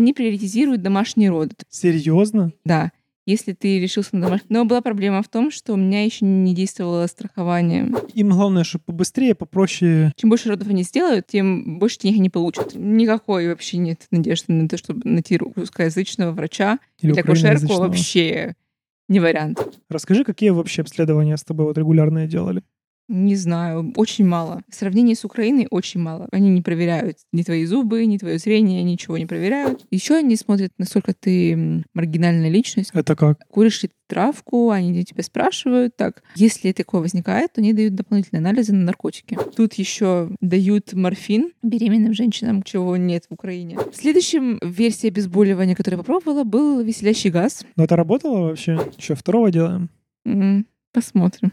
они 0.00 0.12
приоритизируют 0.12 0.82
домашние 0.82 1.30
роды. 1.30 1.54
Серьезно? 1.68 2.52
Да. 2.64 2.90
Если 3.26 3.52
ты 3.52 3.78
решился 3.78 4.16
на 4.16 4.22
домашний... 4.22 4.46
Но 4.48 4.64
была 4.64 4.80
проблема 4.80 5.22
в 5.22 5.28
том, 5.28 5.50
что 5.50 5.74
у 5.74 5.76
меня 5.76 6.04
еще 6.04 6.24
не 6.24 6.54
действовало 6.54 7.06
страхование. 7.06 7.92
Им 8.14 8.30
главное, 8.30 8.64
чтобы 8.64 8.84
побыстрее, 8.86 9.34
попроще. 9.34 10.12
Чем 10.16 10.30
больше 10.30 10.48
родов 10.48 10.68
они 10.68 10.82
сделают, 10.82 11.26
тем 11.26 11.78
больше 11.78 11.98
денег 12.00 12.18
они 12.18 12.30
получат. 12.30 12.74
Никакой 12.74 13.48
вообще 13.48 13.76
нет 13.76 14.06
надежды 14.10 14.52
на 14.52 14.68
то, 14.68 14.78
чтобы 14.78 15.02
найти 15.04 15.36
русскоязычного 15.36 16.32
врача 16.32 16.78
Или 17.02 17.12
или 17.12 17.20
акушерку 17.20 17.74
вообще 17.74 18.54
не 19.08 19.20
вариант. 19.20 19.60
Расскажи, 19.90 20.24
какие 20.24 20.50
вообще 20.50 20.82
обследования 20.82 21.36
с 21.36 21.44
тобой 21.44 21.66
вот 21.66 21.76
регулярные 21.76 22.26
делали? 22.26 22.62
Не 23.12 23.34
знаю, 23.34 23.92
очень 23.96 24.24
мало. 24.24 24.62
В 24.68 24.74
сравнении 24.76 25.14
с 25.14 25.24
Украиной 25.24 25.66
очень 25.68 25.98
мало. 25.98 26.28
Они 26.30 26.48
не 26.48 26.62
проверяют 26.62 27.16
ни 27.32 27.42
твои 27.42 27.64
зубы, 27.64 28.06
ни 28.06 28.18
твое 28.18 28.38
зрение, 28.38 28.84
ничего 28.84 29.18
не 29.18 29.26
проверяют. 29.26 29.84
Еще 29.90 30.14
они 30.14 30.36
смотрят, 30.36 30.70
насколько 30.78 31.12
ты 31.12 31.84
маргинальная 31.92 32.50
личность. 32.50 32.92
Это 32.94 33.16
как? 33.16 33.44
Куришь 33.48 33.82
ли 33.82 33.90
травку, 34.06 34.70
они 34.70 35.04
тебя 35.04 35.24
спрашивают. 35.24 35.96
Так, 35.96 36.22
если 36.36 36.70
такое 36.70 37.00
возникает, 37.00 37.52
то 37.52 37.60
они 37.60 37.72
дают 37.72 37.96
дополнительные 37.96 38.38
анализы 38.38 38.72
на 38.72 38.84
наркотики. 38.84 39.36
Тут 39.56 39.74
еще 39.74 40.30
дают 40.40 40.92
морфин 40.92 41.50
беременным 41.64 42.14
женщинам, 42.14 42.62
чего 42.62 42.96
нет 42.96 43.24
в 43.28 43.34
Украине. 43.34 43.76
Следующим 43.92 44.60
версия 44.62 45.08
обезболивания, 45.08 45.74
которую 45.74 45.98
я 45.98 46.04
попробовала, 46.04 46.44
был 46.44 46.80
веселящий 46.80 47.30
газ. 47.30 47.64
Ну 47.74 47.82
это 47.82 47.96
работало 47.96 48.42
вообще? 48.42 48.78
Еще 48.96 49.16
второго 49.16 49.50
делаем? 49.50 49.90
Посмотрим. 50.92 51.50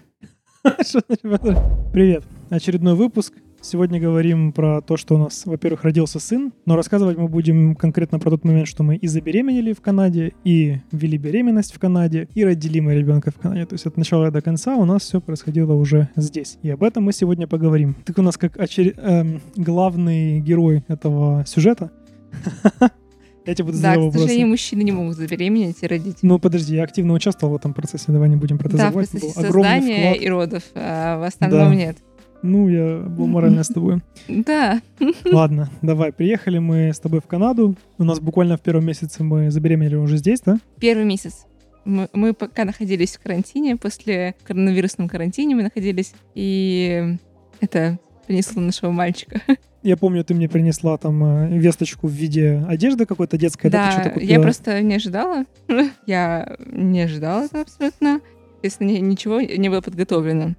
Привет. 1.94 2.24
Очередной 2.50 2.96
выпуск. 2.96 3.34
Сегодня 3.62 4.00
говорим 4.00 4.52
про 4.52 4.82
то, 4.82 4.98
что 4.98 5.16
у 5.16 5.18
нас, 5.18 5.46
во-первых, 5.46 5.84
родился 5.84 6.20
сын, 6.20 6.54
но 6.66 6.76
рассказывать 6.76 7.18
мы 7.18 7.28
будем 7.28 7.76
конкретно 7.76 8.20
про 8.20 8.30
тот 8.30 8.44
момент, 8.44 8.68
что 8.68 8.84
мы 8.84 8.96
и 8.96 9.08
забеременели 9.08 9.74
в 9.74 9.82
Канаде, 9.82 10.34
и 10.44 10.78
ввели 10.92 11.18
беременность 11.18 11.74
в 11.74 11.80
Канаде, 11.80 12.28
и 12.36 12.46
родили 12.46 12.80
мы 12.80 12.96
ребенка 12.96 13.32
в 13.32 13.36
Канаде. 13.36 13.66
То 13.66 13.74
есть 13.74 13.86
от 13.86 13.98
начала 13.98 14.30
до 14.30 14.42
конца 14.42 14.76
у 14.76 14.86
нас 14.86 15.04
все 15.04 15.20
происходило 15.20 15.74
уже 15.74 16.10
здесь. 16.16 16.60
И 16.62 16.70
об 16.70 16.84
этом 16.84 17.04
мы 17.04 17.14
сегодня 17.14 17.48
поговорим. 17.48 17.96
Ты 18.06 18.14
у 18.18 18.22
нас 18.22 18.38
как 18.38 18.58
очер- 18.58 19.00
эм, 19.00 19.42
главный 19.56 20.40
герой 20.40 20.84
этого 20.88 21.44
сюжета. 21.48 21.92
Я 23.48 23.56
тебе 23.56 23.66
буду 23.66 23.78
Да, 23.78 23.82
задавать 23.82 23.98
к 24.00 24.04
вопросы. 24.04 24.20
сожалению, 24.26 24.48
мужчины 24.50 24.82
не 24.84 24.92
могут 24.92 25.16
забеременеть 25.16 25.78
и 25.82 25.88
родить. 25.88 26.18
Ну, 26.22 26.38
подожди, 26.38 26.76
я 26.76 26.84
активно 26.84 27.14
участвовал 27.14 27.54
в 27.54 27.58
этом 27.58 27.74
процессе, 27.74 28.06
давай 28.12 28.30
не 28.30 28.36
будем 28.36 28.58
про 28.58 28.68
это 28.68 28.78
Да, 28.78 28.90
в 28.90 28.94
процессе 28.94 29.30
создания 29.30 30.10
вклад. 30.12 30.22
и 30.22 30.30
родов, 30.30 30.64
а 30.76 31.20
в 31.20 31.24
остальном 31.24 31.70
Да. 31.70 31.76
нет. 31.76 31.98
Ну, 32.44 32.70
я 32.70 33.00
был 33.00 33.26
морально 33.26 33.64
с 33.64 33.68
тобой. 33.70 34.02
Да, 34.28 34.80
Ладно, 35.26 35.70
давай, 35.82 36.12
приехали 36.12 36.60
мы 36.60 36.90
с 36.94 37.00
тобой 37.00 37.20
в 37.20 37.26
Канаду. 37.26 37.76
У 37.98 38.04
нас 38.04 38.20
буквально 38.20 38.58
в 38.58 38.62
первом 38.62 38.86
месяце 38.86 39.24
мы 39.24 39.50
забеременели 39.50 39.96
уже 39.96 40.18
здесь, 40.18 40.42
да? 40.46 40.60
первый 40.80 41.06
месяц. 41.06 41.46
Мы, 41.84 42.10
мы 42.14 42.34
пока 42.34 42.66
находились 42.66 43.16
в 43.16 43.24
карантине, 43.24 43.78
после 43.78 44.36
коронавирусном 44.44 45.08
карантине 45.08 45.56
мы 45.56 45.64
находились, 45.64 46.14
и 46.36 47.16
это 47.62 47.98
принесло 48.28 48.62
нашего 48.62 48.92
мальчика. 48.92 49.42
Я 49.84 49.96
помню, 49.98 50.24
ты 50.24 50.34
мне 50.34 50.50
принесла 50.50 50.98
там 50.98 51.24
э, 51.24 51.58
весточку 51.58 52.08
в 52.08 52.12
виде 52.12 52.64
одежды 52.68 53.06
какой-то 53.06 53.38
детской, 53.38 53.70
да, 53.70 54.12
Да, 54.16 54.20
я 54.22 54.40
просто 54.42 54.82
не 54.82 54.96
ожидала. 54.96 55.46
Я 56.06 56.58
не 56.66 57.02
ожидала 57.02 57.46
этого 57.46 57.62
абсолютно. 57.62 58.20
Естественно, 58.62 58.90
ни- 58.90 59.00
ничего 59.00 59.40
не 59.40 59.70
было 59.70 59.82
подготовлено 59.82 60.56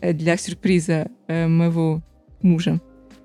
э, 0.00 0.12
для 0.12 0.36
сюрприза 0.36 1.08
э, 1.26 1.46
моего 1.48 2.00
мужа. 2.42 2.80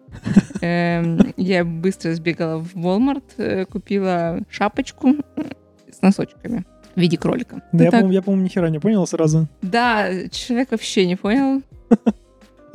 Эм, 0.61 1.33
Я 1.37 1.63
быстро 1.65 2.13
сбегала 2.15 2.57
в 2.59 2.73
Walmart, 2.75 3.65
купила 3.65 4.39
шапочку 4.49 5.15
с 5.91 6.01
носочками 6.01 6.65
в 6.95 6.99
виде 6.99 7.17
кролика. 7.17 7.61
Да, 7.73 7.83
я, 7.83 7.85
Ну 7.85 7.91
так. 7.91 7.91
по-моему, 7.91 8.11
я, 8.13 8.21
по-моему, 8.21 8.45
ни 8.45 8.49
хера 8.49 8.69
не 8.69 8.79
понял 8.79 9.05
сразу. 9.05 9.47
Да, 9.61 10.07
человек 10.29 10.71
вообще 10.71 11.05
не 11.05 11.17
понял. 11.17 11.61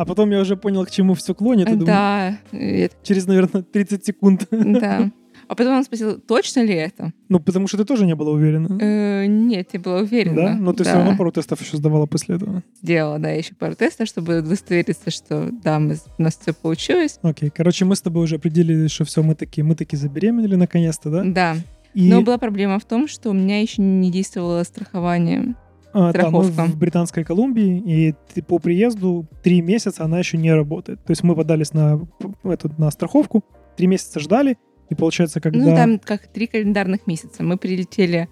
А 0.00 0.06
потом 0.06 0.31
я 0.31 0.41
уже 0.41 0.56
понял, 0.56 0.87
к 0.87 0.91
чему 0.91 1.12
все 1.12 1.34
клонит. 1.34 1.69
и 1.69 1.72
думаю, 1.72 1.87
Да, 1.87 2.38
э, 2.53 2.88
через, 3.03 3.27
наверное, 3.27 3.62
30 3.62 4.03
секунд. 4.06 4.47
да. 4.50 5.11
А 5.49 5.55
потом 5.56 5.77
он 5.77 5.84
спросил, 5.84 6.19
точно 6.21 6.61
ли 6.61 6.75
это? 6.75 7.12
Ну, 7.28 7.41
потому 7.41 7.66
что 7.66 7.77
ты 7.77 7.84
тоже 7.84 8.06
не 8.06 8.15
была 8.15 8.31
уверена. 8.31 8.78
Э, 8.81 9.27
Нет, 9.27 9.71
я 9.72 9.81
была 9.81 9.99
уверена. 9.99 10.37
Да? 10.37 10.55
Но 10.55 10.72
ты 10.72 10.84
все 10.84 10.93
Да. 10.93 10.99
равно 11.00 11.16
пару 11.19 11.33
тестов 11.33 11.61
еще 11.61 11.77
сдавала 11.77 12.06
после 12.06 12.37
этого. 12.37 12.62
сделала, 12.81 13.19
да, 13.19 13.31
еще 13.31 13.55
пару 13.56 13.75
тестов, 13.75 14.06
чтобы 14.06 14.38
удостовериться, 14.38 15.11
что 15.11 15.50
да, 15.65 15.78
мы, 15.81 15.97
у 16.19 16.22
нас 16.22 16.38
все 16.41 16.53
получилось. 16.55 17.19
Окей, 17.22 17.50
короче, 17.50 17.84
мы 17.84 17.97
с 17.97 18.00
тобой 18.00 18.25
уже 18.25 18.37
определили, 18.37 18.87
что 18.87 19.05
все, 19.05 19.22
мы 19.25 19.34
такие, 19.34 19.65
мы 19.65 19.75
такие 19.75 19.99
забеременели 19.99 20.55
наконец-то, 20.55 21.11
да? 21.11 21.25
Да. 21.25 21.56
И 21.94 22.09
Но 22.09 22.22
была 22.22 22.38
проблема 22.38 22.78
в 22.78 22.84
том, 22.84 23.09
что 23.09 23.31
у 23.31 23.32
меня 23.32 23.61
еще 23.61 23.82
не 23.82 24.11
действовало 24.12 24.62
страхование. 24.62 25.56
А, 25.92 26.12
да, 26.12 26.30
мы 26.30 26.44
Страховка. 26.44 26.64
в 26.66 26.76
Британской 26.76 27.24
Колумбии, 27.24 27.82
и 27.84 28.14
ты 28.32 28.42
по 28.42 28.58
приезду 28.58 29.26
три 29.42 29.60
месяца 29.60 30.04
она 30.04 30.18
еще 30.18 30.38
не 30.38 30.52
работает. 30.52 31.04
То 31.04 31.10
есть 31.10 31.22
мы 31.22 31.34
подались 31.34 31.72
на, 31.72 32.00
эту, 32.44 32.70
на 32.78 32.90
страховку, 32.90 33.44
три 33.76 33.86
месяца 33.86 34.20
ждали, 34.20 34.56
и 34.88 34.94
получается, 34.94 35.40
когда... 35.40 35.58
Ну, 35.58 35.74
там 35.74 35.98
как 35.98 36.28
три 36.28 36.46
календарных 36.46 37.06
месяца. 37.06 37.42
Мы 37.42 37.56
прилетели, 37.56 38.28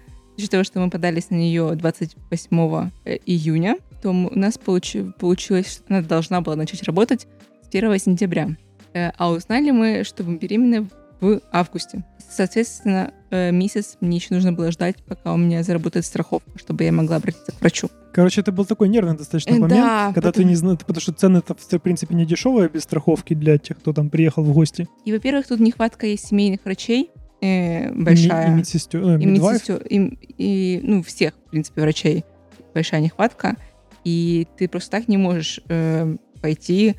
того, 0.49 0.63
что 0.63 0.79
мы 0.79 0.89
подались 0.89 1.29
на 1.29 1.35
нее 1.35 1.75
28 1.75 2.91
э, 3.03 3.17
июня, 3.25 3.77
то 4.01 4.11
у 4.11 4.13
нас 4.13 4.57
получи- 4.57 5.11
получилось, 5.19 5.69
что 5.73 5.83
она 5.89 6.01
должна 6.01 6.39
была 6.39 6.55
начать 6.55 6.83
работать 6.83 7.27
с 7.63 7.67
1 7.67 7.99
сентября. 7.99 8.55
Э, 8.93 9.11
А 9.17 9.31
узнали 9.31 9.71
мы, 9.71 10.03
что 10.05 10.23
мы 10.23 10.37
беременны 10.37 10.87
в 11.19 11.41
августе. 11.51 12.05
Соответственно, 12.29 13.11
э, 13.31 13.51
месяц 13.51 13.97
мне 14.01 14.17
еще 14.17 14.33
нужно 14.33 14.51
было 14.53 14.71
ждать, 14.71 14.95
пока 15.07 15.33
у 15.33 15.37
меня 15.37 15.63
заработает 15.63 16.05
страховка, 16.05 16.49
чтобы 16.57 16.83
я 16.83 16.91
могла 16.91 17.17
обратиться 17.17 17.51
к 17.51 17.59
врачу. 17.61 17.89
Короче, 18.13 18.41
это 18.41 18.51
был 18.51 18.65
такой 18.65 18.89
нервный 18.89 19.17
достаточно 19.17 19.51
Э, 19.51 19.59
момент, 19.59 19.71
да, 19.81 20.05
когда 20.13 20.29
ты 20.31 20.33
потому- 20.39 20.49
не 20.49 20.55
знаешь, 20.55 20.79
потому 20.79 20.99
что 21.01 21.13
цены 21.13 21.37
это 21.37 21.55
в 21.55 21.79
принципе 21.81 22.15
не 22.15 22.25
дешевые 22.25 22.69
без 22.69 22.83
страховки 22.83 23.33
для 23.33 23.57
тех, 23.57 23.77
кто 23.77 23.93
там 23.93 24.09
приехал 24.09 24.43
в 24.43 24.53
гости. 24.53 24.87
И, 25.05 25.11
во-первых, 25.11 25.47
тут 25.47 25.59
нехватка 25.59 26.07
есть 26.07 26.27
семейных 26.27 26.63
врачей 26.65 27.11
э, 27.41 27.89
И 27.91 28.03
большая. 28.03 28.47
И, 28.51 28.55
медсестер, 28.55 29.01
э, 29.01 29.19
и, 29.21 29.25
медсестер- 29.25 29.87
и- 29.87 30.17
и, 30.37 30.79
ну, 30.83 31.01
всех, 31.03 31.33
в 31.47 31.49
принципе, 31.51 31.81
врачей 31.81 32.25
большая 32.73 32.99
нехватка, 33.01 33.55
и 34.03 34.45
ты 34.57 34.67
просто 34.67 34.91
так 34.91 35.07
не 35.07 35.17
можешь 35.17 35.61
э, 35.69 36.15
пойти 36.41 36.95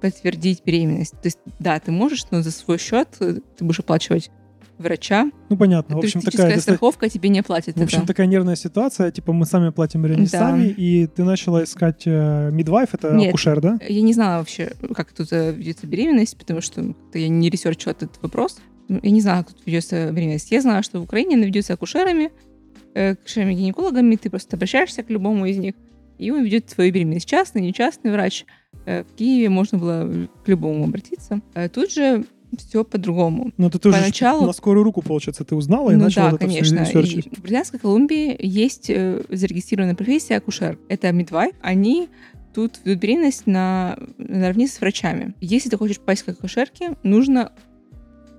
подтвердить 0.00 0.62
беременность. 0.64 1.12
То 1.12 1.26
есть, 1.26 1.38
да, 1.58 1.78
ты 1.78 1.92
можешь, 1.92 2.24
но 2.30 2.42
за 2.42 2.50
свой 2.50 2.78
счет 2.78 3.08
э, 3.20 3.36
ты 3.56 3.64
будешь 3.64 3.78
оплачивать 3.80 4.30
врача. 4.82 5.30
Ну, 5.48 5.56
понятно. 5.56 5.96
В 5.96 5.98
общем, 6.00 6.20
такая, 6.20 6.58
страховка 6.60 7.08
тебе 7.08 7.28
не 7.30 7.40
оплатит 7.40 7.76
в 7.78 7.82
общем, 7.82 7.98
это. 8.00 8.08
такая 8.08 8.26
нервная 8.26 8.56
ситуация. 8.56 9.10
Типа, 9.10 9.32
мы 9.32 9.46
сами 9.46 9.70
платим 9.70 10.04
или 10.06 10.14
не 10.14 10.26
Да. 10.26 10.38
сами, 10.38 10.68
и 10.68 11.06
ты 11.06 11.24
начала 11.24 11.64
искать 11.64 12.02
э, 12.06 12.50
midwife, 12.50 12.90
это 12.92 13.14
Нет. 13.14 13.28
акушер, 13.30 13.60
да? 13.60 13.78
Я 13.88 14.02
не 14.02 14.12
знала 14.12 14.38
вообще, 14.38 14.72
как 14.94 15.12
тут 15.12 15.32
э, 15.32 15.52
ведется 15.52 15.86
беременность, 15.86 16.36
потому 16.36 16.60
что 16.60 16.94
я 17.14 17.28
не 17.28 17.48
ресерчила 17.48 17.92
этот 17.92 18.20
вопрос. 18.20 18.58
Ну, 18.88 19.00
Я 19.02 19.10
не 19.10 19.20
знала, 19.22 19.44
как 19.44 19.54
тут 19.54 19.64
ведется 19.66 20.10
беременность. 20.12 20.50
Я 20.50 20.60
знала, 20.60 20.82
что 20.82 21.00
в 21.00 21.04
Украине 21.04 21.36
она 21.36 21.46
ведется 21.46 21.72
акушерами, 21.72 22.30
э, 22.94 23.12
акушерами-гинекологами. 23.12 24.16
Ты 24.16 24.28
просто 24.28 24.56
обращаешься 24.56 25.02
к 25.02 25.10
любому 25.10 25.46
из 25.46 25.56
них, 25.56 25.74
и 26.18 26.30
он 26.30 26.44
ведет 26.44 26.66
твою 26.66 26.92
беременность. 26.92 27.26
Частный, 27.28 27.62
нечастный 27.62 28.10
врач. 28.12 28.44
Э, 28.84 29.04
В 29.04 29.14
Киеве 29.14 29.48
можно 29.48 29.78
было 29.78 30.28
к 30.44 30.48
любому 30.48 30.84
обратиться. 30.84 31.40
Тут 31.72 31.92
же 31.92 32.24
все 32.56 32.84
по-другому. 32.84 33.52
Ну, 33.56 33.70
ты 33.70 33.78
тоже 33.78 33.98
Поначалу- 33.98 34.46
на 34.46 34.52
скорую 34.52 34.84
руку, 34.84 35.02
получается, 35.02 35.44
ты 35.44 35.54
узнала 35.54 35.90
и 35.90 35.94
ну 35.94 36.04
начала 36.04 36.30
да, 36.30 36.36
это 36.36 36.46
конечно. 36.46 36.80
ресерчить. 36.80 37.26
И 37.26 37.36
в 37.36 37.42
Британской 37.42 37.78
Колумбии 37.78 38.36
есть 38.38 38.90
э, 38.90 39.22
зарегистрированная 39.28 39.94
профессия 39.94 40.36
акушер. 40.36 40.78
Это 40.88 41.08
midwife. 41.08 41.54
Они 41.62 42.08
тут 42.54 42.80
ведут 42.84 43.02
беременность 43.02 43.46
на, 43.46 43.98
наравне 44.18 44.68
с 44.68 44.80
врачами. 44.80 45.34
Если 45.40 45.70
ты 45.70 45.76
хочешь 45.76 45.98
попасть 45.98 46.22
к 46.22 46.28
акушерке, 46.28 46.96
нужно 47.02 47.52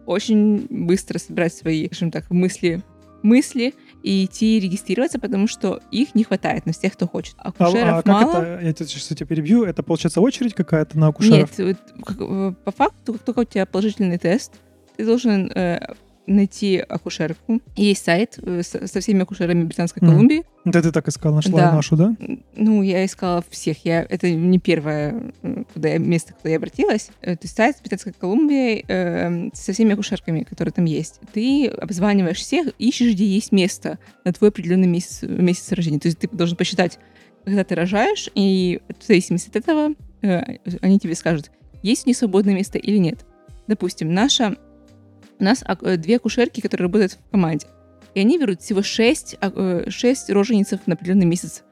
очень 0.06 0.68
быстро 0.69 1.18
собрать 1.18 1.53
свои, 1.53 1.88
скажем 1.88 2.12
так, 2.12 2.30
мысли, 2.30 2.81
мысли 3.21 3.74
и 4.03 4.25
идти 4.25 4.59
регистрироваться, 4.59 5.17
потому 5.17 5.47
что 5.47 5.81
их 5.89 6.13
не 6.13 6.23
хватает 6.23 6.65
на 6.65 6.73
всех, 6.73 6.94
кто 6.94 7.07
хочет. 7.07 7.35
А, 7.38 7.50
Акушеров 7.50 8.00
а 8.00 8.03
как 8.03 8.05
мало. 8.05 8.41
это, 8.44 8.65
я 8.65 8.73
тебя 8.73 8.85
сейчас 8.85 9.07
тебя 9.07 9.25
перебью, 9.25 9.63
это 9.63 9.81
получается 9.81 10.21
очередь 10.21 10.53
какая-то 10.53 11.00
на 11.00 11.07
акушеров? 11.07 11.57
Нет, 11.57 11.77
как, 12.05 12.17
э, 12.19 12.53
по 12.63 12.71
факту, 12.71 13.13
как 13.13 13.23
только 13.23 13.39
у 13.39 13.44
тебя 13.45 13.65
положительный 13.65 14.17
тест, 14.17 14.53
ты 14.97 15.05
должен 15.05 15.50
э, 15.55 15.95
найти 16.25 16.77
акушерку. 16.77 17.61
Есть 17.75 18.05
сайт 18.05 18.39
э, 18.41 18.61
со, 18.63 18.99
всеми 18.99 19.23
акушерами 19.23 19.63
Британской 19.63 20.01
Мгм. 20.01 20.11
Колумбии. 20.11 20.43
Да 20.65 20.81
ты 20.81 20.91
так 20.91 21.07
искал, 21.09 21.33
нашла 21.33 21.59
Да. 21.59 21.71
нашу, 21.73 21.97
да? 21.97 22.15
Ну, 22.55 22.81
я 22.81 23.05
искала 23.05 23.43
всех. 23.49 23.83
Я, 23.83 24.05
это 24.07 24.29
не 24.31 24.59
первое 24.59 25.33
э, 25.41 25.63
куда 25.73 25.89
я, 25.89 25.97
место, 25.97 26.33
куда 26.33 26.51
я 26.51 26.57
обратилась. 26.57 27.09
То 27.21 27.37
есть 27.41 27.55
сайт 27.55 27.77
Британской 27.81 28.13
Колумбии 28.13 28.85
э, 28.87 29.49
со 29.53 29.73
всеми 29.73 29.93
акушерками, 29.93 30.43
которые 30.43 30.71
там 30.71 30.85
есть. 30.85 31.19
Ты 31.33 31.67
обзваниваешь 31.67 32.37
всех, 32.37 32.67
ищешь, 32.79 33.13
где 33.13 33.25
есть 33.25 33.51
место 33.51 33.99
на 34.23 34.31
твой 34.31 34.49
определенный 34.49 34.87
месяц, 34.87 35.23
месяц 35.23 35.71
рождения. 35.73 35.99
То 35.99 36.07
есть 36.07 36.19
ты 36.19 36.29
должен 36.29 36.55
посчитать, 36.55 36.99
когда 37.43 37.65
ты 37.65 37.75
рожаешь, 37.75 38.29
и 38.33 38.79
в 38.99 39.05
зависимости 39.05 39.49
от 39.49 39.57
этого 39.57 39.93
э, 40.21 40.57
они 40.81 40.99
тебе 40.99 41.15
скажут, 41.15 41.51
есть 41.81 42.05
у 42.05 42.09
них 42.09 42.15
свободное 42.15 42.53
место 42.55 42.77
или 42.77 42.97
нет. 42.97 43.25
Допустим, 43.67 44.13
наша 44.13 44.55
У 45.44 45.45
нас 45.45 45.62
ак- 45.66 45.84
э, 45.84 45.98
две 45.98 46.16
акушерки, 46.16 46.62
которые 46.62 46.86
работают 46.88 47.12
в 47.28 47.31
команде. 47.31 47.68
И 48.16 48.19
они 48.22 48.40
берут 48.40 48.62
всего 48.62 48.81
6, 48.81 49.36
6 49.90 50.30
роженицев 50.30 50.80
на 50.88 50.94
определенный 50.94 51.25
месяц. 51.25 51.63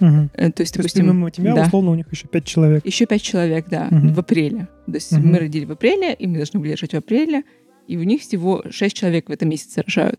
Э, 0.00 0.50
То 0.50 0.62
есть, 0.62 0.72
То 0.72 0.78
допустим, 0.78 1.04
помимо 1.06 1.30
тебя, 1.30 1.54
да. 1.54 1.62
условно, 1.64 1.90
у 1.90 1.94
них 1.96 2.10
еще 2.10 2.26
пять 2.28 2.46
человек. 2.46 2.86
Еще 2.86 3.04
пять 3.04 3.20
человек, 3.20 3.66
да, 3.68 3.88
Мгм. 3.90 4.14
в 4.14 4.18
апреле. 4.20 4.68
То 4.86 4.92
есть 4.94 5.12
Мгм. 5.12 5.32
мы 5.32 5.38
родили 5.38 5.66
в 5.66 5.72
апреле, 5.72 6.14
и 6.14 6.26
мы 6.26 6.36
должны 6.36 6.60
были 6.60 6.70
рожать 6.70 6.92
в 6.92 6.96
апреле, 6.96 7.42
и 7.86 7.98
у 7.98 8.02
них 8.04 8.22
всего 8.22 8.64
шесть 8.70 8.96
человек 8.96 9.28
в 9.28 9.32
этом 9.32 9.50
месяце 9.50 9.82
рожают. 9.82 10.18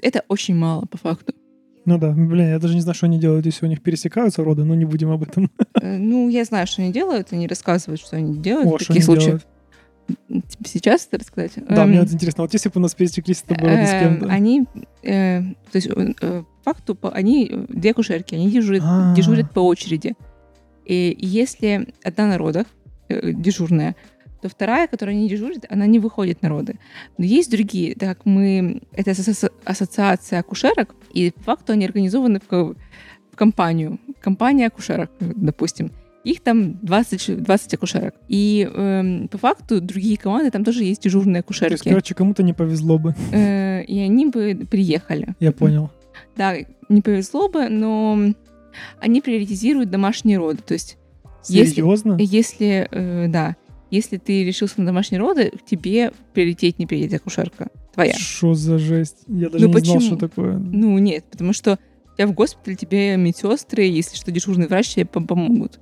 Это 0.00 0.22
очень 0.28 0.54
мало, 0.54 0.86
по 0.86 0.96
факту. 0.96 1.32
Ну 1.86 1.98
да, 1.98 2.12
блин, 2.12 2.50
я 2.50 2.58
даже 2.60 2.76
не 2.76 2.82
знаю, 2.82 2.94
что 2.94 3.06
они 3.06 3.18
делают, 3.18 3.46
если 3.46 3.66
у 3.66 3.68
них 3.68 3.82
пересекаются 3.82 4.44
роды, 4.44 4.62
но 4.62 4.76
не 4.76 4.84
будем 4.84 5.10
об 5.10 5.24
этом. 5.24 5.50
Э, 5.82 5.96
Ну, 5.98 6.28
я 6.28 6.44
знаю, 6.44 6.68
что 6.68 6.82
они 6.82 6.92
делают, 6.92 7.32
они 7.32 7.48
рассказывают, 7.48 8.00
что 8.00 8.16
они 8.16 8.38
делают 8.38 8.68
О, 8.72 8.76
в 8.78 8.86
таких 8.86 9.02
случаях. 9.04 9.26
делают. 9.26 9.46
Тебе 10.28 10.64
Сейчас 10.64 11.06
это 11.06 11.18
рассказать? 11.18 11.52
Да, 11.68 11.82
Эм, 11.82 11.90
мне 11.90 12.00
вот 12.00 12.10
интересно, 12.10 12.42
вот 12.42 12.52
если 12.52 12.68
бы 12.68 12.74
у 12.76 12.80
нас 12.80 12.94
пересеклись 12.94 13.38
с 13.38 13.42
тобой 13.42 13.68
роды 13.68 13.86
с 13.86 13.90
кем-то. 13.90 14.26
Они, 14.26 14.64
э, 15.02 15.42
то 15.42 15.76
есть, 15.76 15.86
э, 15.88 16.14
э, 16.20 16.42
факту, 16.64 16.98
они, 17.12 17.48
э, 17.50 17.66
две 17.68 17.92
кушерки, 17.92 18.34
они 18.34 18.50
дежурят, 18.50 18.82
А. 18.84 19.14
дежурят 19.14 19.52
по 19.52 19.60
очереди. 19.60 20.14
И 20.84 21.14
если 21.20 21.88
одна 22.02 22.26
на 22.26 22.38
родах, 22.38 22.66
э, 23.08 23.32
дежурная, 23.32 23.94
то 24.40 24.48
вторая, 24.48 24.86
которая 24.86 25.16
не 25.16 25.28
дежурит, 25.28 25.66
она 25.68 25.86
не 25.86 25.98
выходит 25.98 26.42
на 26.42 26.48
роды. 26.48 26.78
Но 27.18 27.24
есть 27.24 27.50
другие, 27.50 27.94
так 27.94 28.18
как 28.18 28.26
мы... 28.26 28.82
Это 28.92 29.12
ассоциация 29.64 30.38
акушерок, 30.40 30.94
и 31.12 31.32
по 31.32 31.42
факту 31.42 31.72
они 31.72 31.84
организованы 31.84 32.40
в, 32.48 32.76
в 33.32 33.36
компанию. 33.36 33.98
Компания 34.20 34.66
акушерок, 34.66 35.10
э, 35.20 35.32
допустим. 35.34 35.90
Их 36.24 36.40
там 36.40 36.78
20, 36.84 37.20
ч- 37.20 37.34
20 37.36 37.74
акушерок. 37.74 38.14
И 38.28 38.68
эм, 38.72 39.28
по 39.28 39.38
факту 39.38 39.80
другие 39.80 40.16
команды, 40.16 40.50
там 40.50 40.64
тоже 40.64 40.84
есть 40.84 41.02
дежурные 41.02 41.42
То 41.42 41.50
есть, 41.52 41.62
акушерки. 41.62 41.88
короче, 41.88 42.14
кому-то 42.14 42.42
не 42.42 42.52
повезло 42.52 42.98
бы. 42.98 43.14
Э, 43.32 43.82
и 43.84 43.98
они 44.00 44.26
бы 44.26 44.66
приехали. 44.70 45.34
Я 45.40 45.52
понял. 45.52 45.90
Да, 46.36 46.54
не 46.88 47.00
повезло 47.00 47.48
бы, 47.48 47.68
но 47.68 48.18
они 49.00 49.20
приоритизируют 49.20 49.90
домашние 49.90 50.38
роды. 50.38 50.60
То 50.62 50.74
есть, 50.74 50.98
Если- 51.48 51.76
Серьезно? 51.76 52.16
если, 52.18 52.88
э, 52.90 53.26
да, 53.28 53.56
если 53.90 54.16
ты 54.18 54.44
решился 54.44 54.80
на 54.80 54.86
домашние 54.86 55.20
роды, 55.20 55.50
к 55.50 55.64
тебе 55.64 56.12
приоритет 56.34 56.78
не 56.78 56.86
приедет 56.86 57.20
акушерка 57.20 57.68
твоя. 57.94 58.12
Что 58.14 58.54
за 58.54 58.78
жесть? 58.78 59.18
Я 59.28 59.48
даже 59.48 59.66
Ну 59.66 59.72
не 59.72 59.80
знал, 59.80 59.94
почему? 59.96 60.00
что 60.00 60.16
такое. 60.28 60.58
Ну, 60.58 60.98
нет, 60.98 61.24
потому 61.30 61.52
что 61.54 61.78
тебя 62.16 62.26
в 62.26 62.32
госпитале 62.34 62.76
тебе 62.76 63.16
медсестры, 63.16 63.84
если 63.84 64.16
что, 64.16 64.30
дежурный 64.32 64.66
врач 64.66 64.88
тебе 64.94 65.04
пом- 65.04 65.26
помогут. 65.26 65.78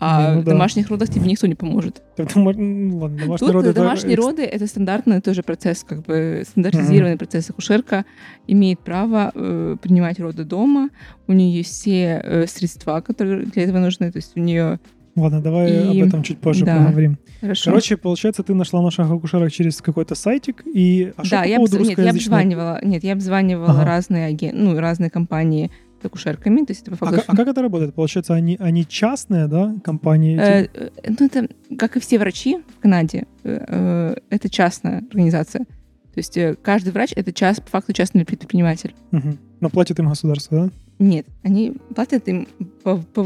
А 0.00 0.34
ну 0.34 0.40
в 0.40 0.44
да. 0.44 0.52
домашних 0.52 0.88
родах 0.88 1.08
тебе 1.08 1.26
никто 1.26 1.46
не 1.46 1.54
поможет. 1.54 2.02
Это 2.16 2.34
дома- 2.34 2.52
ну, 2.54 2.98
ладно, 2.98 3.18
домашние 3.18 3.38
Тут 3.38 3.50
роды. 3.52 3.68
это 3.70 3.80
домашние 3.80 4.14
экс- 4.14 4.24
роды 4.24 4.42
это 4.42 4.66
стандартный 4.66 5.20
тоже 5.20 5.42
процесс, 5.42 5.84
как 5.84 6.02
бы 6.04 6.42
стандартизированный 6.48 7.16
процесс. 7.16 7.50
Акушерка 7.50 8.04
имеет 8.46 8.80
право 8.80 9.32
э, 9.34 9.76
принимать 9.80 10.20
роды 10.20 10.44
дома. 10.44 10.90
У 11.26 11.32
нее 11.32 11.58
есть 11.58 11.70
все 11.72 12.20
э, 12.22 12.46
средства, 12.46 13.00
которые 13.00 13.46
для 13.46 13.62
этого 13.64 13.78
нужны. 13.78 14.10
То 14.12 14.18
есть 14.18 14.32
у 14.36 14.40
нее 14.40 14.78
Ладно, 15.16 15.40
давай 15.42 15.72
И- 15.94 16.00
об 16.00 16.08
этом 16.08 16.22
чуть 16.22 16.38
позже 16.38 16.64
да. 16.64 16.76
поговорим. 16.76 17.18
хорошо. 17.40 17.70
Короче, 17.70 17.96
получается, 17.96 18.44
ты 18.44 18.54
нашла 18.54 18.80
наших 18.82 19.10
акушерок 19.10 19.50
через 19.50 19.82
какой-то 19.82 20.14
сайтик, 20.14 20.62
и... 20.64 21.12
А 21.16 21.22
да, 21.28 21.42
по 21.42 21.48
я, 21.48 21.56
поводу 21.56 21.80
нет, 21.80 21.98
я 21.98 22.10
обзванивала, 22.10 22.78
нет, 22.84 23.02
я 23.02 23.14
обзванивала 23.14 23.70
Ага. 23.70 23.84
разные 23.84 24.26
аген... 24.26 24.52
ну, 24.56 24.78
разные 24.78 25.10
компании 25.10 25.72
акушерками. 26.06 26.64
То 26.64 26.72
есть 26.72 26.82
это 26.82 26.96
по 26.96 27.06
А, 27.06 27.10
факту 27.10 27.26
ка- 27.26 27.32
а 27.32 27.36
как 27.36 27.48
это 27.48 27.62
работает? 27.62 27.94
Получается, 27.94 28.34
они, 28.34 28.56
они 28.60 28.86
частные, 28.86 29.46
да, 29.46 29.74
компании? 29.84 30.34
эти? 30.34 30.70
Э, 30.74 30.90
э, 31.02 31.10
ну, 31.18 31.26
это, 31.26 31.48
как 31.76 31.96
и 31.96 32.00
все 32.00 32.18
врачи 32.18 32.58
в 32.76 32.80
Канаде, 32.80 33.26
э, 33.44 33.64
э, 33.68 34.16
это 34.30 34.48
частная 34.48 35.04
организация. 35.10 35.64
То 35.64 36.20
есть 36.20 36.36
э, 36.36 36.56
каждый 36.60 36.92
врач— 36.92 37.12
это 37.16 37.32
час, 37.32 37.60
по 37.60 37.68
факту 37.68 37.92
частный 37.92 38.24
предприниматель. 38.24 38.94
Мгм. 39.12 39.38
Но 39.60 39.70
платит 39.70 39.98
им 39.98 40.08
государство, 40.08 40.66
да? 40.66 40.70
Нет, 40.98 41.26
они 41.44 41.76
платят 41.94 42.26
им 42.26 42.48
по, 42.82 42.96
по, 42.96 43.24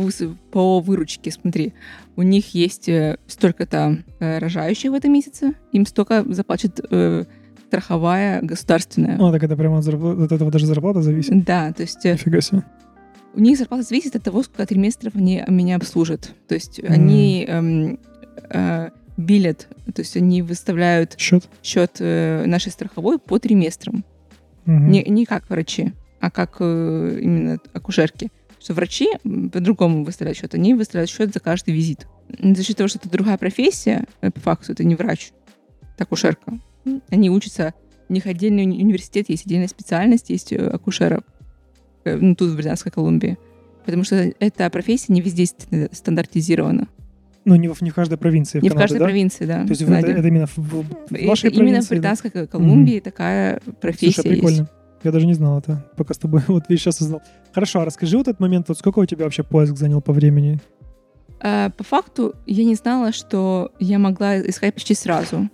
по 0.50 0.80
выручке, 0.80 1.30
смотри. 1.30 1.72
У 2.16 2.22
них 2.22 2.52
есть 2.54 2.88
э, 2.90 3.16
столько-то 3.26 4.02
э, 4.18 4.38
рожающих 4.38 4.90
в 4.90 4.94
этом 4.94 5.10
месяце, 5.12 5.54
им 5.72 5.86
столько 5.86 6.22
заплатит 6.34 6.80
э, 6.90 7.24
страховая 7.72 8.42
государственная. 8.42 9.16
Ну, 9.16 9.32
так 9.32 9.42
это 9.42 9.56
прямо 9.56 9.78
от, 9.78 9.84
зарпла- 9.86 10.24
от 10.24 10.30
этого 10.30 10.50
даже 10.50 10.66
зарплата 10.66 11.00
зависит. 11.00 11.42
Да, 11.44 11.72
то 11.72 11.82
есть 11.82 12.04
э, 12.04 12.12
Нифига 12.12 12.42
себе. 12.42 12.62
у 13.34 13.40
них 13.40 13.56
зарплата 13.56 13.82
зависит 13.82 14.14
от 14.14 14.22
того, 14.22 14.42
сколько 14.42 14.66
триместров 14.66 15.14
они 15.16 15.42
меня 15.48 15.76
обслужат. 15.76 16.34
То 16.48 16.54
есть 16.54 16.80
они 16.86 17.46
эм, 17.48 17.98
э, 18.50 18.90
билят, 19.16 19.68
то 19.94 20.02
есть 20.02 20.18
они 20.18 20.42
выставляют 20.42 21.14
Счет? 21.18 21.48
счет 21.62 21.92
э, 22.00 22.44
нашей 22.46 22.70
страховой 22.72 23.18
по 23.18 23.38
триместрам. 23.38 24.04
Мгм. 24.66 24.90
Не, 24.90 25.02
не 25.04 25.24
как 25.24 25.48
врачи, 25.48 25.94
а 26.20 26.30
как 26.30 26.56
э, 26.60 27.18
именно 27.22 27.58
акушерки. 27.72 28.30
Что 28.60 28.74
врачи 28.74 29.08
по-другому 29.24 30.04
выставляют 30.04 30.36
счет. 30.38 30.54
Они 30.54 30.74
выставляют 30.74 31.08
счет 31.10 31.32
за 31.32 31.40
каждый 31.40 31.72
визит. 31.72 32.06
За 32.38 32.62
счет 32.62 32.76
того, 32.76 32.88
что 32.88 32.98
это 32.98 33.08
другая 33.10 33.38
профессия, 33.38 34.04
э, 34.20 34.30
по 34.30 34.40
факту 34.40 34.72
это 34.72 34.84
не 34.84 34.94
врач, 34.94 35.32
это 35.94 36.04
акушерка. 36.04 36.60
Они 37.10 37.30
учатся, 37.30 37.74
у 38.08 38.12
них 38.12 38.26
отдельный 38.26 38.64
уни- 38.64 38.82
университет, 38.82 39.28
есть 39.28 39.46
отдельная 39.46 39.68
специальность, 39.68 40.30
есть 40.30 40.52
э, 40.52 40.56
акушерок. 40.68 41.24
Э, 42.04 42.16
Ну, 42.16 42.34
тут, 42.34 42.50
в 42.50 42.56
Британской 42.56 42.90
Колумбии. 42.92 43.38
Потому 43.84 44.04
что 44.04 44.16
эта 44.38 44.68
профессия 44.70 45.12
не 45.12 45.20
везде 45.20 45.46
ст- 45.46 45.68
стандартизирована. 45.92 46.88
Ну, 47.44 47.56
не 47.56 47.68
в, 47.68 47.80
не 47.82 47.90
в 47.90 47.94
каждой 47.94 48.18
провинции 48.18 48.60
в 48.60 48.62
не 48.62 48.68
в 48.68 48.72
Канаде, 48.72 48.84
каждой 48.94 48.98
да? 49.00 49.04
провинции, 49.04 49.44
да. 49.46 49.62
То 49.64 49.70
есть 49.70 49.82
в 49.82 49.86
в 49.86 49.92
это, 49.92 50.10
это 50.12 50.28
именно 50.28 50.46
в, 50.46 50.56
в- 50.58 50.82
в 51.10 51.12
Это 51.14 51.26
вашей 51.26 51.50
именно 51.50 51.80
в 51.80 51.88
да? 51.88 51.94
Британской 51.96 52.30
Ко- 52.30 52.46
Колумбии 52.46 53.00
такая 53.00 53.60
профессия 53.80 54.22
Слушай, 54.22 54.30
прикольно. 54.36 54.56
есть. 54.58 54.70
Я 55.02 55.10
даже 55.10 55.26
не 55.26 55.34
знал 55.34 55.58
это, 55.58 55.84
пока 55.96 56.14
с 56.14 56.18
тобой 56.18 56.42
вот 56.48 56.68
видишь, 56.68 56.82
сейчас 56.84 57.00
узнал. 57.00 57.20
Хорошо, 57.52 57.80
а 57.80 57.84
расскажи 57.84 58.16
вот 58.16 58.28
этот 58.28 58.40
момент, 58.40 58.68
вот 58.68 58.78
сколько 58.78 59.00
у 59.00 59.06
тебя 59.06 59.24
вообще 59.24 59.42
поиск 59.42 59.76
занял 59.76 60.00
по 60.00 60.12
времени? 60.12 60.60
А, 61.40 61.70
По 61.70 61.82
факту 61.82 62.34
я 62.46 62.62
не 62.64 62.76
знала, 62.76 63.10
что 63.12 63.72
я 63.80 63.98
могла 63.98 64.40
искать 64.40 64.74
почти 64.74 64.94
сразу, 64.94 65.48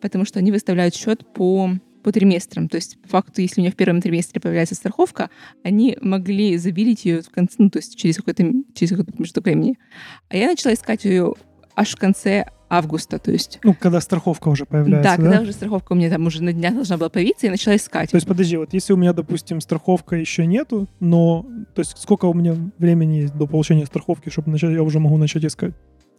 потому 0.00 0.24
что 0.24 0.38
они 0.38 0.52
выставляют 0.52 0.94
счет 0.94 1.32
по 1.32 1.70
по 2.02 2.12
триместрам. 2.12 2.68
То 2.68 2.76
есть, 2.76 3.00
по 3.00 3.08
факту, 3.08 3.40
если 3.40 3.62
у 3.62 3.64
них 3.64 3.72
в 3.72 3.76
первом 3.76 4.02
триместре 4.02 4.38
появляется 4.38 4.74
страховка, 4.74 5.30
они 5.62 5.96
могли 6.02 6.58
забилить 6.58 7.06
ее 7.06 7.22
в 7.22 7.30
конце, 7.30 7.54
ну, 7.58 7.70
то 7.70 7.78
есть 7.78 7.96
через 7.96 8.16
какой-то 8.16 8.44
через 8.74 8.90
какой-то 8.90 9.12
промежуток 9.12 9.44
времени. 9.44 9.78
А 10.28 10.36
я 10.36 10.48
начала 10.48 10.74
искать 10.74 11.06
ее 11.06 11.32
аж 11.74 11.94
в 11.94 11.98
конце 11.98 12.44
августа, 12.68 13.18
то 13.18 13.30
есть 13.30 13.58
Ну, 13.62 13.74
когда 13.74 14.00
страховка 14.00 14.48
уже 14.48 14.64
появляется, 14.64 15.10
да, 15.10 15.16
да? 15.16 15.22
когда 15.22 15.40
уже 15.42 15.52
страховка 15.52 15.92
у 15.92 15.96
меня 15.96 16.10
там 16.10 16.26
уже 16.26 16.42
на 16.42 16.52
днях 16.52 16.74
должна 16.74 16.96
была 16.96 17.08
появиться, 17.08 17.46
я 17.46 17.52
начала 17.52 17.76
искать. 17.76 18.10
То 18.10 18.16
есть, 18.16 18.26
подожди, 18.26 18.56
вот 18.56 18.72
если 18.72 18.92
у 18.92 18.96
меня, 18.96 19.12
допустим, 19.12 19.60
страховка 19.60 20.16
еще 20.16 20.46
нету, 20.46 20.88
но, 21.00 21.46
то 21.74 21.80
есть, 21.80 21.96
сколько 21.98 22.26
у 22.26 22.34
меня 22.34 22.54
времени 22.78 23.16
есть 23.22 23.34
до 23.34 23.46
получения 23.46 23.86
страховки, 23.86 24.28
чтобы 24.28 24.50
начать, 24.50 24.72
я 24.72 24.82
уже 24.82 24.98
могу 24.98 25.16
начать 25.16 25.44
искать? 25.44 25.74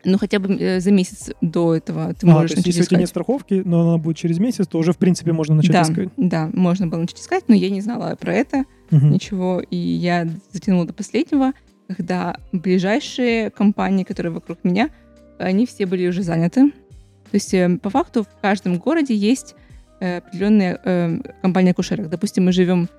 Ну, 0.05 0.17
хотя 0.17 0.39
бы 0.39 0.55
э, 0.55 0.79
за 0.79 0.91
месяц 0.91 1.31
до 1.41 1.75
этого 1.75 2.13
ты 2.13 2.27
а, 2.27 2.29
можешь 2.29 2.51
то 2.51 2.57
есть, 2.57 2.57
начать 2.57 2.67
если 2.67 2.81
искать. 2.81 2.99
нет 2.99 3.09
страховки, 3.09 3.61
но 3.65 3.81
она 3.81 3.97
будет 3.97 4.17
через 4.17 4.39
месяц, 4.39 4.67
то 4.67 4.77
уже, 4.77 4.93
в 4.93 4.97
принципе, 4.97 5.31
можно 5.31 5.55
начать 5.55 5.71
да, 5.71 5.81
искать. 5.81 6.09
да, 6.17 6.49
можно 6.53 6.87
было 6.87 6.99
начать 6.99 7.19
искать, 7.19 7.43
но 7.47 7.55
я 7.55 7.69
не 7.69 7.81
знала 7.81 8.15
про 8.15 8.33
это. 8.33 8.65
Мгм. 8.91 9.11
ничего, 9.11 9.61
и 9.61 9.75
я 9.75 10.27
затянула 10.51 10.85
до 10.85 10.93
последнего, 10.93 11.53
когда 11.87 12.37
ближайшие 12.51 13.49
компании, 13.49 14.03
которые 14.03 14.31
вокруг 14.31 14.59
меня, 14.63 14.89
они 15.39 15.65
все 15.65 15.85
были 15.85 16.07
уже 16.07 16.21
заняты. 16.21 16.69
То 16.69 17.33
есть, 17.33 17.53
э, 17.53 17.77
по 17.81 17.89
факту, 17.89 18.23
в 18.23 18.41
каждом 18.41 18.77
городе 18.77 19.15
есть 19.15 19.55
э, 19.99 20.17
определенная 20.17 20.79
э, 20.83 21.17
компания 21.41 21.71
акушерок. 21.71 22.09
Допустим, 22.09 22.45
мы 22.45 22.51
живем 22.51 22.89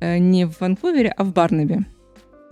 э, 0.00 0.18
не 0.18 0.44
в 0.44 0.60
Ванкувере, 0.60 1.14
а 1.16 1.24
в 1.24 1.32
Барнабе. 1.32 1.86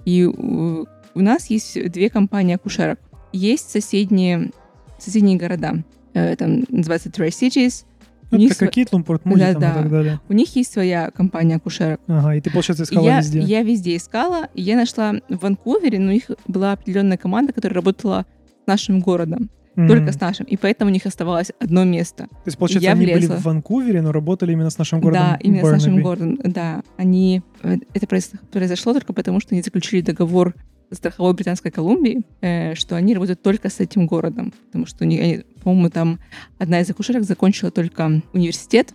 И 0.05 0.25
у, 0.25 0.87
у 1.15 1.21
нас 1.21 1.51
есть 1.51 1.91
две 1.91 2.09
компании 2.09 2.55
акушерок. 2.55 3.01
Есть 3.37 3.71
соседние, 3.71 4.51
соседние 4.99 5.37
города. 5.37 5.85
Э, 6.15 6.35
там 6.37 6.65
называется 6.71 7.11
Tri-Cities. 7.11 7.85
У 8.33 8.37
Ну, 8.37 8.47
это 8.47 8.55
как 8.57 8.69
сво- 8.71 8.73
Китлун, 8.73 9.05
Портмуди 9.05 9.41
там 9.41 9.57
и 9.57 9.61
так 9.61 9.91
далее. 9.91 10.21
У 10.29 10.33
них 10.33 10.57
есть 10.57 10.73
своя 10.73 11.11
компания 11.11 11.57
акушерок. 11.57 12.01
Ага, 12.09 12.35
и 12.35 12.41
ты, 12.41 12.51
получается, 12.51 12.85
искала 12.85 13.05
я, 13.07 13.19
везде. 13.19 13.41
я 13.41 13.63
везде 13.63 13.97
искала, 13.97 14.49
и 14.55 14.63
я 14.63 14.75
нашла 14.77 15.13
в 15.29 15.37
Ванкувере, 15.43 15.99
но 16.01 16.09
у 16.09 16.13
них 16.13 16.25
была 16.49 16.73
определенная 16.73 17.19
команда, 17.19 17.53
которая 17.53 17.75
работала 17.77 18.27
с 18.65 18.67
нашим 18.67 18.99
городом, 19.01 19.49
Мгм. 19.77 19.87
только 19.89 20.11
с 20.13 20.19
нашим, 20.21 20.45
и 20.47 20.57
поэтому 20.57 20.91
у 20.91 20.93
них 20.93 21.07
оставалось 21.07 21.53
одно 21.61 21.85
место. 21.85 22.25
То 22.25 22.39
есть, 22.47 22.59
получается, 22.59 22.87
я 22.89 22.93
они 22.97 23.05
были 23.07 23.15
влезла. 23.19 23.37
в 23.37 23.45
Ванкувере, 23.45 24.01
но 24.03 24.11
работали 24.11 24.53
именно 24.53 24.71
с 24.71 24.79
нашим 24.79 25.01
городом 25.01 25.23
да, 25.23 25.37
именно 25.41 25.65
с 25.69 25.71
нашим 25.71 26.03
Барнаби. 26.03 26.03
городом, 26.03 26.53
да. 26.53 26.83
Они, 26.97 27.43
э, 27.63 27.77
это 27.95 28.07
произ- 28.07 28.33
произошло 28.51 28.93
только 28.95 29.13
потому, 29.13 29.39
что 29.39 29.55
они 29.55 29.63
заключили 29.63 30.01
договор 30.01 30.55
страховой 30.91 31.35
Британской 31.35 31.71
Колумбии, 31.71 32.23
э, 32.41 32.75
что 32.75 32.97
они 32.97 33.15
работают 33.15 33.43
только 33.43 33.69
с 33.71 33.81
этим 33.81 34.07
городом, 34.07 34.53
потому 34.67 34.87
что, 34.87 35.05
у 35.05 35.07
них, 35.07 35.21
они, 35.21 35.41
по-моему, 35.63 35.91
там 35.91 36.21
одна 36.59 36.81
из 36.81 36.89
акушерок 36.91 37.25
закончила 37.25 37.71
только 37.71 38.23
университет, 38.33 38.95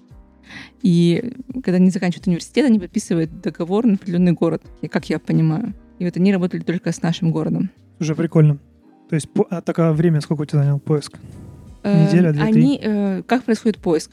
и 0.81 1.33
когда 1.63 1.73
они 1.77 1.89
заканчивают 1.89 2.27
университет, 2.27 2.65
они 2.65 2.79
подписывают 2.79 3.41
договор 3.41 3.85
на 3.85 3.93
определенный 3.95 4.33
город, 4.33 4.63
как 4.89 5.09
я 5.09 5.19
понимаю. 5.19 5.73
И 5.99 6.05
вот 6.05 6.17
они 6.17 6.33
работали 6.33 6.61
только 6.61 6.91
с 6.91 7.01
нашим 7.01 7.31
городом. 7.31 7.69
Уже 7.99 8.15
прикольно. 8.15 8.57
То 9.09 9.15
есть, 9.15 9.29
по- 9.29 9.45
а 9.49 9.61
такое 9.61 9.91
время 9.93 10.19
сколько 10.21 10.41
у 10.41 10.45
тебя 10.45 10.59
занял 10.63 10.79
поиск? 10.79 11.19
Э, 11.83 12.05
Неделя, 12.07 12.31
две, 12.31 12.41
Они, 12.43 12.79
э, 12.81 13.23
как 13.27 13.43
происходит 13.43 13.77
поиск? 13.77 14.11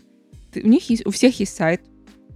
ты- 0.52 0.62
у 0.62 0.68
них 0.68 0.88
есть, 0.90 1.06
у 1.06 1.10
всех 1.10 1.38
есть 1.40 1.54
сайт, 1.56 1.80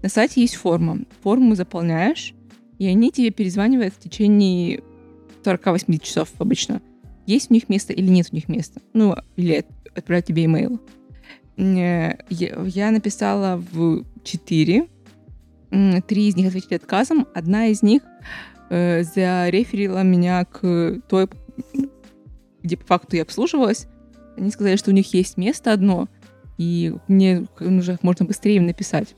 на 0.02 0.08
сайте 0.08 0.40
есть 0.40 0.54
форма. 0.56 0.99
Форму 1.22 1.54
заполняешь, 1.54 2.34
и 2.78 2.87
они 2.87 3.11
тебе 3.12 3.30
перезванивают 3.30 3.94
в 3.94 3.99
течение 3.99 4.82
48 5.44 5.99
часов 5.99 6.28
обычно. 6.38 6.80
Есть 7.26 7.50
у 7.50 7.54
них 7.54 7.68
место 7.68 7.92
или 7.92 8.08
нет 8.08 8.28
у 8.32 8.34
них 8.34 8.49
места. 8.49 8.80
Ну, 8.94 9.14
или 9.37 9.56
от- 9.58 9.66
отправляют 9.96 10.26
тебе 10.26 10.44
имейл. 10.44 10.80
Э, 11.56 12.14
Я 12.30 12.90
написала 12.90 13.56
в 13.72 14.04
4. 14.25 14.88
Три 16.06 16.28
из 16.28 16.37
них 16.37 16.49
ответили 16.49 16.75
отказом. 16.75 17.26
Одна 17.34 17.66
из 17.68 17.82
них 17.82 18.02
э, 18.70 19.02
зареферила 19.04 20.02
меня 20.02 20.44
к 20.44 21.00
той, 21.08 21.28
где 22.62 22.76
по 22.76 22.84
факту 22.87 23.16
я 23.16 23.22
обслуживалась. 23.22 23.87
Они 24.37 24.50
сказали, 24.50 24.76
что 24.76 24.90
у 24.90 24.94
них 24.94 25.12
есть 25.14 25.37
место 25.37 25.72
одно, 25.72 26.08
и 26.58 26.94
мне 27.08 27.46
нужно 27.61 27.99
можно 28.02 28.25
быстрее 28.25 28.56
им 28.56 28.66
написать. 28.66 29.14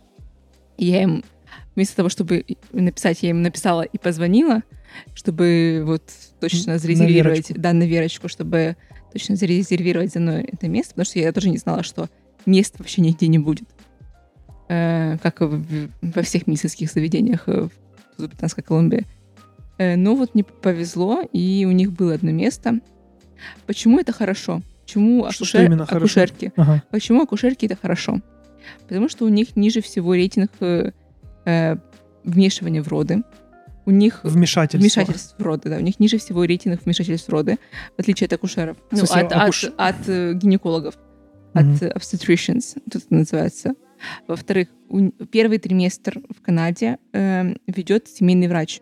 И 0.77 0.87
я 0.87 1.03
им, 1.05 1.25
вместо 1.77 1.97
того, 1.97 2.09
чтобы 2.09 2.45
написать, 2.73 3.23
я 3.23 3.31
им 3.31 3.43
написала 3.43 3.83
и 3.83 3.97
позвонила, 3.97 4.63
чтобы 5.15 5.83
вот 5.87 6.03
точно 6.41 6.79
зарезервировать, 6.79 7.49
Верочку. 7.51 7.61
да, 7.61 7.73
на 7.73 7.85
Верочку, 7.85 8.29
чтобы 8.29 8.77
точно 9.13 9.37
зарезервировать 9.37 10.13
за 10.13 10.21
мной 10.21 10.43
это 10.51 10.69
место, 10.69 10.91
потому 10.91 11.05
что 11.07 11.19
я 11.19 11.33
тоже 11.33 11.49
не 11.51 11.59
знала, 11.59 11.83
что 11.83 12.09
места 12.47 12.77
вообще 12.79 13.01
нигде 13.03 13.27
не 13.29 13.39
будет. 13.39 13.69
Э, 14.69 15.19
как 15.23 15.41
в- 15.41 15.89
во 16.03 16.23
всех 16.23 16.47
медицинских 16.47 16.91
заведениях 16.91 17.45
э, 17.49 17.69
в 18.19 18.27
Британской 18.27 18.63
Колумбии. 18.65 19.07
Э, 19.79 19.97
Но 19.97 20.15
вот 20.17 20.35
мне 20.35 20.43
повезло, 20.45 21.23
и 21.33 21.65
у 21.69 21.73
них 21.73 21.93
было 21.93 22.15
одно 22.15 22.31
место. 22.31 22.81
Почему 23.67 23.99
это 24.01 24.13
хорошо? 24.13 24.63
Почему 24.85 25.31
Что- 25.31 25.45
акушер- 25.45 25.67
что 25.67 25.87
хорошо? 25.87 25.97
акушерки? 25.97 26.53
Ага. 26.57 26.83
Почему 26.91 27.23
акушерки 27.23 27.67
это 27.67 27.77
хорошо? 27.77 28.21
Потому 28.89 29.09
что 29.09 29.25
у 29.27 29.29
них 29.29 29.57
ниже 29.57 29.83
всего 29.83 30.15
рейтинг 30.15 30.51
э, 30.61 30.93
э, 31.45 31.77
вмешивания 32.25 32.83
в 32.83 32.89
роды. 32.89 33.23
У 33.87 33.91
них 33.91 34.21
Вмешательство. 34.23 34.79
вмешательств 34.79 35.35
в 35.39 35.43
роды, 35.43 35.69
да. 35.69 35.77
У 35.77 35.81
них 35.81 36.01
ниже 36.01 36.19
всего 36.19 36.45
рейтинг 36.45 36.83
вмешательств 36.85 37.29
в 37.29 37.33
роды, 37.33 37.59
в 37.97 38.01
отличие 38.01 38.27
от 38.27 38.33
акушеров. 38.33 38.77
Ну, 38.91 39.03
от, 39.03 39.33
акуш- 39.33 39.75
от, 39.77 40.01
от, 40.01 40.09
э, 40.09 40.33
гинекологов, 40.35 40.95
Мгм. 41.55 41.75
от 41.75 41.83
obstetricians, 41.83 42.79
тут 42.91 43.03
это 43.05 43.15
называется. 43.15 43.75
Во-вторых, 44.27 44.69
у- 44.89 45.11
первый 45.11 45.59
триместр 45.59 46.21
в 46.37 46.41
Канаде 46.43 46.99
э, 47.13 47.55
ведет 47.67 48.09
семейный 48.09 48.49
врач. 48.49 48.81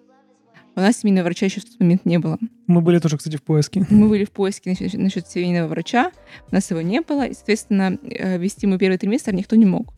У 0.75 0.80
нас 0.80 0.97
семейного 0.99 1.26
врача 1.26 1.47
еще 1.47 1.61
в 1.61 1.64
тот 1.64 1.78
момент 1.80 2.06
не 2.06 2.18
было. 2.18 2.38
Мы 2.66 2.80
были 2.80 2.99
тоже, 2.99 3.18
кстати, 3.18 3.37
в 3.37 3.42
поиске. 3.42 3.85
Мы 3.90 4.09
были 4.09 4.25
в 4.25 4.30
поиске 4.30 4.71
насчет, 4.71 4.94
насчет 4.94 5.28
семейного 5.28 5.68
врача, 5.68 6.12
у 6.50 6.54
нас 6.54 6.71
его 6.71 6.80
не 6.80 7.00
было, 7.02 7.26
и, 7.26 7.35
соответственно, 7.35 7.99
э, 8.04 8.38
вести 8.38 8.66
мой 8.66 8.78
первый 8.78 8.97
триместр 8.97 9.35
никто 9.35 9.54
не 9.56 9.66
мог. 9.66 9.92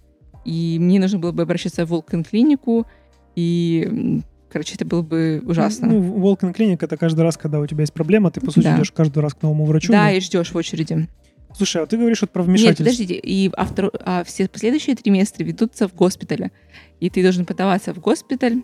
И 0.44 0.78
мне 0.80 0.98
нужно 0.98 1.18
было 1.20 1.30
бы 1.32 1.42
обращаться 1.42 1.86
в 1.86 1.90
Волкен-клинику, 1.90 2.86
и, 3.36 3.86
м, 3.88 4.24
короче, 4.54 4.74
это 4.76 4.84
было 4.84 5.02
бы 5.02 5.42
ужасно. 5.44 5.88
Ну, 5.88 6.00
Волкин 6.00 6.52
клиник 6.54 6.80
это 6.84 6.96
каждый 6.96 7.22
раз, 7.22 7.36
когда 7.36 7.58
у 7.58 7.66
тебя 7.66 7.80
есть 7.80 7.92
проблема, 7.92 8.30
ты, 8.30 8.40
по 8.40 8.52
сути, 8.52 8.64
Да. 8.64 8.76
идешь 8.76 8.92
каждый 8.92 9.18
раз 9.18 9.34
к 9.34 9.42
новому 9.42 9.64
врачу. 9.66 9.90
да, 9.92 10.08
Ну, 10.10 10.16
и 10.16 10.20
ждешь 10.20 10.52
в 10.52 10.56
очереди. 10.56 11.08
Слушай, 11.56 11.82
а 11.82 11.86
ты 11.86 11.96
говоришь 11.98 12.20
вот 12.20 12.30
про 12.30 12.42
Нет, 12.42 12.48
вмешательство. 12.48 12.84
подождите, 12.84 13.14
и 13.14 13.50
а 13.56 13.64
второ- 13.64 14.00
а 14.04 14.22
все 14.24 14.48
последующие 14.48 14.94
триместры 14.94 15.44
ведутся 15.44 15.88
в 15.88 15.94
госпитале. 15.94 16.52
И 17.00 17.10
ты 17.10 17.20
должен 17.22 17.44
подаваться 17.46 17.92
в 17.92 17.98
госпиталь, 17.98 18.62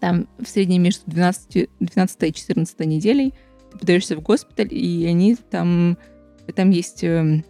там 0.00 0.26
в 0.38 0.48
среднем 0.48 0.82
между 0.82 1.02
12, 1.06 1.68
12 1.78 2.22
и 2.30 2.32
14 2.32 2.86
неделей 2.86 3.34
ты 3.70 3.78
подаешься 3.78 4.16
в 4.16 4.20
госпиталь, 4.22 4.68
и 4.70 5.06
они 5.06 5.36
там, 5.50 5.96
там 6.56 6.70
есть 6.70 7.04
эм, 7.04 7.44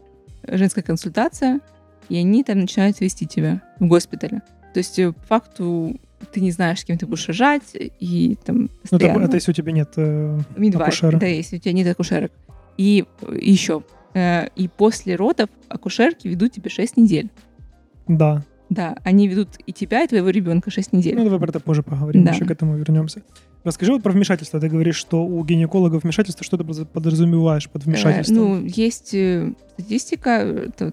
женская 0.46 0.82
консультация, 0.82 1.60
и 2.08 2.16
они 2.16 2.44
там 2.44 2.58
начинают 2.60 3.00
вести 3.00 3.26
тебя 3.26 3.62
в 3.80 3.86
госпитале. 3.86 4.42
То 4.74 4.78
есть 4.78 4.98
э, 4.98 5.12
по 5.12 5.22
факту 5.26 6.00
ты 6.32 6.40
не 6.40 6.50
знаешь, 6.50 6.80
с 6.80 6.84
кем 6.84 6.98
ты 6.98 7.06
будешь 7.06 7.26
рожать, 7.28 7.62
и 7.74 8.36
там 8.44 8.56
Ну, 8.58 8.64
это, 8.64 8.90
постоянно... 8.90 9.24
это 9.24 9.34
если 9.36 9.50
у 9.50 9.54
тебя 9.54 9.72
нет 9.72 9.92
э, 9.96 10.38
Midwife, 10.56 10.82
акушера. 10.82 11.18
Да, 11.18 11.26
если 11.26 11.56
у 11.56 11.58
тебя 11.60 11.72
нет 11.72 11.86
акушерок. 11.88 12.32
И 12.76 13.04
э, 13.22 13.38
еще. 13.40 13.82
э, 14.14 14.48
И 14.56 14.68
после 14.68 15.16
родов 15.16 15.48
акушерки 15.68 16.28
ведут 16.28 16.52
тебе 16.52 16.70
6 16.70 16.96
недель. 16.96 17.30
Да. 18.08 18.44
Да, 18.70 18.96
они 19.04 19.28
ведут 19.28 19.48
и 19.66 19.72
тебя, 19.72 20.02
и 20.02 20.06
твоего 20.08 20.30
ребенка 20.30 20.70
6 20.70 20.92
недель. 20.94 21.14
Ну, 21.16 21.24
давай 21.24 21.38
про 21.38 21.50
это 21.50 21.60
позже 21.60 21.82
поговорим, 21.82 22.24
Да. 22.24 22.32
еще 22.32 22.44
к 22.46 22.50
этому 22.50 22.76
вернемся. 22.76 23.22
Расскажи 23.64 23.92
вот 23.92 24.02
про 24.02 24.10
вмешательство. 24.12 24.58
Ты 24.58 24.68
говоришь, 24.68 24.96
что 24.96 25.24
у 25.24 25.44
гинекологов 25.44 26.02
вмешательство, 26.02 26.42
что 26.44 26.56
ты 26.56 26.64
под- 26.64 26.88
подразумеваешь 26.90 27.68
под 27.68 27.82
Э, 27.82 27.84
вмешательством? 27.90 28.36
ну, 28.36 28.64
есть 28.66 29.12
э, 29.14 29.52
статистика, 29.76 30.40
э, 30.42 30.68
это 30.70 30.92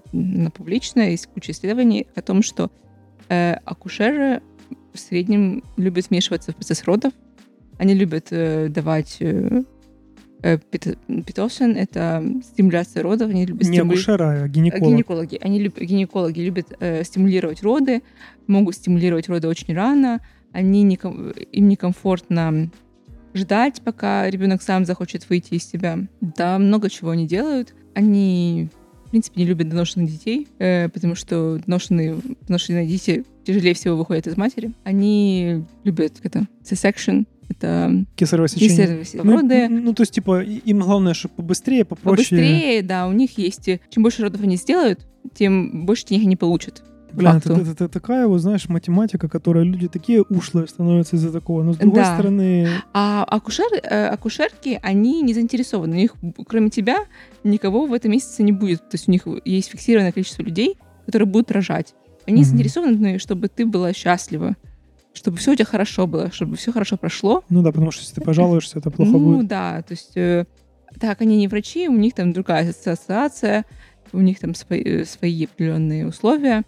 публичная, 0.54 1.10
есть 1.10 1.26
куча 1.28 1.52
исследований 1.52 2.06
о 2.14 2.20
том, 2.22 2.42
что 2.42 2.70
э, 3.28 3.54
акушеры 3.64 4.42
в 4.92 4.98
среднем 4.98 5.62
любят 5.76 6.10
вмешиваться 6.10 6.52
в 6.52 6.56
процесс 6.56 6.84
родов. 6.84 7.12
Они 7.78 7.94
любят 7.94 8.28
э, 8.30 8.68
давать 8.68 9.16
э, 9.20 9.62
э, 10.42 10.58
пит- 10.58 10.98
питосен, 11.26 11.76
это 11.76 12.24
стимуляция 12.52 13.02
родов, 13.02 13.30
они 13.30 13.46
любят 13.46 13.68
не 13.68 13.78
стимули- 13.78 13.94
акушера, 13.94 14.42
а 14.42 14.48
гинеколог. 14.48 14.92
Гинекологи. 14.92 15.38
Они 15.40 15.60
люб- 15.60 15.80
гинекологи 15.80 16.40
любят 16.40 16.72
э, 16.80 17.04
стимулировать 17.04 17.62
роды, 17.62 18.02
могут 18.46 18.74
стимулировать 18.74 19.28
роды 19.28 19.48
очень 19.48 19.74
рано. 19.74 20.20
Они 20.52 20.82
не 20.82 20.96
им 20.96 21.68
некомфортно 21.68 22.70
ждать, 23.34 23.80
пока 23.84 24.28
ребенок 24.28 24.62
сам 24.62 24.84
захочет 24.84 25.28
выйти 25.30 25.54
из 25.54 25.64
себя. 25.64 25.98
Да, 26.20 26.58
много 26.58 26.90
чего 26.90 27.10
они 27.10 27.26
делают. 27.26 27.74
Они, 27.94 28.68
в 29.06 29.10
принципе, 29.10 29.40
не 29.40 29.46
любят 29.46 29.68
доношенных 29.68 30.10
детей, 30.10 30.48
э, 30.58 30.88
потому 30.88 31.14
что 31.14 31.60
доношенные, 31.64 32.18
доношенные 32.46 32.86
дети 32.86 33.24
тяжелее 33.52 33.74
всего 33.74 33.96
выходят 33.96 34.26
из 34.26 34.36
матери. 34.36 34.72
Они 34.84 35.64
любят 35.84 36.14
это 36.22 36.46
C-section, 36.62 37.26
это 37.48 38.04
Кесарево 38.16 38.48
сечение. 38.48 38.98
кесарево 39.04 39.24
Ну, 39.24 39.32
роды. 39.36 39.68
ну, 39.68 39.92
то 39.92 40.02
есть, 40.02 40.12
типа, 40.12 40.42
им 40.42 40.78
главное, 40.80 41.14
чтобы 41.14 41.34
побыстрее, 41.36 41.84
попроще. 41.84 42.28
Побыстрее, 42.40 42.82
да, 42.82 43.06
у 43.08 43.12
них 43.12 43.36
есть... 43.38 43.68
э, 43.68 43.80
Чем 43.90 44.02
больше 44.04 44.22
родов 44.22 44.40
они 44.42 44.56
сделают, 44.56 45.06
тем 45.34 45.84
больше 45.84 46.06
денег 46.06 46.26
они 46.26 46.36
получат. 46.36 46.82
по 47.10 47.16
Блин, 47.16 47.30
это, 47.38 47.52
это- 47.54 47.70
это 47.72 47.88
такая, 47.88 48.28
вот, 48.28 48.38
знаешь, 48.38 48.68
математика, 48.68 49.28
которая 49.28 49.64
люди 49.64 49.88
такие 49.88 50.22
ушлые 50.22 50.68
становятся 50.68 51.16
из-за 51.16 51.32
такого. 51.32 51.64
Но 51.64 51.72
с 51.72 51.76
другой 51.76 52.02
Да. 52.04 52.14
стороны, 52.14 52.68
А 52.94 53.24
акушер, 53.24 53.66
э, 53.82 54.06
акушерки, 54.06 54.78
они 54.80 55.20
не 55.22 55.34
заинтересованы. 55.34 55.96
У 55.96 55.98
них, 55.98 56.14
кроме 56.46 56.70
тебя, 56.70 56.98
никого 57.42 57.86
в 57.86 57.92
этом 57.92 58.12
месяце 58.12 58.44
не 58.44 58.52
будет. 58.52 58.78
То 58.88 58.94
есть 58.94 59.08
у 59.08 59.10
них 59.10 59.22
есть 59.44 59.70
фиксированное 59.70 60.12
количество 60.12 60.42
людей, 60.42 60.76
которые 61.06 61.26
будут 61.26 61.50
рожать. 61.50 61.94
Они 62.30 62.42
Мгм. 62.42 62.44
заинтересованы, 62.50 63.18
чтобы 63.18 63.48
ты 63.48 63.66
была 63.66 63.92
счастлива, 63.92 64.56
чтобы 65.12 65.38
все 65.38 65.52
у 65.52 65.54
тебя 65.56 65.64
хорошо 65.64 66.06
было, 66.06 66.30
чтобы 66.30 66.56
все 66.56 66.70
хорошо 66.72 66.96
прошло. 66.96 67.42
ну 67.48 67.62
да, 67.62 67.72
потому 67.72 67.90
что 67.90 68.02
если 68.02 68.14
ты 68.14 68.20
пожалуешься, 68.20 68.78
это 68.78 68.90
плохо 68.90 69.10
ну 69.10 69.18
будет. 69.38 69.48
да, 69.48 69.82
то 69.82 69.92
есть 69.92 70.16
э, 70.16 70.44
так 71.00 71.20
они 71.20 71.36
не 71.36 71.48
врачи, 71.48 71.88
у 71.88 71.96
них 71.96 72.14
там 72.14 72.32
другая 72.32 72.70
ассоциация, 72.70 73.64
у 74.12 74.20
них 74.20 74.38
там 74.38 74.54
свои, 74.54 74.80
э, 74.82 75.04
свои 75.04 75.44
определенные 75.46 76.06
условия, 76.06 76.62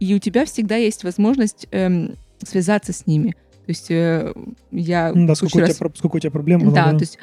и 0.00 0.12
у 0.14 0.18
тебя 0.18 0.44
всегда 0.46 0.74
есть 0.74 1.04
возможность 1.04 1.68
эм, 1.70 2.16
связаться 2.42 2.92
с 2.92 3.06
ними. 3.06 3.30
То 3.66 3.70
есть 3.70 3.90
э, 3.90 4.34
я 4.72 5.12
Ну 5.14 5.26
да, 5.28 5.34
сколько 5.36 5.56
у, 5.56 5.60
тебя, 5.60 5.66
раз- 5.68 5.96
сколько 5.96 6.16
у 6.16 6.18
тебя 6.18 6.30
проблем 6.32 6.60
было. 6.60 6.74
да, 6.74 6.90
да. 6.90 6.98
то 6.98 7.02
есть 7.04 7.18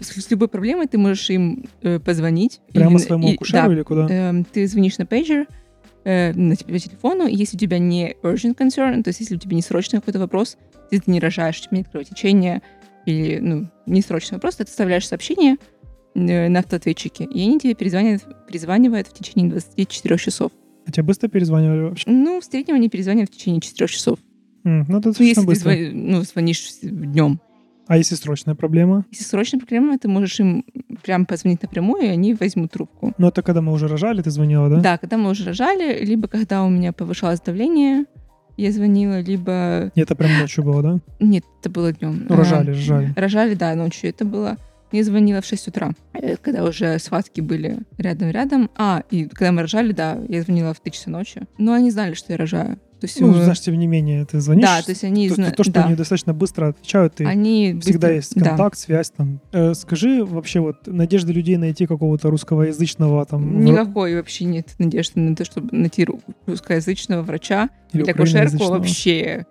с, 0.00 0.06
с 0.24 0.30
любой 0.30 0.46
проблемой 0.48 0.86
ты 0.86 0.96
можешь 0.98 1.28
им 1.30 1.64
э, 1.82 1.98
позвонить. 1.98 2.60
Прямо 2.72 2.98
или- 2.98 3.04
своему 3.04 3.28
и- 3.28 3.34
акушеру 3.34 3.66
да, 3.68 3.72
или 3.74 3.82
куда? 3.82 4.06
эм, 4.08 4.44
ты 4.44 4.66
звонишь 4.68 4.96
на 4.98 5.04
пейджер, 5.06 5.46
э, 6.04 6.32
на 6.34 6.54
тебе- 6.56 6.74
по 6.74 6.78
телефону, 6.78 7.26
если 7.26 7.56
у 7.56 7.60
тебя 7.60 7.78
не 7.78 8.14
urgent 8.22 8.56
concern, 8.56 9.02
то 9.02 9.08
есть 9.08 9.20
если 9.20 9.36
у 9.36 9.38
тебя 9.38 9.56
не 9.56 9.62
срочный 9.62 10.00
какой-то 10.00 10.18
вопрос, 10.18 10.56
если 10.90 11.06
ты 11.06 11.10
не 11.10 11.20
рожаешь, 11.20 11.60
у 11.60 11.62
тебя 11.64 11.78
нет 11.78 11.88
кровотечения, 11.90 12.62
или, 13.06 13.38
ну, 13.38 13.68
не 13.86 14.00
срочный 14.02 14.36
вопрос, 14.36 14.56
ты 14.56 14.64
оставляешь 14.64 15.06
сообщение 15.08 15.56
э, 16.14 16.48
на 16.48 16.58
автоответчике, 16.60 17.24
и 17.24 17.42
они 17.42 17.58
тебе 17.58 17.74
перезванивают, 17.74 18.22
перезванивают 18.46 19.08
в 19.08 19.12
течение 19.14 19.50
24 19.50 20.16
часов. 20.18 20.52
А 20.86 20.92
тебя 20.92 21.02
быстро 21.04 21.28
перезванивали 21.28 21.80
вообще? 21.88 22.10
Ну, 22.10 22.40
в 22.40 22.44
среднем 22.44 22.74
они 22.76 22.88
перезванивают 22.88 23.30
в 23.30 23.34
течение 23.36 23.60
4 23.60 23.88
часов. 23.88 24.18
М, 24.64 24.86
ну, 24.88 24.98
это 24.98 25.08
Ну, 25.08 25.12
достаточно 25.12 25.24
если 25.24 25.40
ты 25.40 25.46
быстро. 25.46 25.70
зво- 25.72 25.90
ну, 25.92 26.22
звонишь 26.22 26.68
днем. 26.82 27.40
А 27.86 27.96
если 27.96 28.14
срочная 28.14 28.54
проблема? 28.54 29.04
Если 29.10 29.24
срочная 29.24 29.60
проблема, 29.60 29.98
ты 29.98 30.08
можешь 30.08 30.40
им 30.40 30.64
прям 31.02 31.26
позвонить 31.26 31.62
напрямую, 31.62 32.04
и 32.04 32.08
они 32.08 32.34
возьмут 32.34 32.72
трубку. 32.72 33.12
Ну, 33.18 33.28
это 33.28 33.42
когда 33.42 33.60
мы 33.60 33.72
уже 33.72 33.88
рожали, 33.88 34.22
ты 34.22 34.30
звонила, 34.30 34.68
да? 34.68 34.80
Да, 34.80 34.98
когда 34.98 35.16
мы 35.16 35.30
уже 35.30 35.44
рожали, 35.44 36.04
либо 36.04 36.28
когда 36.28 36.64
у 36.64 36.70
меня 36.70 36.92
повышалось 36.92 37.40
давление, 37.40 38.06
я 38.56 38.72
звонила, 38.72 39.20
либо... 39.20 39.90
Это 39.94 40.14
прям 40.14 40.38
ночью 40.38 40.64
было, 40.64 40.82
да? 40.82 40.98
Нет, 41.20 41.44
это 41.60 41.70
было 41.70 41.92
днем. 41.92 42.26
Ну, 42.28 42.36
рожали, 42.36 42.70
рожали. 42.70 43.12
Рожали, 43.16 43.54
да, 43.54 43.74
ночью 43.74 44.10
это 44.10 44.24
было. 44.24 44.56
Я 44.92 45.02
звонила 45.02 45.40
в 45.40 45.44
6 45.44 45.68
утра, 45.68 45.90
э, 46.12 46.36
когда 46.36 46.62
уже 46.62 47.00
схватки 47.00 47.40
были 47.40 47.80
рядом-рядом. 47.98 48.70
А, 48.76 49.02
и 49.10 49.24
когда 49.24 49.50
мы 49.50 49.62
рожали, 49.62 49.92
да, 49.92 50.18
я 50.28 50.42
звонила 50.42 50.72
в 50.72 50.78
3 50.80 50.92
часа 50.92 51.10
ночи. 51.10 51.42
Но 51.58 51.72
они 51.72 51.90
знали, 51.90 52.14
что 52.14 52.32
я 52.32 52.38
рожаю. 52.38 52.78
То 53.04 53.08
есть, 53.08 53.20
Ну, 53.20 53.30
э, 53.32 53.42
знаешь, 53.42 53.60
тем 53.60 53.78
не 53.78 53.86
менее, 53.86 54.24
ты 54.24 54.40
звонишь. 54.40 54.64
да, 54.64 54.80
то 54.82 54.90
есть 54.90 55.04
они 55.04 55.28
то, 55.28 55.34
зна- 55.34 55.50
то, 55.50 55.62
что 55.62 55.72
да, 55.74 55.84
они 55.84 55.94
достаточно 55.94 56.32
быстро 56.32 56.68
отвечают, 56.68 57.20
и 57.20 57.24
они 57.24 57.78
всегда 57.82 58.08
быстро- 58.08 58.14
есть 58.14 58.34
да. 58.34 58.48
контакт, 58.48 58.78
связь 58.78 59.10
там. 59.10 59.40
Э, 59.52 59.74
скажи 59.74 60.24
вообще 60.24 60.60
вот 60.60 60.86
надежды 60.86 61.32
людей 61.34 61.56
найти 61.58 61.86
какого-то 61.86 62.30
русскоязычного 62.30 63.26
там 63.26 63.62
Никакой 63.64 64.16
вообще 64.16 64.46
нет 64.46 64.68
надежды 64.78 65.20
на 65.20 65.36
то, 65.36 65.44
чтобы 65.44 65.68
найти 65.76 66.04
ру- 66.04 66.22
русскоязычного 66.46 67.22
врача 67.22 67.68
или 67.92 68.02
или 68.02 68.10
акушерку 68.10 68.64
вообще 68.68 69.44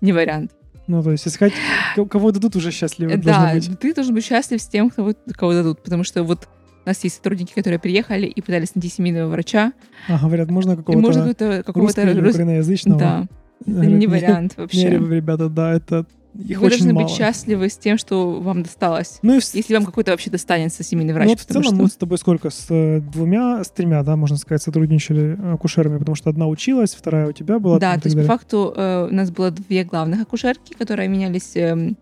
не 0.00 0.12
вариант. 0.12 0.50
Ну, 0.88 1.02
то 1.02 1.10
есть 1.12 1.26
искать 1.28 1.52
ко- 1.94 2.04
кого 2.06 2.30
дадут 2.32 2.56
уже 2.56 2.70
счастливы 2.70 3.16
должны 3.16 3.32
Да, 3.32 3.54
быть. 3.54 3.78
ты 3.80 3.94
должен 3.94 4.14
быть 4.14 4.24
счастлив 4.24 4.60
с 4.60 4.66
тем, 4.66 4.90
кого, 4.90 5.14
кого 5.32 5.52
дадут, 5.52 5.82
потому 5.82 6.02
что 6.04 6.22
вот 6.22 6.48
у 6.86 6.88
нас 6.88 7.02
есть 7.04 7.16
сотрудники, 7.16 7.52
которые 7.52 7.78
приехали 7.80 8.26
и 8.26 8.40
пытались 8.40 8.74
найти 8.74 8.88
семейного 8.88 9.28
врача, 9.30 9.72
А, 10.08 10.18
говорят, 10.20 10.50
можно 10.50 10.76
какого-то 10.76 11.02
можно 11.02 11.20
какого-то, 11.34 11.62
какого-то 11.64 12.02
рус- 12.02 12.30
украиноязычного. 12.34 12.98
Да, 13.00 13.26
Говорят, 13.66 13.92
не 13.92 14.06
вариант 14.06 14.54
вообще. 14.56 14.88
Не, 14.88 15.14
ребята, 15.16 15.48
да, 15.48 15.72
это 15.74 16.06
их 16.38 16.60
Вы 16.60 16.66
очень 16.66 16.76
должны 16.80 16.92
мало. 16.92 17.06
быть 17.06 17.14
счастливы 17.16 17.70
с 17.70 17.78
тем, 17.78 17.96
что 17.96 18.32
вам 18.40 18.62
досталось. 18.62 19.18
Ну 19.22 19.32
и 19.38 19.40
Если 19.54 19.72
вам 19.74 19.86
какой-то 19.86 20.10
вообще 20.10 20.30
достанется 20.30 20.82
семейный 20.84 21.14
врач. 21.14 21.24
ну, 21.24 21.30
вот 21.32 21.40
в 21.40 21.46
целом 21.46 21.62
что- 21.64 21.74
мы 21.74 21.88
с 21.88 21.96
тобой 21.96 22.18
сколько? 22.18 22.50
С 22.50 22.66
э, 22.68 23.00
двумя, 23.00 23.64
с 23.64 23.70
тремя, 23.70 24.02
да, 24.02 24.16
можно 24.16 24.36
сказать, 24.36 24.62
сотрудничали 24.62 25.38
акушерами, 25.54 25.96
потому 25.98 26.14
что 26.14 26.28
одна 26.28 26.46
училась, 26.46 26.94
вторая 26.94 27.28
у 27.28 27.32
тебя 27.32 27.58
была. 27.58 27.78
Да, 27.78 27.94
то 27.94 28.02
есть 28.04 28.14
по 28.14 28.20
далее. 28.22 28.28
факту 28.28 28.72
э, 28.76 29.08
у 29.10 29.14
нас 29.14 29.30
было 29.30 29.50
две 29.50 29.84
главных 29.84 30.20
акушерки, 30.20 30.74
которые 30.74 31.08
менялись 31.08 31.56
э, 31.56 31.94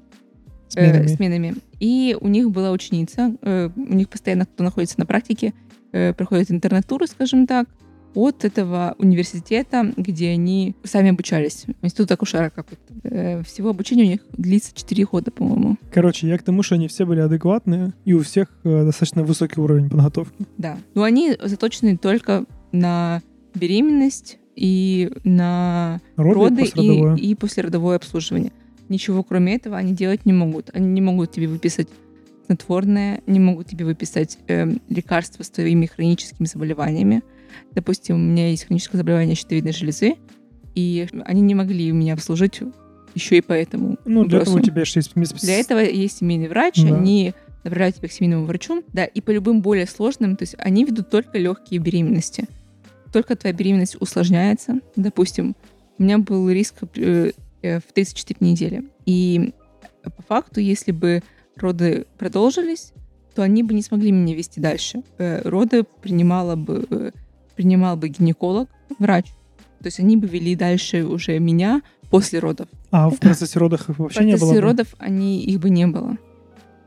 Сменами. 0.75 1.07
сменами. 1.07 1.55
И 1.81 2.17
у 2.21 2.29
них 2.29 2.51
была 2.51 2.71
ученица, 2.71 3.37
э, 3.43 3.71
у 3.75 3.95
них 3.95 4.09
постоянно 4.09 4.47
кто 4.47 4.65
находится 4.65 4.99
на 4.99 5.07
практике, 5.07 5.55
э, 5.93 6.13
проходит 6.13 6.51
интернатуру, 6.51 7.07
скажем 7.07 7.47
так, 7.47 7.69
от 8.15 8.45
этого 8.45 8.95
университета, 8.99 9.93
где 9.97 10.31
они 10.31 10.75
сами 10.85 11.11
обучались. 11.11 11.67
Институт 11.83 12.11
акушерок 12.13 12.55
какой-то. 12.55 12.83
Э, 13.03 13.43
всего 13.43 13.71
обучение 13.71 14.07
у 14.07 14.09
них 14.09 14.21
длится 14.33 14.73
4 14.75 15.05
года, 15.07 15.31
по-моему. 15.31 15.77
Короче, 15.93 16.29
я 16.29 16.39
к 16.39 16.43
тому, 16.43 16.63
что 16.63 16.77
они 16.77 16.89
все 16.89 17.05
были 17.05 17.21
адекватные, 17.21 17.93
и 18.05 18.15
у 18.15 18.23
всех 18.23 18.49
э, 18.65 18.85
достаточно 18.85 19.25
высокий 19.25 19.61
уровень 19.61 19.91
подготовки. 19.91 20.47
Да. 20.59 20.79
Но 20.95 21.03
они 21.03 21.37
заточены 21.43 21.97
только 21.97 22.45
на 22.73 23.23
беременность 23.55 24.39
и 24.57 25.11
на 25.25 26.01
Роды, 26.17 26.65
роды 26.75 27.17
и, 27.21 27.31
и 27.31 27.35
послеродовое 27.35 27.97
обслуживание. 27.97 28.53
Ничего 28.95 29.25
кроме 29.25 29.57
этого 29.57 29.77
они 29.77 29.93
делать 29.93 30.25
не 30.25 30.33
могут. 30.33 30.71
Они 30.73 30.87
не 30.87 31.01
могут 31.01 31.33
тебе 31.33 31.49
выписать 31.49 31.89
снотворное, 32.47 33.23
не 33.27 33.41
могут 33.41 33.67
тебе 33.67 33.85
выписать 33.85 34.39
эм, 34.47 34.81
лекарства 34.89 35.43
с 35.43 35.51
твоими 35.51 35.87
хроническими 35.87 36.47
заболеваниями. 36.47 37.23
Допустим, 37.73 38.15
у 38.15 38.19
меня 38.19 38.51
есть 38.51 38.67
хроническое 38.67 39.01
заболевание 39.01 39.35
щитовидной 39.35 39.73
железы, 39.73 40.15
и 40.77 41.09
они 41.25 41.41
не 41.41 41.57
могли 41.57 41.91
меня 41.91 42.15
обслужить 42.15 42.61
еще 43.17 43.39
и 43.39 43.41
поэтому. 43.41 43.99
Ну, 44.05 44.25
для 44.25 44.43
этого 44.43 44.59
у 44.59 44.61
тебя 44.61 44.83
есть... 44.83 45.13
Для 45.43 45.59
этого 45.59 45.81
есть 45.81 46.19
семейный 46.19 46.47
врач, 46.47 46.81
Да. 46.81 46.95
они 46.95 47.35
направляют 47.65 47.97
тебя 47.97 48.09
к 48.09 48.13
семейному 48.13 48.45
врачу, 48.45 48.85
да, 48.93 49.07
и 49.07 49.21
по 49.21 49.33
любым 49.33 49.61
более 49.61 49.87
сложным, 49.87 50.37
то 50.37 50.45
есть 50.45 50.55
они 50.59 50.85
ведут 50.85 51.11
только 51.11 51.39
легкие 51.39 51.81
беременности. 51.81 52.47
Только 53.13 53.35
твоя 53.35 53.55
беременность 53.55 53.97
усложняется, 54.01 54.79
допустим, 54.95 55.57
у 55.99 56.03
меня 56.03 56.19
был 56.19 56.49
риск 56.51 56.75
э, 56.83 56.87
э, 56.97 57.33
в 57.87 57.93
34 57.93 58.37
недели. 58.51 58.85
И 59.07 59.53
по 60.03 60.23
факту, 60.23 60.61
если 60.61 60.93
бы 60.93 61.23
роды 61.57 62.07
продолжились, 62.19 62.93
то 63.35 63.43
они 63.43 63.63
бы 63.63 63.75
не 63.75 63.83
смогли 63.83 64.13
меня 64.13 64.35
вести 64.35 64.61
дальше. 64.61 65.03
Э, 65.19 65.41
Роды 65.49 65.85
принимала 66.03 66.55
бы, 66.57 66.87
э, 66.91 67.11
принимал 67.57 67.97
бы 67.97 68.09
гинеколог, 68.09 68.69
врач. 68.99 69.27
То 69.81 69.87
есть 69.87 69.99
они 70.01 70.17
бы 70.17 70.27
вели 70.29 70.55
дальше 70.55 71.05
уже 71.05 71.39
меня 71.41 71.83
после 72.11 72.39
родов. 72.39 72.69
А 72.91 73.11
в 73.11 73.19
процессе 73.19 73.59
родов 73.59 73.89
их 73.89 73.97
В 73.97 74.03
вообще 74.03 74.21
не 74.25 74.33
было? 74.33 74.39
процессе 74.39 74.55
бы? 74.55 74.61
родов 74.61 74.95
они, 74.99 75.43
их 75.43 75.59
бы 75.61 75.71
не 75.71 75.87
было. 75.87 76.17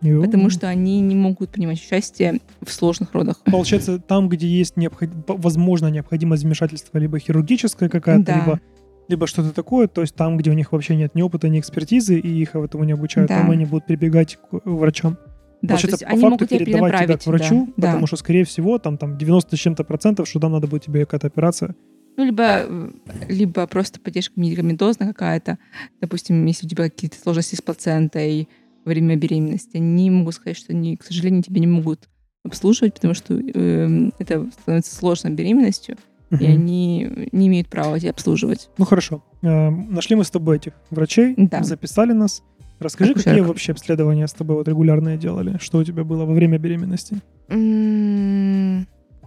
Ё. 0.01 0.22
Потому 0.24 0.50
что 0.50 0.67
они 0.69 1.01
не 1.01 1.15
могут 1.15 1.50
принимать 1.50 1.79
участие 1.84 2.39
в 2.62 2.72
сложных 2.72 3.13
родах. 3.13 3.39
Получается, 3.46 4.00
там, 4.00 4.29
где 4.29 4.48
есть 4.48 4.77
необход... 4.77 5.10
возможно 5.27 5.88
необходимость 5.88 6.43
вмешательства 6.43 6.98
либо 7.00 7.17
хирургическое 7.19 7.89
какая-то, 7.89 8.24
Да. 8.24 8.36
либо, 8.39 8.62
либо 9.08 9.28
что-то 9.28 9.54
такое, 9.54 9.88
то 9.88 10.02
есть 10.02 10.16
там, 10.16 10.38
где 10.38 10.50
у 10.52 10.54
них 10.54 10.72
вообще 10.72 10.96
нет 10.96 11.16
ни 11.16 11.22
опыта, 11.22 11.50
ни 11.50 11.60
экспертизы, 11.60 12.20
и 12.20 12.42
их 12.42 12.56
этому 12.56 12.84
не 12.84 12.94
обучают, 12.94 13.30
Да. 13.30 13.40
там 13.40 13.52
они 13.52 13.66
будут 13.66 13.86
прибегать 13.86 14.38
к 14.38 14.62
врачам. 14.66 15.17
Да, 15.62 15.76
то 15.76 15.82
Получается, 15.82 15.88
есть 15.89 16.04
по 16.04 16.10
они 16.10 16.22
факту 16.22 16.32
могут 16.32 16.50
тебя 16.50 16.60
передавать 16.60 16.91
тебя 16.91 17.00
перенаправить. 17.00 17.24
к 17.24 17.28
врачу, 17.28 17.74
да, 17.78 17.88
потому 17.88 18.02
да. 18.02 18.08
что, 18.08 18.15
скорее 18.17 18.43
всего, 18.43 18.78
там, 18.78 18.98
там 18.98 19.17
90 19.17 19.56
с 19.56 19.60
чем-то 19.60 19.84
процентов, 19.86 20.28
что 20.28 20.39
там 20.39 20.52
надо 20.52 20.67
будет 20.67 20.84
тебе 20.84 21.06
какая-то 21.06 21.28
операция. 21.28 21.76
Ну, 22.15 22.26
либо, 22.26 22.43
э, 22.43 22.89
либо 23.30 23.65
просто 23.67 24.00
поддержка 24.00 24.39
медикаментозная 24.39 25.10
какая-то. 25.10 25.58
Допустим, 26.02 26.46
если 26.46 26.65
у 26.65 26.70
тебя 26.70 26.84
какие-то 26.86 27.17
сложности 27.20 27.56
с 27.56 27.62
плацентой 27.62 28.50
во 28.86 28.89
время 28.89 29.15
беременности, 29.15 29.78
они 29.78 30.10
могут 30.12 30.36
сказать, 30.36 30.58
что 30.58 30.74
они, 30.74 30.96
к 30.98 31.04
сожалению, 31.04 31.43
тебя 31.43 31.60
не 31.60 31.67
могут 31.67 32.08
обслуживать, 32.43 32.93
потому 32.93 33.13
что 33.13 33.34
эм, 33.36 34.13
это 34.20 34.48
становится 34.62 34.96
сложной 34.96 35.32
беременностью, 35.34 35.98
и 36.32 36.46
они 36.46 37.30
не 37.32 37.48
имеют 37.48 37.68
права 37.70 38.00
тебя 38.00 38.12
обслуживать. 38.12 38.70
Ну 38.78 38.86
хорошо. 38.86 39.24
Э, 39.42 39.70
Нашли 39.70 40.16
мы 40.16 40.24
с 40.24 40.30
тобой 40.32 40.58
этих 40.58 40.74
врачей, 40.90 41.34
Да. 41.38 41.63
записали 41.63 42.12
нас. 42.13 42.44
Расскажи, 42.80 43.12
Акушерок. 43.13 43.34
какие 43.36 43.48
вообще 43.48 43.72
обследования 43.72 44.28
с 44.28 44.34
тобой 44.34 44.58
вот 44.58 44.68
регулярные 44.68 45.18
делали? 45.18 45.58
Что 45.60 45.80
у 45.80 45.84
тебя 45.84 46.04
было 46.04 46.26
во 46.26 46.34
время 46.34 46.58
беременности? 46.60 47.18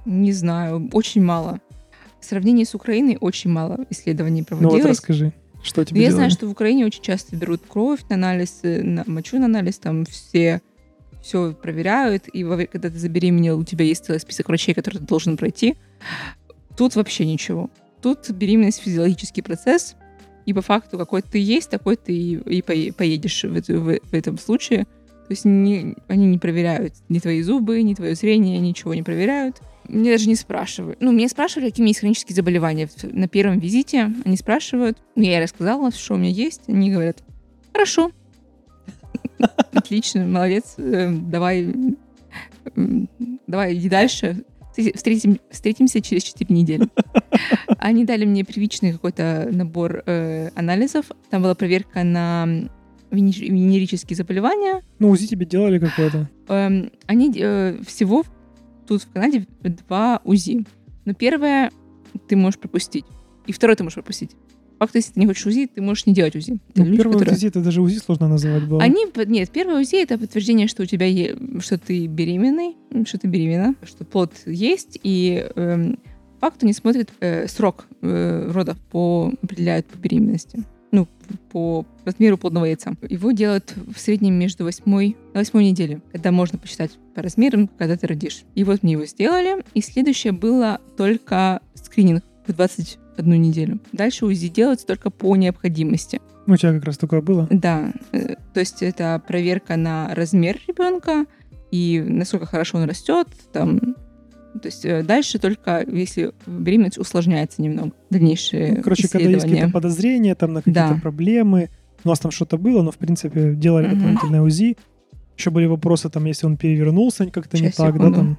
Не 0.07 0.33
знаю, 0.33 0.89
очень 0.93 1.23
мало. 1.23 1.61
В 2.21 2.25
сравнении 2.25 2.65
с 2.65 2.75
Украиной 2.75 3.17
очень 3.21 3.51
мало 3.51 3.79
исследований 3.91 4.41
Ну 4.43 4.47
проводилось. 4.47 4.83
вот 4.83 4.89
расскажи, 4.91 5.33
что 5.63 5.85
тебе 5.85 6.01
Я 6.01 6.07
делали? 6.09 6.17
знаю, 6.19 6.31
что 6.31 6.47
в 6.47 6.51
Украине 6.51 6.87
очень 6.87 7.03
часто 7.03 7.35
берут 7.37 7.63
кровь 7.69 8.01
на 8.09 8.15
анализ, 8.17 8.61
э, 8.63 8.83
на 8.83 9.05
мочу 9.07 9.39
на 9.39 9.47
анализ, 9.47 9.79
там 9.79 10.05
все 10.05 10.61
все 11.23 11.53
проверяют, 11.53 12.29
и 12.29 12.43
когда 12.45 12.89
ты 12.89 12.97
забеременел, 12.99 13.59
у 13.59 13.65
тебя 13.65 13.85
есть 13.85 14.07
целый 14.07 14.19
список 14.21 14.49
врачей, 14.49 14.73
которые 14.75 15.01
ты 15.03 15.07
должен 15.07 15.37
пройти. 15.37 15.77
Тут 16.81 16.97
вообще 16.97 17.27
ничего. 17.27 17.69
Тут 18.01 18.31
беременность 18.31 18.81
физиологический 18.81 19.43
процесс, 19.43 19.97
и 20.47 20.55
по 20.55 20.63
факту 20.63 20.97
какой 20.97 21.21
ты 21.21 21.39
есть, 21.39 21.69
такой 21.69 21.97
ты 21.97 22.15
и, 22.15 22.37
и 22.37 22.63
пое- 22.63 22.91
поедешь 22.95 23.45
в, 23.45 23.51
в- 23.61 23.99
в 24.03 24.15
этом 24.15 24.39
случае. 24.39 24.85
То 24.85 25.33
есть 25.33 25.45
не- 25.45 25.95
они 26.09 26.25
не 26.25 26.39
проверяют 26.39 26.95
ни 27.11 27.19
твои 27.19 27.43
зубы, 27.43 27.83
ни 27.83 27.93
твое 27.93 28.15
зрение, 28.15 28.59
ничего 28.61 28.95
не 28.95 29.03
проверяют. 29.03 29.61
Мне 29.89 30.11
даже 30.11 30.27
не 30.27 30.35
спрашивают. 30.37 30.97
Ну, 31.03 31.13
меня 31.13 31.29
спрашивали, 31.29 31.69
какие 31.69 31.83
у 31.83 31.85
меня 31.85 31.91
есть 31.91 32.01
хронические 32.01 32.35
заболевания. 32.35 32.89
На 33.03 33.29
первом 33.29 33.59
визите 33.59 34.11
они 34.25 34.39
спрашивают. 34.39 34.97
Ну, 35.17 35.23
Я 35.25 35.43
рассказала, 35.43 35.91
что 35.93 36.15
у 36.15 36.17
меня 36.17 36.31
есть. 36.31 36.63
Они 36.67 36.91
говорят, 36.91 37.23
хорошо. 37.75 38.11
Отлично, 39.75 40.27
молодец. 40.27 40.77
э, 40.79 41.11
Давай, 41.11 41.75
м, 42.75 43.09
давай, 43.47 43.75
иди 43.75 43.91
дальше. 43.91 44.45
Встрети- 44.77 44.97
Встретим, 44.97 45.39
встретимся 45.51 46.01
через 46.01 46.23
4 46.25 46.55
недели. 46.55 46.89
Они 47.79 48.05
дали 48.05 48.25
мне 48.25 48.45
первичный 48.45 48.93
какой-то 48.93 49.49
набор 49.53 50.03
э, 50.07 50.51
анализов. 50.55 51.07
Там 51.31 51.43
была 51.43 51.55
проверка 51.55 52.05
на 52.05 52.69
венерические 53.11 54.17
заболевания, 54.17 54.83
Ну, 55.01 55.11
УЗИ 55.11 55.27
тебе 55.27 55.45
делали 55.45 55.79
какое-то? 55.81 56.31
Эм, 56.49 56.93
они 57.07 57.33
э, 57.37 57.77
всего 57.85 58.23
тут 58.87 59.03
в 59.03 59.13
Канаде 59.13 59.47
два 59.63 60.21
УЗИ. 60.25 60.65
Но 61.05 61.15
первое 61.15 61.73
ты 62.29 62.37
можешь 62.37 62.61
пропустить. 62.61 63.05
И 63.47 63.53
второе 63.53 63.75
ты 63.77 63.83
можешь 63.83 63.95
пропустить. 63.97 64.31
Факт, 64.81 64.95
если 64.95 65.13
ты 65.13 65.21
не 65.21 65.27
хочешь 65.27 65.45
УЗИ, 65.47 65.67
ты 65.75 65.83
можешь 65.83 66.07
не 66.07 66.15
делать 66.15 66.35
УЗИ. 66.35 66.53
Это 66.71 66.81
Ну, 66.81 66.85
люди, 66.87 66.97
первое 66.97 67.13
которые- 67.19 67.37
УЗИ, 67.37 67.47
это 67.49 67.61
даже 67.61 67.83
УЗИ 67.83 67.99
сложно 67.99 68.29
называть 68.29 68.67
было. 68.67 68.83
Они, 68.83 69.05
нет, 69.27 69.51
первое 69.51 69.81
УЗИ 69.83 69.97
это 70.03 70.17
подтверждение, 70.17 70.69
что 70.69 70.83
у 70.85 70.87
тебя 70.87 71.05
е- 71.05 71.37
что 71.61 71.77
ты 71.77 72.07
беременный, 72.07 72.77
что 73.07 73.19
ты 73.19 73.29
беременна, 73.29 73.75
что 73.85 74.07
плод 74.07 74.33
есть, 74.47 74.99
и 75.03 75.47
по 75.55 76.47
факту 76.47 76.65
не 76.65 76.73
смотрят 76.73 77.11
э, 77.21 77.47
срок 77.47 77.85
э, 78.01 78.51
родов 78.51 78.79
по 78.91 79.31
определяют 79.43 79.87
по 79.87 79.99
беременности. 79.99 80.65
Ну, 80.93 81.07
по 81.53 81.85
размеру 82.07 82.39
плодного 82.39 82.65
яйца. 82.65 82.95
Его 83.09 83.31
делают 83.33 83.75
в 83.95 84.01
среднем 84.01 84.35
между 84.35 84.65
восьмой 84.65 85.15
на 85.35 85.41
восьмой 85.41 85.65
неделе, 85.67 86.01
когда 86.11 86.33
можно 86.33 86.59
посчитать 86.59 86.91
по 87.15 87.21
размерам, 87.23 87.69
когда 87.79 87.97
ты 87.99 88.07
родишь. 88.07 88.45
И 88.55 88.65
вот 88.65 88.83
мне 88.83 88.93
его 88.93 89.05
сделали. 89.05 89.63
И 89.75 89.83
следующее 89.83 90.33
было 90.33 90.81
только 90.97 91.61
скрининг 91.75 92.25
в 92.47 92.51
21 93.23 93.43
неделю. 93.43 93.79
Дальше 93.93 94.27
УЗИ 94.27 94.49
делается 94.49 94.87
только 94.87 95.11
по 95.11 95.35
необходимости. 95.37 96.21
Ну, 96.47 96.55
у 96.55 96.57
тебя 96.57 96.73
как 96.73 96.85
раз 96.85 96.99
такое 96.99 97.21
было. 97.21 97.47
Да, 97.51 97.93
э, 98.13 98.35
то 98.55 98.61
есть 98.61 98.83
это 98.83 99.23
проверка 99.27 99.77
на 99.77 100.15
размер 100.15 100.59
ребенка 100.67 101.27
и 101.71 102.03
насколько 102.07 102.47
хорошо 102.47 102.79
он 102.79 102.85
растет, 102.89 103.29
там, 103.53 103.79
то 104.61 104.67
есть 104.67 104.85
э, 104.85 105.03
дальше 105.03 105.39
только 105.39 105.85
если 105.87 106.33
беременность 106.47 106.99
усложняется 106.99 107.63
немного, 107.63 107.93
дальнейшие 108.11 108.75
Ну, 108.79 108.83
Короче, 108.83 109.09
когда 109.09 109.29
есть 109.29 109.45
какие-то 109.45 109.71
подозрения 109.71 110.35
там 110.35 110.55
на 110.55 110.61
какие-то 110.63 110.95
Да. 110.95 111.01
проблемы, 111.01 111.71
у 112.03 112.09
нас 112.09 112.19
там 112.19 112.31
что-то 112.33 112.57
было, 112.57 112.83
но, 112.83 112.91
в 112.91 112.97
принципе, 112.97 113.53
делали 113.55 113.87
Мгм. 113.87 113.97
дополнительное 113.99 114.43
УЗИ. 114.43 114.77
Еще 115.37 115.51
были 115.51 115.67
вопросы, 115.67 116.09
там, 116.11 116.25
если 116.25 116.47
он 116.47 116.57
перевернулся 116.57 117.27
как-то 117.27 117.57
не 117.59 117.65
Сейчас, 117.65 117.77
так, 117.77 117.93
да, 117.99 118.09
секунду. 118.09 118.17
там. 118.17 118.39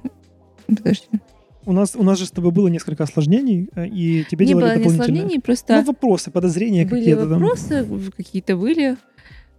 Подожди. 0.76 1.06
У 1.64 1.72
нас, 1.72 1.94
у 1.96 2.02
нас 2.02 2.18
же 2.18 2.26
с 2.26 2.30
тобой 2.30 2.50
было 2.50 2.68
несколько 2.68 3.04
осложнений, 3.04 3.68
э, 3.74 3.86
и 3.86 4.24
тебе 4.30 4.46
Не 4.46 4.52
делали 4.52 4.64
было 4.64 4.74
ни 4.74 4.78
дополнительные... 4.78 5.18
осложнений, 5.20 5.40
просто 5.40 5.74
Ну, 5.76 5.84
вопросы, 5.84 6.30
подозрения 6.30 6.86
какие-то 6.86 7.28
там. 7.28 7.40
вопросы, 7.40 7.86
какие-то 8.16 8.56
были. 8.56 8.96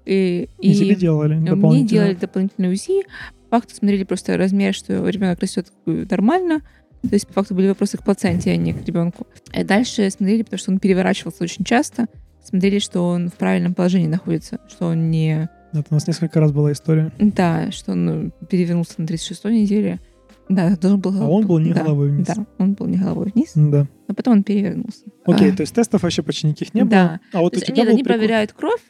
И, 0.05 0.49
И, 0.59 0.73
тебе 0.75 0.95
делали 0.95 1.35
Мне 1.35 1.83
делали 1.83 2.13
дополнительную 2.13 2.73
УЗИ. 2.73 3.03
По 3.49 3.59
факту 3.59 3.75
смотрели 3.75 4.03
просто 4.03 4.35
размер, 4.37 4.73
что 4.73 5.07
ребенок 5.07 5.39
растет 5.39 5.71
нормально. 5.85 6.61
То 7.01 7.09
есть, 7.13 7.27
по 7.27 7.33
факту, 7.33 7.53
были 7.55 7.67
вопросы 7.67 7.97
к 7.97 8.03
плаценте, 8.03 8.51
а 8.51 8.55
не 8.55 8.73
к 8.73 8.85
ребенку. 8.85 9.27
И 9.53 9.63
дальше 9.63 10.09
смотрели, 10.09 10.43
потому 10.43 10.57
что 10.57 10.71
он 10.71 10.79
переворачивался 10.79 11.43
очень 11.43 11.65
часто. 11.65 12.07
Смотрели, 12.43 12.79
что 12.79 13.01
он 13.01 13.29
в 13.29 13.33
правильном 13.33 13.73
положении 13.73 14.07
находится, 14.07 14.59
что 14.69 14.87
он 14.87 15.09
не... 15.09 15.49
Это 15.73 15.85
у 15.89 15.93
нас 15.93 16.07
несколько 16.07 16.39
раз 16.39 16.51
была 16.51 16.71
история. 16.71 17.11
Да, 17.19 17.71
что 17.71 17.93
он 17.93 18.05
ну, 18.05 18.31
перевернулся 18.49 18.93
на 18.97 19.05
36-й 19.05 19.61
неделе. 19.61 19.99
Да, 20.49 20.75
должен 20.75 20.99
был... 20.99 21.21
А 21.21 21.25
он 21.27 21.47
был 21.47 21.59
не 21.59 21.73
да, 21.73 21.83
головой 21.83 22.09
вниз. 22.09 22.27
Да, 22.27 22.45
он 22.57 22.73
был 22.73 22.85
не 22.87 22.97
головой 22.97 23.31
вниз, 23.33 23.51
Да. 23.55 23.87
но 24.07 24.13
потом 24.15 24.33
он 24.33 24.43
перевернулся. 24.43 25.03
Окей, 25.25 25.51
А, 25.51 25.55
то 25.55 25.61
есть 25.61 25.73
тестов 25.73 26.03
вообще 26.03 26.21
почти 26.21 26.47
никаких 26.47 26.73
не 26.73 26.83
Да. 26.83 26.87
было. 26.87 27.19
А 27.33 27.41
вот 27.41 27.53
То 27.53 27.57
у 27.57 27.59
есть 27.59 27.67
тебя 27.67 27.77
нет, 27.77 27.85
был 27.87 27.93
они 27.93 28.03
прикол- 28.03 28.07
проверяют 28.07 28.53
кровь 28.53 28.81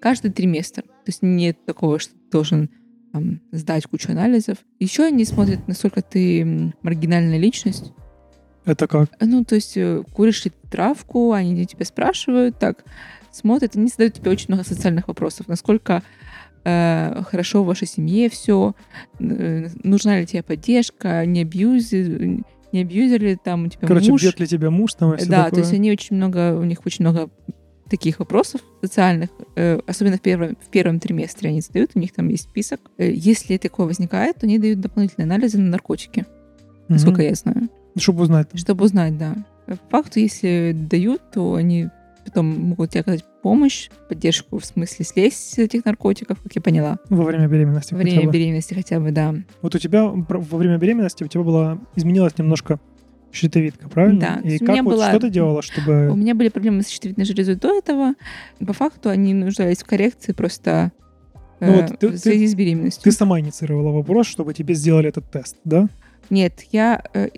каждый 0.00 0.30
триместр. 0.30 0.82
То 0.82 0.88
есть 1.08 1.22
нет 1.22 1.64
такого, 1.66 1.98
что 1.98 2.12
ты 2.14 2.20
должен 2.30 2.70
там, 3.12 3.40
сдать 3.50 3.84
кучу 3.86 4.10
анализов. 4.12 4.58
Еще 4.78 5.04
они 5.04 5.24
смотрят, 5.24 5.66
насколько 5.68 6.02
ты 6.02 6.72
маргинальная 6.82 7.38
личность. 7.38 7.92
Это 8.64 8.86
как? 8.86 9.10
Ну, 9.20 9.44
то 9.44 9.56
есть 9.56 9.76
э, 9.76 10.02
куришь 10.14 10.44
ли 10.44 10.52
травку, 10.70 11.32
они 11.32 11.66
тебя 11.66 11.84
спрашивают, 11.84 12.58
так, 12.60 12.84
смотрят, 13.32 13.74
они 13.76 13.88
задают 13.88 14.14
тебе 14.14 14.30
очень 14.30 14.46
много 14.48 14.62
социальных 14.64 15.08
вопросов. 15.08 15.48
Насколько 15.48 16.02
э, 16.64 17.22
хорошо 17.24 17.62
в 17.62 17.66
вашей 17.66 17.86
семье 17.88 18.28
все, 18.30 18.74
нужна 19.18 20.20
ли 20.20 20.26
тебе 20.26 20.42
поддержка, 20.42 21.24
не 21.26 21.42
абьюзи, 21.42 22.42
не 22.72 22.80
абьюзер 22.80 23.20
ли 23.22 23.36
там 23.42 23.64
у 23.64 23.68
тебя 23.68 23.86
Короче, 23.86 24.10
муж. 24.10 24.22
бьет 24.22 24.40
ли 24.40 24.46
тебя 24.46 24.70
муж 24.70 24.94
там 24.94 25.14
и 25.14 25.16
все 25.18 25.28
Да, 25.28 25.44
такое? 25.44 25.50
то 25.50 25.60
есть 25.60 25.72
они 25.74 25.90
очень 25.92 26.16
много, 26.16 26.56
у 26.58 26.64
них 26.64 26.84
очень 26.86 27.04
много 27.04 27.28
таких 27.90 28.20
вопросов 28.20 28.62
социальных, 28.80 29.28
э, 29.56 29.78
особенно 29.86 30.16
в 30.16 30.20
первом, 30.22 30.56
в 30.56 30.70
первом 30.70 30.98
триместре 30.98 31.50
они 31.50 31.60
задают, 31.60 31.90
у 31.94 31.98
них 31.98 32.12
там 32.14 32.28
есть 32.28 32.44
список. 32.44 32.80
Э, 32.96 33.10
Если 33.12 33.58
такое 33.58 33.86
возникает, 33.86 34.36
то 34.36 34.46
они 34.46 34.58
дают 34.58 34.80
дополнительные 34.80 35.26
анализы 35.26 35.58
на 35.58 35.68
наркотики, 35.70 36.20
Мгм. 36.20 36.26
насколько 36.88 37.22
я 37.22 37.34
знаю, 37.34 37.68
Чтобы 37.98 38.22
узнать. 38.22 38.48
чтобы 38.54 38.86
узнать, 38.86 39.18
да. 39.18 39.34
По 39.66 39.76
факту, 39.90 40.20
если 40.20 40.72
дают, 40.74 41.20
то 41.32 41.54
они 41.54 41.88
потом 42.24 42.46
могут 42.46 42.90
тебе 42.90 43.00
оказать 43.00 43.24
помощь, 43.42 43.90
поддержку 44.08 44.58
в 44.58 44.64
смысле 44.64 45.04
слезть 45.04 45.54
с 45.54 45.58
этих 45.58 45.84
наркотиков, 45.84 46.40
как 46.42 46.54
я 46.54 46.62
поняла, 46.62 46.98
Во 47.08 47.24
время 47.24 47.48
беременности 47.48 47.94
во 47.94 47.98
хотя 47.98 48.10
время 48.12 48.26
бы. 48.26 48.32
беременности 48.32 48.74
хотя 48.74 49.00
бы, 49.00 49.10
да. 49.10 49.34
Вот 49.62 49.74
у 49.74 49.78
тебя 49.78 50.04
во 50.06 50.58
время 50.58 50.78
беременности 50.78 51.24
у 51.24 51.26
тебя 51.26 51.42
была 51.42 51.78
изменилась 51.96 52.36
немножко 52.38 52.78
щитовидка, 53.32 53.88
правильно? 53.88 54.20
Да, 54.42 54.48
И 54.48 54.62
у 54.62 54.66
как 54.66 54.82
вот 54.84 54.94
была- 54.94 55.08
что 55.10 55.20
ты 55.20 55.30
делала, 55.30 55.58
У 55.58 55.62
чтобы... 55.62 56.12
меня 56.14 56.34
были 56.34 56.48
проблемы 56.50 56.82
с 56.82 56.88
щитовидной 56.88 57.24
железой 57.24 57.54
до 57.56 57.76
этого. 57.78 58.14
По 58.66 58.72
факту 58.74 59.08
они 59.08 59.32
нуждались 59.34 59.78
в 59.78 59.86
коррекции 59.86 60.32
просто 60.32 60.92
э, 61.60 61.66
Ну 61.66 61.80
вот 61.80 61.98
ты- 61.98 62.08
в 62.08 62.18
связи 62.18 62.46
с 62.46 62.54
беременностью. 62.54 63.02
Ты 63.04 63.10
сама 63.12 63.40
инициировала 63.40 63.90
вопрос, 63.90 64.26
чтобы 64.26 64.52
тебе 64.52 64.74
сделали 64.74 65.08
этот 65.08 65.30
тест, 65.30 65.56
да? 65.64 65.88
Нет, 66.30 66.64
я 66.72 67.02
э, 67.14 67.28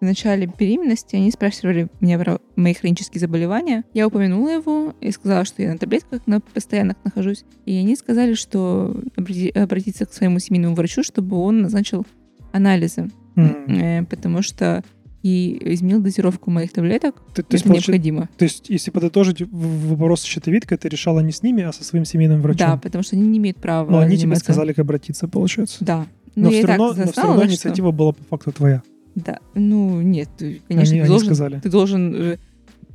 в 0.00 0.04
начале 0.04 0.46
беременности 0.46 1.16
они 1.16 1.30
спрашивали 1.30 1.88
меня 2.00 2.18
про 2.18 2.38
мои 2.56 2.74
хронические 2.74 3.20
заболевания. 3.20 3.84
Я 3.94 4.06
упомянула 4.06 4.48
его 4.50 4.94
и 5.00 5.10
сказала, 5.10 5.44
что 5.44 5.62
я 5.62 5.72
на 5.72 5.78
таблетках 5.78 6.26
на 6.26 6.40
постоянных 6.40 6.96
нахожусь. 7.04 7.44
И 7.66 7.74
они 7.76 7.96
сказали, 7.96 8.34
что 8.34 8.96
обрати- 9.16 9.50
обратиться 9.50 10.06
к 10.06 10.12
своему 10.12 10.38
семейному 10.38 10.74
врачу, 10.74 11.02
чтобы 11.02 11.36
он 11.36 11.62
назначил 11.62 12.06
анализы. 12.52 13.10
Э, 13.36 14.04
потому 14.04 14.42
что 14.42 14.82
и 15.22 15.58
изменил 15.74 16.00
дозировку 16.00 16.50
моих 16.50 16.72
таблеток. 16.72 17.16
Ты- 17.34 17.42
то 17.42 17.54
есть, 17.54 17.66
необходимо. 17.66 18.28
То 18.38 18.44
есть, 18.44 18.70
если 18.70 18.90
подытожить 18.90 19.42
вопрос 19.50 20.22
с 20.22 20.24
щитовидкой, 20.24 20.78
ты 20.78 20.88
решала 20.88 21.20
не 21.20 21.32
с 21.32 21.42
ними, 21.42 21.64
а 21.64 21.72
со 21.72 21.82
своим 21.84 22.04
семейным 22.04 22.40
врачом. 22.40 22.68
Да, 22.68 22.76
потому 22.76 23.02
что 23.02 23.16
они 23.16 23.26
не 23.26 23.38
имеют 23.38 23.58
права 23.58 23.90
Но 23.90 23.98
они 23.98 24.16
тебе 24.16 24.36
сказали, 24.36 24.72
как 24.72 24.84
обратиться, 24.84 25.26
получается. 25.26 25.84
Да. 25.84 26.06
Но, 26.36 26.50
я 26.50 26.58
все 26.58 26.66
равно, 26.66 26.94
но 26.94 27.12
все 27.12 27.22
равно 27.22 27.42
что- 27.42 27.50
инициатива 27.50 27.90
была 27.90 28.12
по 28.12 28.22
факту 28.24 28.52
твоя. 28.52 28.82
Да. 29.14 29.38
Ну, 29.54 30.00
нет, 30.00 30.28
ты, 30.36 30.60
конечно, 30.68 30.92
они, 30.92 31.00
ты, 31.00 31.04
они 31.04 31.08
должен, 31.08 31.26
сказали. 31.26 31.60
ты 31.60 31.70
должен 31.70 32.14
э, 32.14 32.36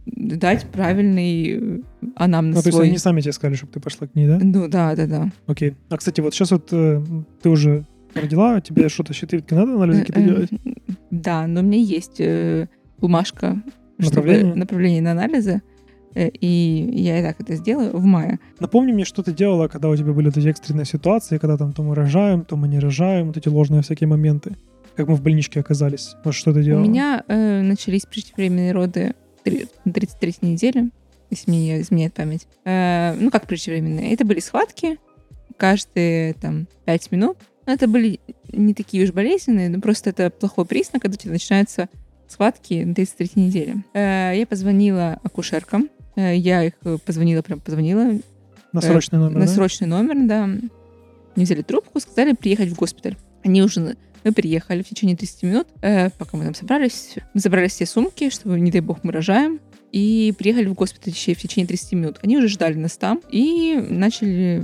дать 0.06 0.65
правильный 0.72 1.58
э, 1.60 1.80
анамнез 2.15 2.56
Ну, 2.56 2.62
то 2.62 2.67
есть 2.67 2.76
свой. 2.78 2.88
они 2.89 2.98
сами 2.98 3.22
тебе 3.22 3.34
сказали, 3.34 3.56
чтобы 3.56 3.74
ты 3.74 3.80
пошла 3.80 4.08
к 4.08 4.15
ней, 4.15 4.28
да? 4.28 4.39
Ну, 4.41 4.67
да, 4.67 4.96
да, 4.96 5.06
да. 5.08 5.32
Окей. 5.48 5.76
А, 5.89 5.98
кстати, 5.98 6.22
вот 6.22 6.34
сейчас 6.34 6.52
вот 6.52 6.69
э, 6.72 7.04
ты 7.41 7.50
уже 7.50 7.86
родила, 8.13 8.62
тебе 8.62 8.88
что-то 8.89 9.13
щитовидкой 9.13 9.58
надо 9.58 9.74
анализы 9.74 10.06
какие-то 10.06 10.22
делать? 10.22 10.50
Да, 11.12 11.48
но 11.48 11.60
у 11.60 11.63
меня 11.63 11.80
есть 11.80 12.19
э, 12.19 12.67
бумажка, 13.00 13.62
чтобы- 14.00 14.43
направление 14.56 15.02
на 15.02 15.12
анализы. 15.12 15.62
Э, 16.15 16.30
И 16.30 16.89
я 16.93 17.19
и 17.19 17.23
так 17.23 17.39
это 17.39 17.56
сделаю 17.56 17.95
в 17.97 18.04
мае. 18.04 18.39
Напомни 18.60 18.91
мне, 18.91 19.06
что 19.06 19.23
ты 19.23 19.34
делала, 19.34 19.67
когда 19.67 19.89
у 19.89 19.95
тебя 19.95 20.13
были 20.13 20.28
вот 20.28 20.38
эти 20.38 20.47
экстренные 20.47 20.86
ситуации, 20.86 21.38
когда 21.38 21.58
там 21.58 21.73
то 21.73 21.84
мы 21.84 21.95
рожаем, 21.95 22.45
то 22.45 22.56
мы 22.56 22.67
не 22.67 22.80
рожаем, 22.80 23.28
вот 23.28 23.38
эти 23.38 23.47
ложные 23.49 23.82
всякие 23.82 24.08
моменты. 24.08 24.56
Как 24.95 25.08
мы 25.08 25.15
в 25.15 25.21
больничке 25.21 25.60
оказались. 25.60 26.15
Вот 26.23 26.36
что 26.36 26.54
ты 26.54 26.63
делала? 26.63 26.84
У 26.84 26.88
меня 26.88 27.23
э, 27.28 27.62
начались 27.62 28.06
преждевременные 28.06 28.71
роды 28.73 29.15
три- 29.43 29.67
на 29.86 29.91
33 29.93 30.36
неделе, 30.41 30.89
если 31.32 31.49
мне 31.49 31.60
не 31.78 31.82
изменяет 31.82 32.13
память. 32.13 32.47
Э, 32.65 33.15
ну, 33.19 33.32
как 33.32 33.47
преждевременные? 33.47 34.13
Это 34.13 34.23
были 34.26 34.39
схватки 34.39 34.97
каждые 35.58 36.34
там 36.36 36.67
5 36.86 37.12
минут. 37.12 37.38
Но 37.65 37.73
это 37.73 37.88
были 37.88 38.19
не 38.52 38.73
такие 38.73 39.04
уж 39.06 39.12
болезненные, 39.13 39.69
но 39.69 39.80
просто 39.80 40.10
это 40.10 40.30
плохой 40.30 40.65
признак, 40.65 41.02
когда 41.02 41.15
у 41.15 41.17
тебя 41.17 41.32
начинаются 41.32 41.88
схватки 42.28 42.84
на 42.84 42.93
33 42.93 43.32
неделе. 43.36 43.84
Э, 43.93 44.34
я 44.36 44.45
позвонила 44.45 45.19
акушеркам. 45.23 45.89
Э, 46.15 46.36
я 46.36 46.63
их 46.63 46.73
э, 46.84 46.97
позвонила, 47.04 47.41
прям 47.41 47.60
позвонила 47.60 48.19
На 48.71 48.82
срочный 48.82 49.19
номер, 49.19 49.39
на 49.39 49.45
да? 49.45 49.47
срочный 49.47 49.88
номер, 49.88 50.15
да. 50.28 50.47
Не 51.36 51.45
взяли 51.45 51.62
трубку, 51.62 51.99
сказали 51.99 52.34
приехать 52.34 52.69
в 52.69 52.76
госпиталь. 52.76 53.17
Они 53.43 53.62
уже... 53.62 53.97
Мы 54.23 54.32
приехали 54.32 54.84
в 54.84 54.88
течение 54.88 55.17
30 55.17 55.43
минут, 55.43 55.67
э, 55.82 56.10
пока 56.12 56.38
мы 56.38 56.45
там 56.45 56.56
собрались. 56.56 57.15
Мы 57.34 57.41
забрали 57.41 57.67
все 57.67 57.86
сумки, 57.86 58.30
чтобы, 58.30 58.60
не 58.60 58.71
дай 58.71 58.80
бог, 58.80 59.04
мы 59.04 59.12
рожаем. 59.12 59.60
И 59.91 60.34
приехали 60.38 60.65
в 60.65 60.73
госпиталь 60.73 61.13
в 61.13 61.17
течение 61.17 61.67
30 61.67 61.93
минут. 61.93 62.19
Они 62.23 62.38
уже 62.38 62.47
ждали 62.47 62.76
нас 62.76 62.95
там 62.95 63.21
и 63.30 63.76
начали 63.89 64.63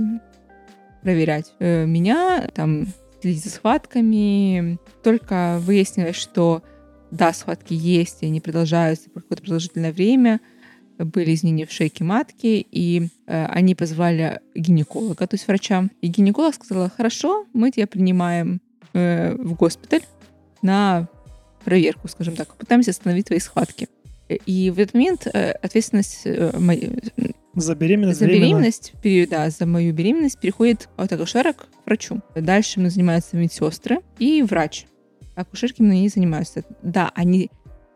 проверять 1.02 1.52
э, 1.58 1.84
меня, 1.84 2.48
там, 2.54 2.86
следить 3.20 3.44
за 3.44 3.50
схватками. 3.50 4.78
Только 5.02 5.58
выяснилось, 5.60 6.16
что 6.16 6.62
да, 7.10 7.32
схватки 7.32 7.74
есть, 7.74 8.22
и 8.22 8.26
они 8.26 8.40
продолжаются 8.40 9.10
какое-то 9.10 9.42
продолжительное 9.42 9.92
время 9.92 10.40
были 11.04 11.34
изменения 11.34 11.66
в 11.66 11.72
шейке 11.72 12.04
матки, 12.04 12.66
и 12.70 13.08
э, 13.26 13.46
они 13.46 13.74
позвали 13.74 14.40
гинеколога, 14.54 15.26
то 15.26 15.34
есть 15.34 15.46
врача. 15.48 15.88
И 16.00 16.08
гинеколог 16.08 16.54
сказала, 16.54 16.88
хорошо, 16.88 17.46
мы 17.52 17.70
тебя 17.70 17.86
принимаем 17.86 18.60
э, 18.92 19.34
в 19.34 19.54
госпиталь 19.54 20.02
на 20.62 21.08
проверку, 21.64 22.08
скажем 22.08 22.36
так, 22.36 22.54
пытаемся 22.56 22.90
остановить 22.90 23.26
твои 23.26 23.38
схватки. 23.38 23.88
И 24.46 24.70
в 24.70 24.78
этот 24.78 24.94
момент 24.94 25.26
э, 25.26 25.52
ответственность 25.52 26.22
э, 26.24 26.56
моей- 26.58 26.90
За 27.54 27.74
беременность, 27.74 28.20
за 28.20 28.26
беременность, 28.26 28.92
пере- 29.02 29.26
да, 29.26 29.50
за 29.50 29.66
мою 29.66 29.92
беременность 29.92 30.38
переходит 30.38 30.88
от 30.96 31.12
акушерок 31.12 31.56
к 31.56 31.86
врачу. 31.86 32.20
Дальше 32.36 32.78
мной 32.78 32.90
занимаются 32.90 33.36
медсестры 33.36 34.00
и 34.20 34.42
врач. 34.42 34.86
Акушерки 35.34 35.82
мной 35.82 35.98
не 36.00 36.08
занимаются. 36.08 36.64
Да, 36.82 37.10
они 37.14 37.50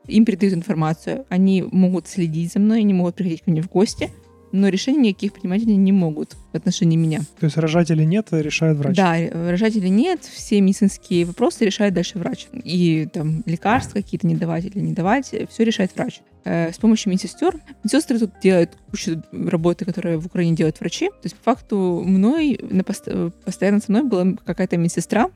им 0.06 0.24
передают 0.24 0.54
информацию, 0.54 1.24
они 1.28 1.62
могут 1.62 2.06
следить 2.08 2.52
за 2.52 2.58
мной, 2.60 2.80
они 2.80 2.94
могут 2.94 3.14
приходить 3.14 3.42
ко 3.42 3.50
мне 3.50 3.62
в 3.62 3.68
гости, 3.68 4.10
но 4.52 4.68
решений 4.68 5.08
никаких 5.08 5.32
принимать 5.32 5.62
они 5.64 5.76
не 5.76 5.90
могут 5.90 6.36
в 6.52 6.56
отношении 6.56 6.96
меня. 6.96 7.20
То 7.40 7.46
есть 7.46 7.56
рожать 7.56 7.90
или 7.90 8.04
нет, 8.04 8.28
решает 8.30 8.76
врач. 8.76 8.96
Да, 8.96 9.16
рожать 9.50 9.74
или 9.74 9.88
нет, 9.88 10.20
все 10.22 10.60
медицинские 10.60 11.24
вопросы 11.24 11.64
решает 11.64 11.92
дальше 11.92 12.18
врач. 12.18 12.46
И 12.52 13.08
там 13.12 13.42
лекарства 13.46 13.94
какие-то 13.94 14.28
не 14.28 14.36
давать 14.36 14.64
или 14.66 14.78
не 14.78 14.92
давать, 14.92 15.34
все 15.50 15.64
решает 15.64 15.90
врач. 15.96 16.20
Э, 16.44 16.70
С 16.72 16.78
помощью 16.78 17.10
медсестер. 17.10 17.58
Медсестры 17.82 18.18
тут 18.20 18.30
делают 18.40 18.76
кучу 18.92 19.20
работы, 19.32 19.84
которые 19.86 20.18
в 20.18 20.26
Украине 20.26 20.54
делают 20.54 20.78
врачи. 20.78 21.08
То 21.08 21.24
есть, 21.24 21.34
по 21.36 21.52
факту, 21.54 22.04
мной, 22.06 22.60
на 22.70 22.84
пост- 22.84 23.08
постоянно 23.44 23.80
со 23.80 23.90
мной 23.90 24.04
была 24.04 24.36
какая-то 24.44 24.76
медсестра, 24.76 25.30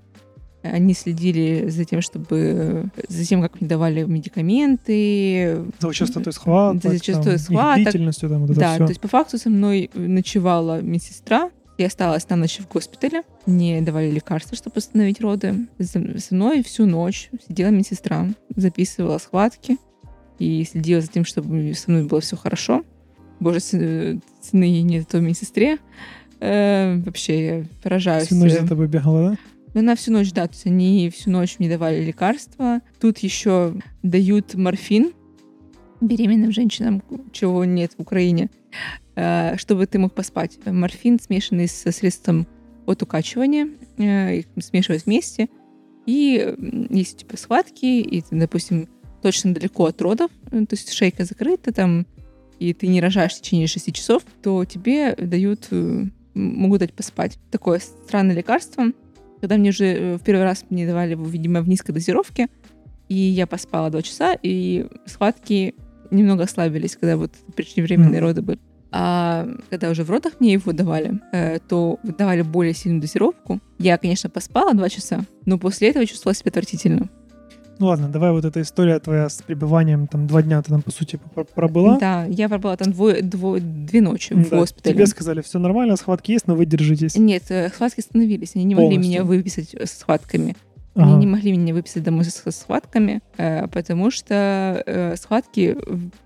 они 0.62 0.94
следили 0.94 1.68
за 1.68 1.85
тем, 1.85 2.01
чтобы 2.03 2.90
за 3.09 3.25
тем, 3.25 3.42
как 3.42 3.61
мне 3.61 3.68
давали 3.68 4.03
медикаменты. 4.05 5.64
За 5.79 5.92
частотой 5.92 6.33
схваток, 6.33 6.83
За 6.83 6.99
частотой 6.99 7.38
схваток. 7.38 7.85
длительностью, 7.85 8.29
там, 8.29 8.40
вот 8.42 8.51
это 8.51 8.61
да, 8.61 8.75
все. 8.75 8.85
то 8.85 8.88
есть 8.90 9.01
по 9.01 9.09
факту 9.09 9.38
со 9.38 9.51
мной 9.51 9.90
ночевала 9.94 10.81
медсестра. 10.81 11.51
Я 11.79 11.87
осталась 11.87 12.29
на 12.29 12.35
ночь 12.35 12.59
в 12.59 12.68
госпитале. 12.68 13.23
Мне 13.47 13.81
давали 13.83 14.11
лекарства, 14.11 14.57
чтобы 14.57 14.79
остановить 14.79 15.21
роды. 15.21 15.68
Со 15.81 16.01
мной 16.35 16.64
всю 16.64 16.87
ночь 16.87 17.31
сидела 17.47 17.68
медсестра, 17.68 18.27
записывала 18.57 19.18
схватки 19.18 19.77
и 20.40 20.64
следила 20.64 21.01
за 21.01 21.07
тем, 21.07 21.25
чтобы 21.25 21.73
со 21.75 21.90
мной 21.90 22.05
было 22.05 22.21
все 22.21 22.37
хорошо. 22.37 22.85
Боже, 23.38 23.61
цены 23.61 24.83
нет 24.83 25.07
той 25.07 25.21
медсестре. 25.21 25.79
Э, 26.40 26.97
вообще, 26.97 27.47
я 27.47 27.64
поражаюсь. 27.83 28.27
Всю 28.27 28.35
ночь 28.37 28.53
за 28.53 28.66
тобой 28.66 28.88
бегала, 28.88 29.31
да? 29.31 29.38
Но 29.78 29.82
она 29.82 29.94
всю 29.94 30.10
ночь, 30.10 30.32
да, 30.32 30.48
то 30.48 30.54
есть 30.54 30.66
они 30.66 31.08
всю 31.08 31.30
ночь 31.30 31.60
мне 31.60 31.68
давали 31.68 32.02
лекарства. 32.02 32.80
Тут 33.00 33.18
еще 33.18 33.76
дают 34.02 34.54
морфин 34.54 35.12
беременным 36.00 36.50
женщинам, 36.50 37.00
чего 37.30 37.64
нет 37.64 37.92
в 37.96 38.02
Украине, 38.02 38.50
э, 39.14 39.56
чтобы 39.56 39.86
ты 39.86 40.00
мог 40.00 40.14
поспать. 40.14 40.58
Морфин, 40.66 41.20
смешанный 41.20 41.68
со 41.68 41.92
средством 41.92 42.48
от 42.86 43.04
укачивания, 43.04 43.68
э, 43.98 44.38
их 44.38 44.46
смешивают 44.60 45.06
вместе. 45.06 45.48
И 46.06 46.56
если 46.90 47.18
типа 47.18 47.36
схватки, 47.36 48.00
и 48.00 48.24
допустим, 48.32 48.88
точно 49.22 49.54
далеко 49.54 49.86
от 49.86 50.02
родов, 50.02 50.32
то 50.50 50.66
есть 50.72 50.90
шейка 50.92 51.24
закрыта 51.24 51.72
там, 51.72 52.04
и 52.58 52.74
ты 52.74 52.88
не 52.88 53.00
рожаешь 53.00 53.34
в 53.34 53.42
течение 53.42 53.68
6 53.68 53.92
часов, 53.92 54.24
то 54.42 54.64
тебе 54.64 55.14
дают, 55.14 55.68
могут 56.34 56.80
дать 56.80 56.94
поспать. 56.94 57.38
Такое 57.52 57.78
странное 57.78 58.34
лекарство. 58.34 58.86
Когда 59.40 59.57
мне 59.57 59.70
уже 59.70 59.85
э, 59.85 60.16
в 60.16 60.22
первый 60.22 60.44
раз 60.44 60.64
мне 60.70 60.87
давали 60.87 61.12
его, 61.12 61.24
видимо, 61.27 61.61
в 61.62 61.68
низкой 61.68 61.92
дозировке, 61.92 62.48
и 63.09 63.14
я 63.14 63.46
поспала 63.46 63.90
2 63.90 64.03
часа, 64.03 64.37
и 64.42 64.87
схватки 65.07 65.74
немного 66.11 66.44
ослабились, 66.44 66.96
когда 66.96 67.16
вот 67.16 67.33
преждевременные 67.55 68.20
mm. 68.20 68.24
роды 68.24 68.42
были. 68.42 68.59
А 68.90 69.46
когда 69.68 69.90
уже 69.90 70.03
в 70.03 70.11
родах 70.11 70.40
мне 70.40 70.55
его 70.55 70.72
давали, 70.72 71.20
э, 71.33 71.59
то 71.68 71.98
давали 72.03 72.42
более 72.42 72.74
сильную 72.74 73.03
дозировку. 73.03 73.61
Я, 73.79 73.98
конечно, 73.98 74.31
поспала 74.31 74.72
2 74.74 74.88
часа, 74.88 75.24
но 75.44 75.59
после 75.59 75.88
этого 75.90 76.07
чувствовала 76.07 76.35
себя 76.35 76.48
отвратительно. 76.51 77.09
Ну 77.78 77.86
ладно, 77.86 78.08
давай 78.08 78.32
вот 78.32 78.44
эта 78.44 78.60
история 78.60 78.98
твоя 78.98 79.28
с 79.28 79.40
пребыванием, 79.42 80.08
там 80.08 80.26
два 80.26 80.42
дня 80.42 80.60
ты 80.62 80.70
там, 80.70 80.82
по 80.82 80.90
сути, 80.90 81.20
пробыла. 81.54 81.98
Да, 81.98 82.24
я 82.24 82.48
пробыла 82.48 82.76
там 82.76 82.92
двое, 82.92 83.22
двое, 83.22 83.60
две 83.62 84.00
ночи 84.00 84.34
в 84.34 84.50
да, 84.50 84.58
госпитале. 84.58 84.94
Тебе 84.94 85.06
сказали, 85.06 85.42
все 85.42 85.58
нормально, 85.58 85.96
схватки 85.96 86.32
есть, 86.32 86.48
но 86.48 86.56
вы 86.56 86.66
держитесь. 86.66 87.16
Нет, 87.16 87.44
э, 87.50 87.68
схватки 87.68 88.00
становились, 88.00 88.52
они 88.56 88.64
не 88.64 88.74
Полностью. 88.74 88.98
могли 88.98 89.08
меня 89.08 89.24
выписать 89.24 89.74
с 89.74 89.98
схватками. 89.98 90.56
Ага. 90.94 91.06
Они 91.06 91.16
не 91.18 91.26
могли 91.28 91.56
меня 91.56 91.72
выписать 91.72 92.02
домой 92.02 92.24
со 92.24 92.50
схватками, 92.50 93.20
э, 93.36 93.68
потому 93.68 94.10
что 94.10 94.82
э, 94.84 95.14
схватки 95.16 95.76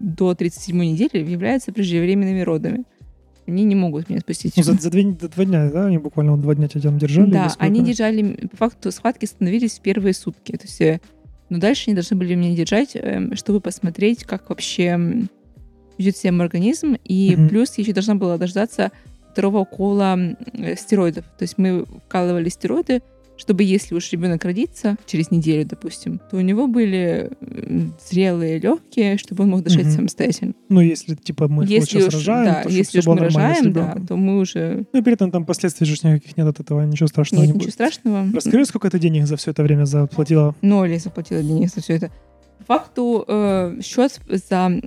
до 0.01 0.35
37 0.35 0.77
недели 0.79 1.31
являются 1.31 1.73
преждевременными 1.73 2.41
родами. 2.41 2.85
Они 3.47 3.65
не 3.65 3.75
могут 3.75 4.09
меня 4.09 4.21
спустить. 4.21 4.57
Ну, 4.57 4.63
за, 4.63 4.73
за, 4.75 4.91
две, 4.91 5.03
за 5.21 5.29
два 5.29 5.45
дня, 5.45 5.71
да? 5.71 5.87
Они 5.87 5.99
буквально 5.99 6.33
вот 6.33 6.41
два 6.41 6.55
дня 6.55 6.69
тебя 6.69 6.81
там 6.81 6.99
держали? 6.99 7.31
Да, 7.31 7.53
они 7.59 7.83
держали... 7.83 8.49
По 8.53 8.57
факту 8.57 8.91
схватки 8.93 9.27
становились 9.27 9.79
в 9.79 9.81
первые 9.81 10.15
сутки. 10.15 10.53
То 10.53 10.63
есть 10.63 11.03
но 11.53 11.59
дальше 11.59 11.85
они 11.89 11.95
должны 11.95 12.17
были 12.17 12.35
меня 12.35 12.57
держать, 12.57 12.93
эм, 12.95 13.37
чтобы 13.37 13.61
посмотреть, 13.61 14.25
как 14.25 14.49
вообще 14.49 14.99
ведет 15.99 16.17
себя 16.17 16.33
мой 16.33 16.47
организм. 16.47 16.97
И 17.05 17.35
mm-hmm. 17.35 17.49
плюс 17.51 17.77
я 17.77 17.83
еще 17.83 17.93
должна 17.93 18.15
была 18.15 18.39
дождаться 18.39 18.91
второго 19.31 19.59
укола 19.59 20.19
стероидов. 20.79 21.27
То 21.27 21.43
есть 21.43 21.59
мы 21.59 21.85
вкалывали 22.07 22.49
стероиды 22.49 23.03
чтобы 23.43 23.65
если 23.65 23.97
уж 23.97 24.13
ребенок 24.13 24.45
родится 24.45 24.97
через 25.05 25.33
неделю, 25.33 25.67
допустим, 25.67 26.21
то 26.31 26.37
у 26.37 26.41
него 26.41 26.69
были 26.69 27.33
зрелые 28.09 28.61
легкие, 28.61 29.19
чтобы 29.19 29.43
он 29.43 29.51
мог 29.51 29.65
дышать 29.65 29.87
угу. 29.87 29.91
самостоятельно. 29.91 30.55
Ну, 30.69 30.81
если 30.81 31.17
типа 31.17 31.49
мы 31.49 31.65
если 31.65 31.87
сейчас 31.87 32.07
уж, 32.07 32.15
рожаем, 32.15 32.45
да, 32.45 32.63
то 32.63 32.69
если 32.69 33.01
уж 33.01 33.07
мы 33.07 33.19
рожаем, 33.19 33.73
да, 33.73 33.97
то 34.07 34.17
мы 34.17 34.39
уже. 34.39 34.87
Ну 34.93 35.01
и 35.01 35.03
при 35.03 35.15
этом 35.15 35.33
там 35.33 35.45
последствий 35.45 35.87
же 35.87 35.95
никаких 36.05 36.37
нет 36.37 36.47
от 36.47 36.61
этого, 36.61 36.83
ничего 36.83 37.09
страшного 37.09 37.43
нет, 37.43 37.49
не 37.49 37.55
ничего 37.55 37.67
будет. 37.67 37.75
страшного. 37.75 38.27
Расскажи, 38.33 38.65
сколько 38.65 38.89
ты 38.91 39.01
денег 39.01 39.27
за 39.27 39.37
все 39.37 39.51
это 39.51 39.65
время 39.65 39.87
заплатила? 39.87 40.55
Ноль 40.63 40.93
я 40.93 41.01
заплатила 41.01 41.43
денег 41.43 41.69
за 41.75 41.83
все 41.83 41.95
это. 41.95 42.13
По 42.59 42.79
факту 42.79 43.25
э, 43.27 43.81
счет 43.83 44.21
за 44.29 44.81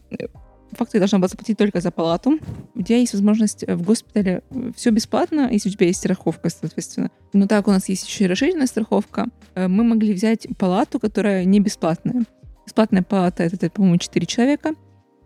факту 0.76 0.98
я 0.98 1.00
должна 1.00 1.20
была 1.20 1.28
заплатить 1.28 1.58
только 1.58 1.82
за 1.82 1.92
палату. 1.92 2.40
У 2.74 2.82
тебя 2.82 2.98
есть 2.98 3.14
возможность 3.14 3.66
в 3.68 3.82
госпитале 3.84 4.42
э, 4.50 4.72
все 4.76 4.92
бесплатно, 4.92 5.50
если 5.52 5.70
у 5.70 5.72
тебя 5.72 5.88
есть 5.88 6.00
страховка, 6.00 6.50
соответственно. 6.50 7.10
Но 7.34 7.48
так 7.48 7.68
у 7.68 7.72
нас 7.72 7.90
есть 7.90 8.08
еще 8.08 8.26
и 8.26 8.28
расширенная 8.28 8.68
страховка. 8.68 9.28
Э, 9.56 9.68
мы 9.68 9.84
могли 9.84 10.14
взять 10.14 10.48
палату, 10.58 11.00
которая 11.00 11.46
не 11.46 11.60
бесплатная. 11.60 12.26
Бесплатная 12.66 13.04
палата— 13.04 13.44
это, 13.46 13.70
по-моему, 13.70 13.98
4 13.98 14.26
человека. 14.26 14.74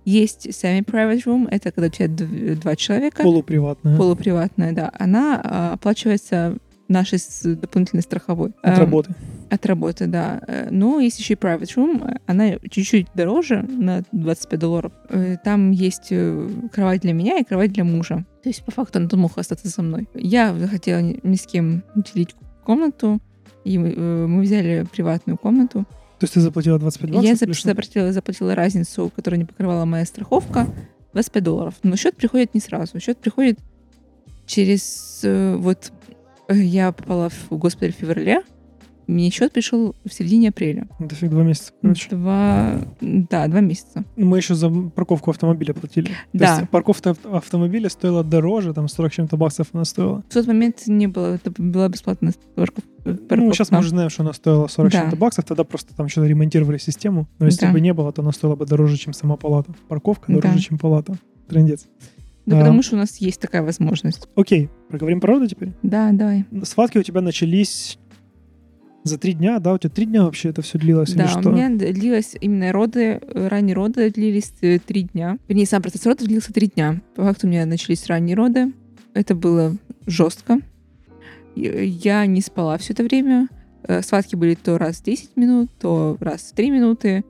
Есть 0.06 0.48
semi-private 0.48 1.24
room, 1.26 1.48
это 1.52 1.72
когда 1.72 1.88
у 1.88 1.92
тебя 1.92 2.08
два 2.56 2.76
человека. 2.76 3.22
Полуприватная. 3.22 3.98
Полуприватная, 3.98 4.72
да. 4.74 4.92
Она 4.98 5.42
а, 5.44 5.74
оплачивается 5.74 6.58
нашей 6.90 7.20
дополнительной 7.56 8.02
страховой. 8.02 8.52
От 8.62 8.74
эм, 8.74 8.80
работы. 8.80 9.16
От 9.50 9.66
работы, 9.66 10.08
да. 10.08 10.42
Э, 10.48 10.68
но 10.72 11.00
есть 11.00 11.20
еще 11.20 11.36
и 11.36 11.38
private 11.38 11.76
room. 11.76 12.20
Она 12.26 12.58
чуть-чуть 12.70 13.08
дороже, 13.14 13.62
на 13.62 14.04
25 14.12 14.60
долларов. 14.60 14.92
Э, 15.10 15.38
там 15.44 15.72
есть 15.72 16.08
э, 16.10 16.50
кровать 16.74 17.02
для 17.02 17.14
меня 17.14 17.38
и 17.38 17.44
кровать 17.44 17.72
для 17.72 17.84
мужа. 17.84 18.26
То 18.44 18.50
есть, 18.50 18.64
по 18.64 18.72
факту, 18.72 19.00
он 19.00 19.20
мог 19.20 19.38
остаться 19.38 19.70
со 19.70 19.82
мной. 19.82 20.10
Я 20.16 20.54
захотела 20.58 21.00
ни 21.00 21.36
с 21.36 21.46
кем 21.46 21.84
делить 21.96 22.36
комнату, 22.66 23.20
и 23.64 23.78
мы 23.78 24.42
взяли 24.42 24.86
приватную 24.92 25.38
комнату. 25.38 25.86
То 26.20 26.24
есть 26.24 26.34
ты 26.34 26.42
заплатила 26.42 26.80
25 26.80 27.12
долларов? 27.12 27.30
Я 27.30 27.36
заплатила, 27.36 28.12
заплатила 28.12 28.56
разницу, 28.56 29.12
которую 29.16 29.40
не 29.40 29.46
покрывала 29.46 29.86
моя 29.86 30.06
страховка, 30.06 30.68
25 31.14 31.44
долларов. 31.44 31.74
Но 31.84 31.96
счет 31.96 32.16
приходит 32.16 32.54
не 32.54 32.60
сразу. 32.60 33.00
Счет 33.00 33.18
приходит 33.20 33.60
через 34.46 35.22
вот 35.24 35.92
я 36.50 36.92
попала 36.92 37.30
в 37.30 37.50
госпиталь 37.52 37.94
в 37.94 37.98
феврале. 37.98 38.44
Мне 39.10 39.32
счет 39.32 39.54
пришел 39.54 39.96
в 40.06 40.14
середине 40.14 40.50
апреля. 40.50 40.88
Это 41.00 41.16
фиг 41.16 41.32
два 41.32 41.42
месяца, 41.42 41.74
короче. 41.82 42.10
Два, 42.12 42.80
да, 43.02 43.48
два 43.48 43.60
месяца. 43.60 44.06
Мы 44.16 44.38
еще 44.38 44.54
за 44.54 44.70
парковку 44.70 45.32
автомобиля 45.32 45.74
платили. 45.74 46.12
Да. 46.32 46.54
То 46.54 46.60
есть 46.62 46.70
парковка 46.70 47.16
автомобиля 47.32 47.90
стоила 47.90 48.24
дороже, 48.24 48.72
там 48.72 48.88
40 48.88 49.12
чем-то 49.12 49.36
баксов 49.36 49.70
она 49.74 49.84
стоила. 49.86 50.24
В 50.30 50.34
тот 50.34 50.46
момент 50.46 50.84
не 50.86 51.08
было, 51.08 51.34
это 51.34 51.52
была 51.58 51.90
бесплатная 51.90 52.36
парковка. 52.54 52.88
Ну, 53.04 53.52
сейчас 53.52 53.72
мы 53.72 53.80
уже 53.80 53.90
знаем, 53.90 54.12
что 54.12 54.22
она 54.22 54.34
стоила 54.34 54.68
40 54.68 54.92
да. 54.92 55.02
чем-то 55.02 55.16
баксов, 55.16 55.46
тогда 55.46 55.64
просто 55.64 55.96
там 55.96 56.08
что-то 56.08 56.28
ремонтировали 56.28 56.78
систему. 56.78 57.28
Но 57.40 57.48
если 57.48 57.66
да. 57.66 57.72
бы 57.72 57.82
не 57.82 57.96
было, 57.96 58.12
то 58.12 58.22
она 58.22 58.32
стоила 58.32 58.56
бы 58.56 58.68
дороже, 58.68 58.98
чем 58.98 59.14
сама 59.14 59.38
палата. 59.38 59.74
Парковка 59.88 60.32
дороже, 60.32 60.54
да. 60.54 60.62
чем 60.62 60.78
палата. 60.78 61.18
Трендец. 61.48 61.88
Да, 62.50 62.58
а, 62.58 62.60
потому 62.62 62.82
что 62.82 62.96
у 62.96 62.98
нас 62.98 63.18
есть 63.18 63.40
такая 63.40 63.62
возможность. 63.62 64.28
Окей, 64.36 64.70
проговорим 64.90 65.22
про 65.22 65.34
роды 65.34 65.48
теперь? 65.48 65.72
Да, 65.84 66.10
давай. 66.12 66.46
Схватки 66.64 66.98
у 66.98 67.04
тебя 67.04 67.22
начались 67.22 68.00
за 69.04 69.20
три 69.20 69.34
дня, 69.34 69.60
да? 69.60 69.76
У 69.76 69.78
тебя 69.78 69.92
три 69.92 70.06
дня 70.08 70.24
вообще 70.24 70.50
это 70.50 70.64
все 70.64 70.80
длилось 70.80 71.14
да, 71.14 71.26
или 71.26 71.30
что? 71.30 71.50
у 71.50 71.52
меня 71.54 71.70
длилось 71.70 72.36
именно 72.42 72.72
роды, 72.72 73.22
ранние 73.34 73.76
роды 73.76 74.10
длились 74.10 74.52
э, 74.62 74.80
три 74.80 75.04
дня. 75.04 75.38
Вернее, 75.48 75.68
сам 75.68 75.84
процесс 75.84 76.08
родов 76.08 76.28
длился 76.28 76.52
три 76.52 76.68
дня. 76.68 77.02
По 77.16 77.24
факту 77.24 77.46
у 77.46 77.50
меня 77.52 77.68
начались 77.68 78.08
ранние 78.08 78.36
роды. 78.36 78.74
Это 79.14 79.36
было 79.36 79.76
жестко. 80.08 80.60
Я 81.56 82.26
не 82.26 82.42
спала 82.42 82.80
все 82.80 82.94
это 82.94 83.04
время. 83.04 83.48
Э, 83.84 84.02
схватки 84.02 84.36
были 84.36 84.56
то 84.56 84.80
раз 84.80 84.98
в 84.98 85.04
10 85.04 85.38
минут, 85.38 85.70
то 85.80 86.18
раз 86.20 86.52
в 86.52 86.56
3 86.56 86.72
минуты, 86.72 87.24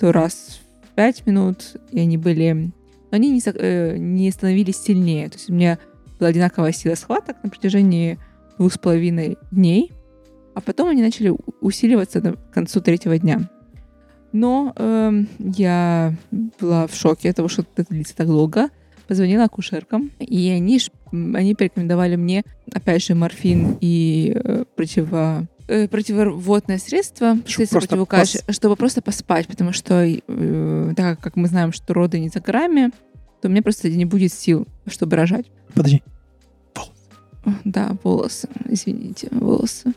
то 0.00 0.10
раз 0.10 0.60
в 0.82 0.94
5 0.96 1.26
минут. 1.26 1.76
И 1.92 2.00
они 2.00 2.16
были 2.16 2.72
но 3.10 3.16
они 3.16 3.30
не, 3.30 3.42
э, 3.44 3.96
не 3.96 4.30
становились 4.30 4.76
сильнее. 4.76 5.28
То 5.28 5.36
есть 5.36 5.50
у 5.50 5.54
меня 5.54 5.78
была 6.18 6.30
одинаковая 6.30 6.72
сила 6.72 6.94
схваток 6.94 7.36
на 7.42 7.50
протяжении 7.50 8.18
двух 8.58 8.72
с 8.72 8.78
половиной 8.78 9.38
дней, 9.50 9.92
а 10.54 10.60
потом 10.60 10.88
они 10.88 11.02
начали 11.02 11.32
усиливаться 11.60 12.20
к 12.20 12.50
концу 12.52 12.80
третьего 12.80 13.18
дня. 13.18 13.48
Но 14.32 14.72
э, 14.76 15.12
я 15.38 16.14
была 16.60 16.86
в 16.86 16.94
шоке 16.94 17.30
от 17.30 17.36
того, 17.36 17.48
что 17.48 17.64
это 17.76 17.88
длится 17.88 18.16
так 18.16 18.26
долго. 18.26 18.68
Позвонила 19.06 19.44
акушеркам, 19.44 20.10
и 20.18 20.50
они, 20.50 20.78
они 21.12 21.54
порекомендовали 21.54 22.16
мне, 22.16 22.42
опять 22.74 23.02
же, 23.02 23.14
морфин 23.14 23.78
и 23.80 24.32
э, 24.34 24.64
противо 24.76 25.48
э, 25.68 25.88
противоводное 25.88 26.78
средство, 26.78 27.38
средство 27.46 27.78
противокаш, 27.78 28.32
пос... 28.44 28.56
чтобы 28.56 28.76
просто 28.76 29.02
поспать, 29.02 29.46
потому 29.46 29.72
что 29.72 30.04
э, 30.04 30.92
так 30.96 31.20
как 31.20 31.36
мы 31.36 31.48
знаем, 31.48 31.72
что 31.72 31.94
роды 31.94 32.18
не 32.18 32.28
за 32.28 32.40
горами, 32.40 32.90
то 33.40 33.48
у 33.48 33.50
меня 33.50 33.62
просто 33.62 33.88
не 33.88 34.04
будет 34.04 34.32
сил, 34.32 34.66
чтобы 34.86 35.16
рожать. 35.16 35.46
Подожди. 35.74 36.02
Волосы. 36.74 37.60
Да, 37.64 37.96
волосы. 38.02 38.48
Извините, 38.68 39.28
волосы. 39.30 39.92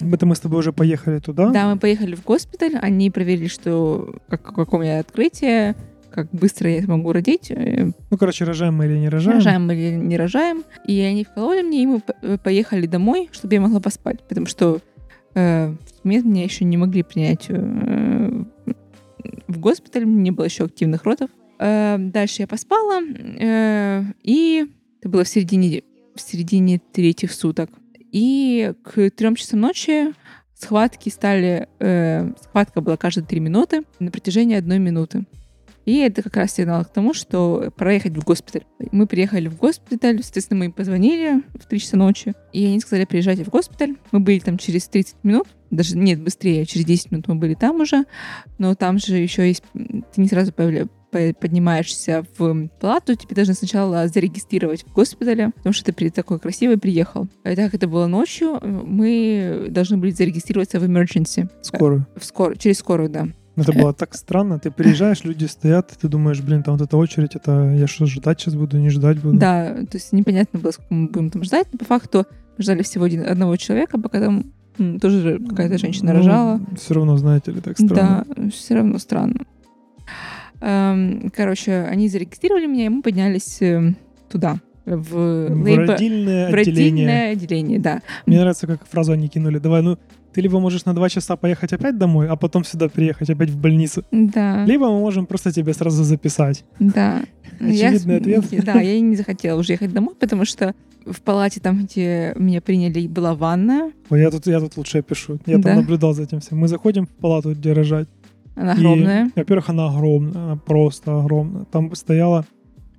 Это 0.00 0.26
мы 0.26 0.36
с 0.36 0.40
тобой 0.40 0.60
уже 0.60 0.72
поехали 0.72 1.18
туда? 1.18 1.50
Да, 1.50 1.68
мы 1.72 1.78
поехали 1.78 2.14
в 2.14 2.24
госпиталь. 2.24 2.76
Они 2.76 3.10
проверили, 3.10 3.48
что 3.48 4.14
как, 4.28 4.42
какое 4.42 4.80
у 4.80 4.82
меня 4.82 5.00
открытие, 5.00 5.74
как 6.10 6.28
быстро 6.32 6.70
я 6.70 6.82
смогу 6.82 7.12
родить. 7.12 7.52
Ну, 7.52 8.18
короче, 8.18 8.44
рожаем 8.44 8.76
мы 8.76 8.86
или 8.86 8.98
не 8.98 9.08
рожаем. 9.08 9.38
Рожаем 9.38 9.66
мы 9.66 9.74
или 9.74 9.96
не 9.96 10.16
рожаем. 10.16 10.64
И 10.86 11.00
они 11.00 11.24
вкололи 11.24 11.62
мне, 11.62 11.82
и 11.82 11.86
мы 11.86 12.00
поехали 12.38 12.86
домой, 12.86 13.28
чтобы 13.32 13.54
я 13.54 13.60
могла 13.60 13.80
поспать. 13.80 14.22
Потому 14.28 14.46
что 14.46 14.80
Э, 15.38 15.72
меня 16.02 16.42
еще 16.42 16.64
не 16.64 16.76
могли 16.76 17.04
принять 17.04 17.46
э, 17.48 18.44
в 19.46 19.58
госпиталь, 19.58 20.04
не 20.04 20.32
было 20.32 20.46
еще 20.46 20.64
активных 20.64 21.04
родов. 21.04 21.30
Э, 21.60 21.96
дальше 21.98 22.42
я 22.42 22.48
поспала, 22.48 23.00
и 23.00 24.66
это 25.00 25.08
было 25.08 25.22
в 25.22 25.28
середине, 25.28 25.82
в 26.16 26.20
середине 26.20 26.80
третьих 26.92 27.32
суток. 27.32 27.70
И 28.10 28.72
к 28.82 29.10
трем 29.10 29.36
часам 29.36 29.60
ночи 29.60 30.12
схватки 30.54 31.08
стали... 31.08 31.68
схватка 32.42 32.80
была 32.80 32.96
каждые 32.96 33.24
три 33.24 33.38
минуты 33.38 33.82
на 34.00 34.10
протяжении 34.10 34.56
одной 34.56 34.78
минуты. 34.78 35.24
И 35.88 36.00
это 36.00 36.22
как 36.22 36.36
раз 36.36 36.52
сигнал 36.52 36.84
к 36.84 36.92
тому, 36.92 37.14
что 37.14 37.72
пора 37.74 37.92
ехать 37.92 38.12
в 38.14 38.22
госпиталь. 38.22 38.64
Мы 38.92 39.06
приехали 39.06 39.48
в 39.48 39.56
госпиталь, 39.56 40.22
соответственно, 40.22 40.58
мы 40.58 40.64
им 40.66 40.72
позвонили 40.72 41.42
в 41.54 41.66
3 41.66 41.80
часа 41.80 41.96
ночи, 41.96 42.34
и 42.52 42.66
они 42.66 42.78
сказали, 42.80 43.06
приезжайте 43.06 43.42
в 43.42 43.48
госпиталь. 43.48 43.94
Мы 44.12 44.20
были 44.20 44.38
там 44.38 44.58
через 44.58 44.86
30 44.88 45.16
минут, 45.22 45.46
даже 45.70 45.96
нет, 45.96 46.20
быстрее, 46.20 46.66
через 46.66 46.84
10 46.84 47.10
минут 47.10 47.28
мы 47.28 47.36
были 47.36 47.54
там 47.54 47.80
уже, 47.80 48.04
но 48.58 48.74
там 48.74 48.98
же 48.98 49.16
еще 49.16 49.48
есть, 49.48 49.62
ты 49.72 50.20
не 50.20 50.28
сразу 50.28 50.52
появля- 50.52 50.90
по- 51.10 51.32
поднимаешься 51.40 52.26
в 52.36 52.68
палату, 52.78 53.14
тебе 53.14 53.34
должны 53.34 53.54
сначала 53.54 54.08
зарегистрировать 54.08 54.82
в 54.82 54.92
госпитале, 54.92 55.52
потому 55.56 55.72
что 55.72 55.90
ты 55.90 56.10
такой 56.10 56.38
красивый 56.38 56.76
приехал. 56.76 57.28
И 57.46 57.54
так 57.54 57.64
как 57.64 57.76
это 57.76 57.88
было 57.88 58.08
ночью, 58.08 58.60
мы 58.62 59.68
должны 59.70 59.96
были 59.96 60.10
зарегистрироваться 60.10 60.80
в 60.80 60.84
emergency. 60.84 61.48
Скоро. 61.62 62.06
В 62.14 62.26
скор... 62.26 62.58
Через 62.58 62.76
скорую, 62.78 63.08
да. 63.08 63.28
Это 63.62 63.72
было 63.72 63.92
так 63.92 64.14
странно. 64.14 64.58
Ты 64.58 64.70
приезжаешь, 64.70 65.24
люди 65.24 65.44
стоят, 65.46 65.88
ты 66.00 66.08
думаешь, 66.08 66.40
блин, 66.40 66.62
там 66.62 66.76
вот 66.76 66.86
эта 66.86 66.96
очередь, 66.96 67.34
это 67.34 67.72
я 67.74 67.86
что, 67.86 68.06
ждать 68.06 68.40
сейчас 68.40 68.54
буду, 68.54 68.78
не 68.78 68.90
ждать 68.90 69.18
буду? 69.18 69.38
Да, 69.38 69.74
то 69.90 69.96
есть 69.96 70.12
непонятно 70.12 70.60
было, 70.60 70.70
сколько 70.70 70.92
мы 70.94 71.08
будем 71.08 71.30
там 71.30 71.44
ждать, 71.44 71.66
но 71.72 71.78
по 71.78 71.84
факту 71.84 72.26
ждали 72.58 72.82
всего 72.82 73.04
один, 73.04 73.22
одного 73.28 73.56
человека, 73.56 73.98
пока 74.00 74.20
там 74.20 74.52
м, 74.78 74.98
тоже 75.00 75.38
какая-то 75.48 75.78
женщина 75.78 76.12
рожала. 76.12 76.60
Все 76.76 76.94
равно, 76.94 77.16
знаете 77.16 77.50
ли, 77.52 77.60
так 77.60 77.78
странно. 77.78 78.24
Да, 78.36 78.48
все 78.50 78.74
равно 78.76 78.98
странно. 78.98 79.40
Эм, 80.60 81.30
Короче, 81.34 81.86
они 81.90 82.08
зарегистрировали 82.08 82.66
меня, 82.66 82.86
и 82.86 82.88
мы 82.88 83.02
поднялись 83.02 83.58
эм, 83.60 83.96
туда, 84.28 84.58
в, 84.84 85.04
В 85.48 85.64
лейбо- 85.64 85.86
родильное 85.86 86.50
в 86.50 86.54
отделение. 86.54 87.06
родильное 87.06 87.32
отделение, 87.32 87.78
да. 87.78 88.02
Мне 88.26 88.38
нравится, 88.40 88.66
как 88.66 88.86
фразу 88.86 89.12
они 89.12 89.28
кинули. 89.28 89.58
Давай, 89.58 89.82
ну, 89.82 89.98
ты 90.32 90.40
либо 90.40 90.60
можешь 90.60 90.84
на 90.84 90.94
два 90.94 91.08
часа 91.08 91.36
поехать 91.36 91.72
опять 91.72 91.98
домой, 91.98 92.28
а 92.28 92.36
потом 92.36 92.64
сюда 92.64 92.88
приехать 92.88 93.30
опять 93.30 93.50
в 93.50 93.56
больницу. 93.58 94.04
Да, 94.10 94.64
Либо 94.66 94.86
мы 94.90 94.98
можем 95.00 95.26
просто 95.26 95.52
тебя 95.52 95.72
сразу 95.74 96.04
записать. 96.04 96.64
да. 96.78 97.22
Я 97.60 97.88
Очевидный 97.88 98.18
ответ. 98.18 98.44
Да, 98.64 98.80
я 98.80 99.00
не 99.00 99.16
захотела 99.16 99.58
уже 99.58 99.72
ехать 99.72 99.92
домой, 99.92 100.14
потому 100.20 100.44
что 100.44 100.74
в 101.06 101.20
палате, 101.22 101.58
там, 101.60 101.84
где 101.84 102.32
меня 102.36 102.60
приняли, 102.60 103.08
была 103.08 103.34
ванная. 103.34 103.90
Ой, 104.10 104.20
я 104.20 104.30
тут, 104.30 104.46
я 104.46 104.60
тут 104.60 104.76
лучше 104.76 105.02
пишу. 105.02 105.40
Я 105.46 105.56
Да? 105.58 105.70
там 105.70 105.76
наблюдал 105.78 106.14
за 106.14 106.22
этим 106.22 106.38
всем. 106.40 106.58
Мы 106.58 106.68
заходим 106.68 107.06
в 107.06 107.08
палату, 107.08 107.52
где 107.54 107.72
рожать. 107.72 108.06
Она 108.54 108.74
И, 108.74 108.76
огромная. 108.76 109.30
во-первых, 109.34 109.70
она 109.70 109.88
огромная, 109.88 110.42
она 110.44 110.56
просто 110.56 111.18
огромная. 111.18 111.64
Там 111.64 111.94
стояла 111.96 112.44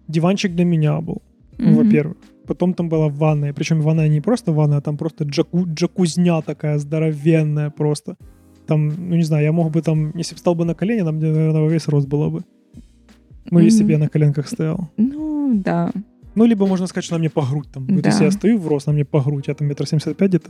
диванчик 0.07 0.53
для 0.53 0.65
меня 0.65 0.99
был, 0.99 1.21
Мгм. 1.57 1.75
во-первых. 1.75 2.17
Потом 2.49 2.73
там 2.73 2.89
была 2.89 3.07
ванная. 3.09 3.53
Причем 3.53 3.81
ванная 3.81 4.09
не 4.09 4.21
просто 4.21 4.51
ванная, 4.51 4.77
а 4.79 4.81
там 4.81 4.97
просто 4.97 5.23
джаку, 5.23 5.65
джакузня 5.67 6.41
такая 6.41 6.79
здоровенная 6.79 7.69
просто. 7.69 8.15
Там, 8.67 8.87
ну 9.09 9.15
не 9.15 9.23
знаю, 9.23 9.43
я 9.43 9.51
мог 9.51 9.71
бы 9.71 9.81
там, 9.81 10.11
если 10.17 10.33
бы 10.33 10.37
встал 10.37 10.55
бы 10.55 10.65
на 10.65 10.73
колени, 10.73 11.03
там, 11.03 11.19
наверное, 11.19 11.61
во 11.61 11.69
весь 11.69 11.87
рост 11.87 12.07
было 12.07 12.29
бы. 12.29 12.41
Ну, 13.51 13.59
если 13.59 13.83
бы 13.83 13.91
я 13.91 13.97
на 13.99 14.07
коленках 14.09 14.47
стоял. 14.47 14.89
Ну, 14.97 15.61
да. 15.63 15.91
Ну, 16.35 16.45
либо 16.45 16.65
можно 16.67 16.87
сказать, 16.87 17.05
что 17.05 17.15
она 17.15 17.19
мне 17.19 17.29
по 17.29 17.41
грудь 17.41 17.67
там. 17.73 17.85
Да. 18.01 18.09
Если 18.09 18.25
я 18.25 18.31
стою 18.31 18.57
в 18.59 18.67
рост, 18.67 18.87
она 18.87 18.95
мне 18.95 19.05
по 19.05 19.21
грудь. 19.21 19.47
Я 19.47 19.53
там 19.53 19.67
метр 19.67 19.85
семьдесят 19.87 20.17
пять 20.17 20.29
где-то. 20.29 20.49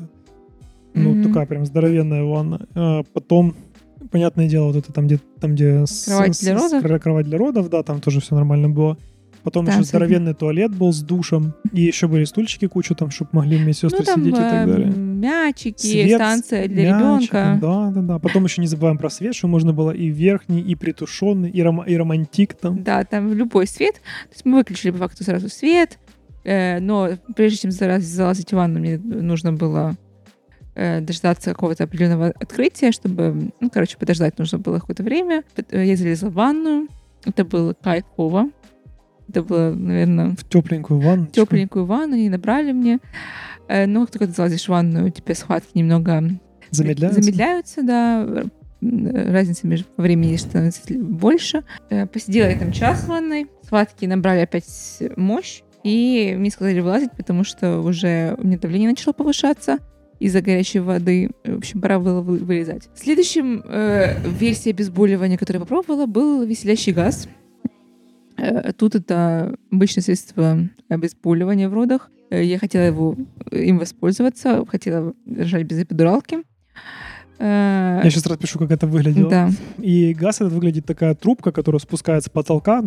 Ну, 0.93 1.09
Мгм. 1.11 1.23
такая 1.23 1.45
прям 1.45 1.65
здоровенная 1.65 2.23
ванна. 2.23 2.59
А 2.75 3.03
потом, 3.13 3.53
понятное 4.11 4.49
дело, 4.49 4.67
вот 4.67 4.75
это 4.75 4.91
там, 4.93 5.05
где, 5.07 5.19
там, 5.39 5.55
где 5.55 5.85
с- 5.85 6.05
Кровать 6.05 6.35
с- 6.35 6.41
для 6.41 6.57
с- 6.57 6.61
родов? 6.61 6.83
кро- 6.83 6.99
кровать 6.99 7.25
для 7.25 7.37
родов, 7.37 7.69
да, 7.69 7.83
там 7.83 7.99
тоже 8.01 8.19
все 8.21 8.35
нормально 8.35 8.69
было. 8.69 8.97
Потом 9.43 9.65
Да, 9.65 9.71
еще 9.71 9.81
абсолютно. 9.81 10.07
здоровенный 10.07 10.33
туалет 10.33 10.75
был 10.75 10.91
с 10.91 11.01
душем. 11.01 11.53
И 11.71 11.81
еще 11.81 12.07
были 12.07 12.25
стульчики 12.25 12.67
кучу 12.67 12.93
там, 12.95 13.09
чтобы 13.11 13.29
могли 13.33 13.57
медсестры 13.59 13.99
ну, 13.99 14.05
там 14.05 14.19
сидеть 14.21 14.33
и 14.33 14.37
так 14.37 14.67
э, 14.67 14.71
далее. 14.71 14.87
мячики, 14.95 15.77
Свет, 15.87 16.15
станция 16.15 16.67
для 16.67 16.97
мячик, 16.97 17.33
ребенка. 17.33 17.57
Да, 17.61 17.89
да, 17.91 18.01
да. 18.01 18.19
Потом 18.19 18.43
еще 18.45 18.61
не 18.61 18.67
забываем 18.67 18.97
про 18.97 19.09
свет, 19.09 19.33
что 19.35 19.47
можно 19.47 19.73
было 19.73 19.91
и 19.91 20.07
верхний, 20.07 20.61
и 20.61 20.75
притушенный, 20.75 21.49
и, 21.49 21.61
рома- 21.61 21.85
и 21.87 21.95
романтик 21.95 22.53
там. 22.53 22.83
Да, 22.83 23.03
там 23.05 23.33
любой 23.33 23.65
свет. 23.67 23.95
То 23.95 24.33
есть 24.33 24.45
мы 24.45 24.57
выключили 24.57 24.91
по 24.91 24.97
факту 24.99 25.23
сразу 25.23 25.49
свет. 25.49 25.97
э, 26.43 26.79
но 26.79 27.09
прежде 27.35 27.57
чем 27.59 27.71
залаз- 27.71 27.99
залазить 28.01 28.49
в 28.51 28.55
ванну, 28.55 28.79
мне 28.79 28.97
нужно 28.97 29.53
было 29.53 29.95
э, 30.75 31.01
дождаться 31.01 31.51
какого-то 31.51 31.83
определенного 31.83 32.27
открытия, 32.39 32.91
чтобы, 32.93 33.51
ну, 33.59 33.69
короче, 33.69 33.97
подождать 33.97 34.37
нужно 34.39 34.57
было 34.59 34.79
какое-то 34.79 35.03
время. 35.03 35.43
Э, 35.71 35.85
Я 35.85 35.95
залезла 35.97 36.29
в 36.29 36.33
ванную. 36.33 36.87
Это 37.25 37.43
было 37.43 37.73
кайфово. 37.73 38.49
Это 39.29 39.43
было, 39.43 39.71
наверное, 39.71 40.35
В 40.35 40.43
тепленькую 40.49 40.99
ванну. 41.01 41.27
тепленькую 41.27 41.85
ванну, 41.85 42.15
они 42.15 42.29
набрали 42.29 42.71
мне. 42.71 42.99
Э, 43.67 43.85
Но 43.85 44.01
как 44.01 44.11
только 44.11 44.27
ты 44.27 44.33
залазишь 44.33 44.65
в 44.65 44.69
ванну, 44.69 45.05
у 45.05 45.09
тебя 45.09 45.35
схватки 45.35 45.77
немного 45.77 46.23
Замедляется. 46.71 47.21
замедляются, 47.21 47.83
да. 47.83 48.43
Разница 48.81 49.67
между 49.67 49.87
времени 49.97 50.35
становится 50.37 50.81
больше. 50.97 51.63
Э, 51.89 52.07
Посидела 52.07 52.47
я 52.49 52.57
там 52.57 52.71
час 52.71 53.01
в 53.03 53.07
ванной. 53.07 53.47
Схватки 53.63 54.05
набрали 54.05 54.39
опять 54.41 54.65
мощь. 55.15 55.61
И 55.83 56.35
мне 56.37 56.49
сказали 56.49 56.79
вылазить, 56.79 57.11
потому 57.15 57.43
что 57.43 57.79
уже 57.81 58.35
у 58.37 58.45
меня 58.47 58.57
давление 58.57 58.89
начало 58.89 59.13
повышаться 59.13 59.77
из-за 60.19 60.41
горячей 60.41 60.79
воды. 60.79 61.29
В 61.45 61.57
общем, 61.59 61.79
пора 61.81 61.99
было 61.99 62.21
вы- 62.21 62.39
вылезать. 62.39 62.89
Следующим 62.95 63.63
э, 63.65 64.15
версия 64.27 64.71
обезболивания, 64.71 65.37
которую 65.37 65.61
я 65.61 65.65
попробовала, 65.65 66.05
был 66.05 66.43
веселящий 66.43 66.91
газ. 66.93 67.27
Э, 68.39 68.71
Тут 68.73 68.95
это 68.95 69.55
обычное 69.71 70.03
средство 70.03 70.59
обезболивания 70.89 71.69
в 71.69 71.73
родах. 71.73 72.09
Э, 72.29 72.43
Я 72.43 72.57
хотела 72.59 72.83
его, 72.83 73.15
э, 73.51 73.63
им 73.63 73.77
воспользоваться, 73.79 74.65
хотела 74.65 75.13
рожать 75.25 75.65
без 75.65 75.81
эпидуралки. 75.81 76.39
Я 77.41 78.01
сейчас 78.05 78.25
распишу, 78.25 78.59
как 78.59 78.71
это 78.71 78.85
выглядело. 78.85 79.29
Да, 79.29 79.49
И 79.77 80.13
газ 80.13 80.41
этот 80.41 80.51
выглядит 80.51 80.85
такая 80.85 81.15
трубка, 81.15 81.51
которая 81.53 81.79
спускается 81.79 82.29
с 82.29 82.33
потолка, 82.33 82.83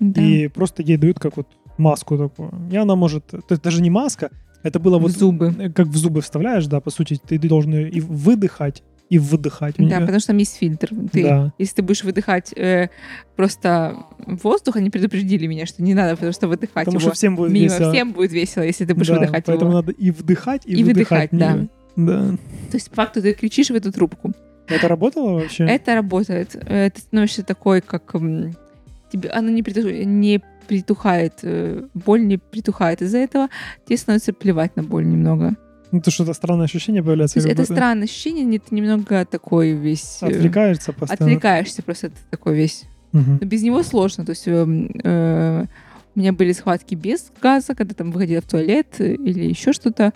да. 0.00 0.20
и 0.20 0.48
просто 0.48 0.82
ей 0.82 0.96
дают 0.96 1.20
как 1.20 1.36
вот 1.36 1.46
маску 1.78 2.18
такую. 2.18 2.50
И 2.72 2.76
она 2.76 2.96
может... 2.96 3.26
То 3.26 3.44
есть 3.50 3.62
даже 3.62 3.80
не 3.80 3.90
маска, 3.90 4.30
это 4.64 4.80
было 4.80 4.98
в 4.98 5.02
вот... 5.02 5.12
зубы. 5.12 5.54
э, 5.56 5.70
Как 5.70 5.86
в 5.86 5.96
зубы 5.96 6.20
вставляешь, 6.20 6.66
да, 6.66 6.80
по 6.80 6.90
сути, 6.90 7.20
ты 7.24 7.38
должен 7.38 7.72
ее 7.74 7.90
и 7.90 8.00
выдыхать, 8.00 8.82
и 9.12 9.18
выдыхать. 9.18 9.74
Да, 9.78 10.00
потому 10.00 10.18
что 10.20 10.28
там 10.28 10.38
есть 10.38 10.56
фильтр. 10.56 10.88
Ты, 11.12 11.22
Да. 11.22 11.52
Если 11.58 11.74
ты 11.76 11.82
будешь 11.82 12.02
выдыхать 12.02 12.52
э, 12.56 12.88
просто 13.36 13.96
воздух, 14.26 14.76
они 14.76 14.88
предупредили 14.90 15.46
меня, 15.46 15.66
что 15.66 15.82
не 15.82 15.92
надо, 15.94 16.12
потому 16.14 16.32
что 16.32 16.48
выдыхать 16.48 16.86
Потому 16.86 16.98
его 16.98 17.10
что 17.10 17.16
всем 17.16 17.36
будет 17.36 17.52
мимо 17.52 17.64
весело. 17.64 17.92
всем 17.92 18.12
будет 18.12 18.32
весело, 18.32 18.62
если 18.62 18.84
ты 18.86 18.94
будешь 18.94 19.08
Да, 19.08 19.14
выдыхать 19.18 19.44
поэтому 19.44 19.70
его. 19.70 19.80
надо 19.80 19.92
и 19.92 20.10
вдыхать, 20.10 20.62
и, 20.64 20.72
И 20.72 20.84
выдыхать, 20.84 21.30
выдыхать. 21.32 21.60
в 21.60 21.66
да. 21.66 21.68
Да. 21.94 22.36
То 22.70 22.74
есть, 22.76 22.88
по 22.90 22.96
факту, 22.96 23.20
ты 23.20 23.34
кричишь 23.34 23.68
в 23.70 23.74
эту 23.74 23.92
трубку. 23.92 24.32
Это 24.68 24.88
работало 24.88 25.32
вообще? 25.40 25.64
Это 25.66 25.94
работает. 25.94 26.50
Ты 26.52 26.92
становишься 26.96 27.42
такой, 27.42 27.82
как... 27.82 28.14
Тебе, 29.12 29.28
она 29.28 29.50
не, 29.50 29.62
приту- 29.62 30.04
не 30.04 30.40
притухает, 30.68 31.34
э, 31.42 31.82
боль 31.92 32.26
не 32.26 32.38
притухает 32.38 33.02
из-за 33.02 33.18
этого. 33.18 33.48
Тебе 33.84 33.98
становится 33.98 34.32
плевать 34.32 34.74
на 34.76 34.82
боль 34.82 35.04
немного. 35.06 35.54
Ну, 35.92 36.00
то 36.00 36.10
что-то 36.10 36.32
странное 36.32 36.64
ощущение 36.64 37.02
появляется. 37.02 37.34
То 37.40 37.46
есть 37.46 37.52
это 37.52 37.64
странное 37.64 38.04
ощущение, 38.04 38.58
ты 38.58 38.74
немного 38.74 39.24
такой 39.26 39.72
весь... 39.72 40.18
э, 40.22 40.26
Отвлекаешься 40.26 40.92
постоянно. 40.92 41.26
Отвлекаешься 41.26 41.82
просто, 41.82 42.08
ты 42.08 42.16
такой 42.30 42.56
весь 42.56 42.84
Мгм. 43.12 43.38
Но 43.40 43.46
без 43.46 43.62
него 43.62 43.82
сложно. 43.82 44.24
То 44.24 44.30
есть 44.30 44.48
эм, 44.48 44.90
э, 45.04 45.66
у 46.14 46.18
меня 46.18 46.32
были 46.32 46.52
схватки 46.52 46.94
без 46.94 47.30
газа, 47.40 47.74
когда 47.74 47.94
там 47.94 48.10
выходила 48.10 48.40
в 48.40 48.46
туалет 48.46 48.86
э, 48.98 49.14
или 49.14 49.44
еще 49.44 49.72
что-то. 49.72 50.12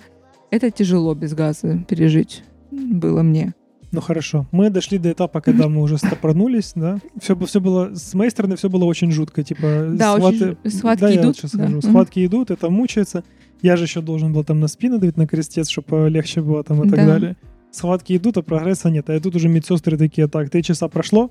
Это 0.50 0.70
тяжело 0.70 1.14
без 1.14 1.34
газа 1.34 1.84
пережить 1.88 2.42
было 2.70 3.22
мне. 3.22 3.54
Ну 3.92 4.00
хорошо. 4.00 4.46
Мы 4.50 4.70
дошли 4.70 4.98
до 4.98 5.12
этапа, 5.12 5.40
когда 5.40 5.68
мы 5.68 5.80
уже 5.80 5.96
стопорнулись, 5.96 6.72
да. 6.74 6.98
Все, 7.20 7.36
все 7.46 7.60
было, 7.60 7.94
с 7.94 8.14
моей 8.14 8.30
стороны, 8.30 8.56
все 8.56 8.68
было 8.68 8.84
очень 8.84 9.10
жутко. 9.12 9.42
Типа, 9.42 9.86
Да, 9.90 10.16
очень 10.16 10.38
жу- 10.38 10.70
схватки 10.70 11.00
да, 11.02 11.08
я 11.08 11.20
идут, 11.20 11.36
сейчас 11.36 11.52
да. 11.52 11.64
скажу. 11.64 11.82
Схватки 11.82 12.26
идут, 12.26 12.50
это 12.50 12.68
мучается. 12.68 13.24
Я 13.62 13.76
же 13.76 13.84
еще 13.84 14.00
должен 14.00 14.32
был 14.32 14.44
там 14.44 14.60
на 14.60 14.68
спину 14.68 14.98
давить 14.98 15.16
на 15.16 15.26
крестец, 15.26 15.68
чтобы 15.68 16.08
легче 16.10 16.40
было 16.42 16.62
там 16.62 16.82
и 16.84 16.88
так 16.88 16.98
Да. 16.98 17.06
далее. 17.06 17.36
Схватки 17.70 18.16
идут, 18.16 18.36
а 18.38 18.42
прогресса 18.42 18.90
нет. 18.90 19.08
А 19.10 19.20
тут 19.20 19.34
уже 19.36 19.48
медсестры 19.48 19.96
такие, 19.98 20.28
так, 20.28 20.50
три 20.50 20.62
часа 20.62 20.88
прошло, 20.88 21.30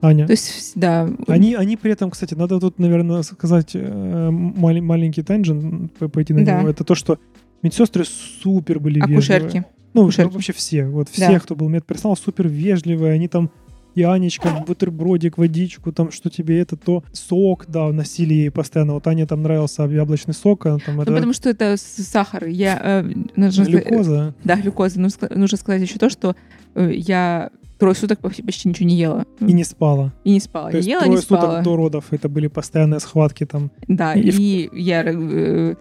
Аня. 0.00 0.26
То 0.26 0.32
есть, 0.32 0.72
да. 0.74 1.08
Они, 1.28 1.54
они 1.54 1.76
при 1.76 1.92
этом, 1.92 2.10
кстати, 2.10 2.34
надо 2.34 2.58
тут, 2.60 2.78
наверное, 2.78 3.22
сказать 3.22 3.70
э, 3.74 4.30
мал- 4.30 4.82
маленький 4.82 5.22
тенджин, 5.22 5.88
п- 5.88 6.08
пойти 6.08 6.34
на 6.34 6.44
Да. 6.44 6.58
него. 6.60 6.68
Это 6.70 6.82
то, 6.84 6.94
что 6.94 7.18
медсестры 7.62 8.04
супер 8.04 8.80
были 8.80 8.96
вежливые. 9.00 9.16
Акушерки. 9.18 9.64
Ну, 9.94 10.02
Акушерки. 10.02 10.32
вообще 10.32 10.52
все. 10.52 10.86
Вот 10.86 11.08
Да. 11.16 11.28
все, 11.28 11.40
кто 11.40 11.54
был 11.54 11.68
медперсонал, 11.68 12.16
супер 12.16 12.48
вежливые. 12.48 13.12
Они 13.12 13.28
там 13.28 13.50
и 13.94 14.02
Анечка, 14.02 14.64
бутербродик, 14.66 15.38
водичку, 15.38 15.92
там, 15.92 16.10
что 16.10 16.30
тебе 16.30 16.60
это, 16.60 16.76
то 16.76 17.04
сок, 17.12 17.66
да, 17.68 17.88
носили 17.92 18.34
ей 18.34 18.50
постоянно. 18.50 18.94
Вот 18.94 19.06
Ане 19.06 19.26
там 19.26 19.42
нравился 19.42 19.84
яблочный 19.84 20.34
сок, 20.34 20.66
а 20.66 20.78
там 20.78 20.96
Ну, 20.96 21.02
это 21.02 21.12
потому 21.12 21.32
что 21.32 21.48
это 21.50 21.76
сахар. 21.76 22.46
Я, 22.46 22.80
э, 22.82 23.12
нужно 23.36 23.64
глюкоза. 23.64 24.34
Да, 24.44 24.56
глюкоза. 24.56 25.00
Ну, 25.00 25.08
ска- 25.08 25.36
нужно 25.36 25.58
сказать 25.58 25.82
еще 25.82 25.98
то, 25.98 26.08
что 26.10 26.34
э, 26.74 26.92
я 26.94 27.50
трое 27.78 27.94
суток 27.94 28.20
почти, 28.20 28.68
ничего 28.68 28.88
не 28.88 28.96
ела. 28.96 29.24
И 29.40 29.52
не 29.52 29.64
спала. 29.64 30.12
И 30.24 30.30
не 30.30 30.40
спала. 30.40 30.70
То 30.70 30.76
есть 30.76 30.86
не 30.86 30.92
ела, 30.92 31.02
трое 31.02 31.16
не 31.16 31.22
спала. 31.22 31.40
суток 31.42 31.64
до 31.64 31.76
родов 31.76 32.04
это 32.12 32.28
были 32.28 32.46
постоянные 32.46 33.00
схватки 33.00 33.44
там. 33.44 33.70
Да, 33.88 34.14
И 34.14 34.28
и, 34.30 34.68
в- 34.68 34.74
я 34.74 35.02
э, 35.04 35.74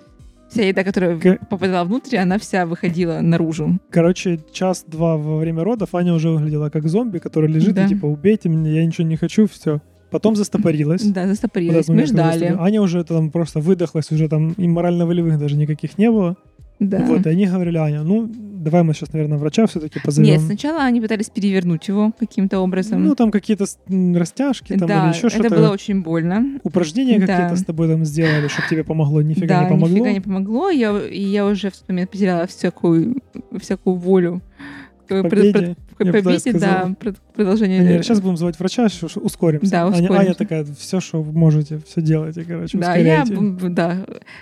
вся 0.52 0.64
еда, 0.68 0.84
которая 0.84 1.18
К- 1.18 1.40
попадала 1.50 1.86
внутрь, 1.86 2.18
она 2.18 2.38
вся 2.38 2.66
выходила 2.66 3.20
наружу. 3.22 3.80
Короче, 3.90 4.40
час-два 4.52 5.18
во 5.18 5.38
время 5.38 5.64
родов 5.64 5.96
Аня 5.96 6.14
уже 6.14 6.30
выглядела 6.30 6.70
как 6.70 6.88
зомби, 6.88 7.18
который 7.20 7.50
лежит 7.50 7.74
Да. 7.76 7.86
и 7.86 7.90
типа 7.90 8.06
убейте 8.06 8.50
меня, 8.50 8.72
я 8.72 8.86
ничего 8.86 9.08
не 9.08 9.16
хочу, 9.18 9.48
все. 9.48 9.80
потом 10.12 10.36
застопорилась. 10.36 11.04
Да, 11.04 11.24
этот 11.24 11.42
Мы 11.54 12.06
ждали. 12.06 12.06
застопорилась. 12.06 12.60
Аня 12.60 12.82
уже 12.82 13.04
там 13.06 13.32
просто 13.32 13.60
выдохлась, 13.62 14.12
уже 14.12 14.28
там 14.28 14.52
и 14.52 14.68
морально-волевых 14.68 15.40
даже 15.40 15.56
никаких 15.56 15.98
не 15.98 16.12
было. 16.12 16.36
Да. 16.80 17.00
Вот, 17.06 17.26
и 17.26 17.30
они 17.30 17.46
говорили, 17.46 17.78
Аня, 17.78 18.02
ну, 18.04 18.30
давай 18.64 18.84
мы 18.84 18.94
сейчас, 18.94 19.12
наверное, 19.14 19.38
врача 19.38 19.66
все-таки 19.68 20.00
позовем. 20.00 20.30
Нет, 20.30 20.42
сначала 20.42 20.84
они 20.84 21.02
пытались 21.02 21.30
перевернуть 21.30 21.88
его 21.88 22.12
каким-то 22.18 22.60
образом. 22.60 23.04
Ну, 23.04 23.16
там 23.16 23.32
какие-то 23.32 23.66
растяжки 24.14 24.78
там 24.78 24.88
да, 24.88 25.04
или 25.10 25.16
еще 25.16 25.28
это 25.28 25.38
что-то. 25.40 25.56
было 25.56 25.70
очень 25.72 26.02
больно. 26.02 26.60
Упражнения 26.64 27.20
Да. 27.20 27.28
какие-то 27.28 27.56
с 27.56 27.66
тобой 27.66 27.88
там 27.88 28.06
сделали, 28.06 28.48
чтобы 28.48 28.68
тебе 28.70 28.84
помогло. 28.84 29.22
Нифига 29.22 29.60
да, 29.60 29.64
не 29.64 29.70
помогло. 29.70 29.88
нифига 29.96 30.12
не 30.14 30.22
помогло. 30.22 30.70
Я, 30.70 30.98
и 31.00 31.22
я 31.22 31.46
уже 31.46 31.70
в 31.70 31.78
тот 31.78 31.90
момент 31.90 32.10
потеряла 32.12 32.48
всякую, 32.48 33.18
всякую 33.60 33.96
волю 33.96 34.42
к 35.08 35.22
победе, 35.24 35.52
пред- 35.52 35.78
к 35.91 35.91
я 36.06 36.40
сказал. 36.40 36.96
да, 37.02 37.14
продолжение. 37.36 37.80
Аня, 37.82 38.04
сейчас 38.04 38.20
будем 38.22 38.38
звать 38.38 38.58
врача, 38.60 38.88
ускоримся. 39.16 39.72
Да, 39.72 39.86
Аня, 39.88 39.96
Аня 39.96 40.04
ускоримся. 40.10 40.34
такая, 40.38 40.66
все, 40.78 41.00
что 41.00 41.24
можете, 41.24 41.80
все 41.88 42.02
делайте, 42.02 42.44
короче, 42.44 42.78
да, 42.78 42.96
я, 42.96 43.22
ускоряйте. 43.24 43.36
б- 43.56 43.70
да. 43.70 43.98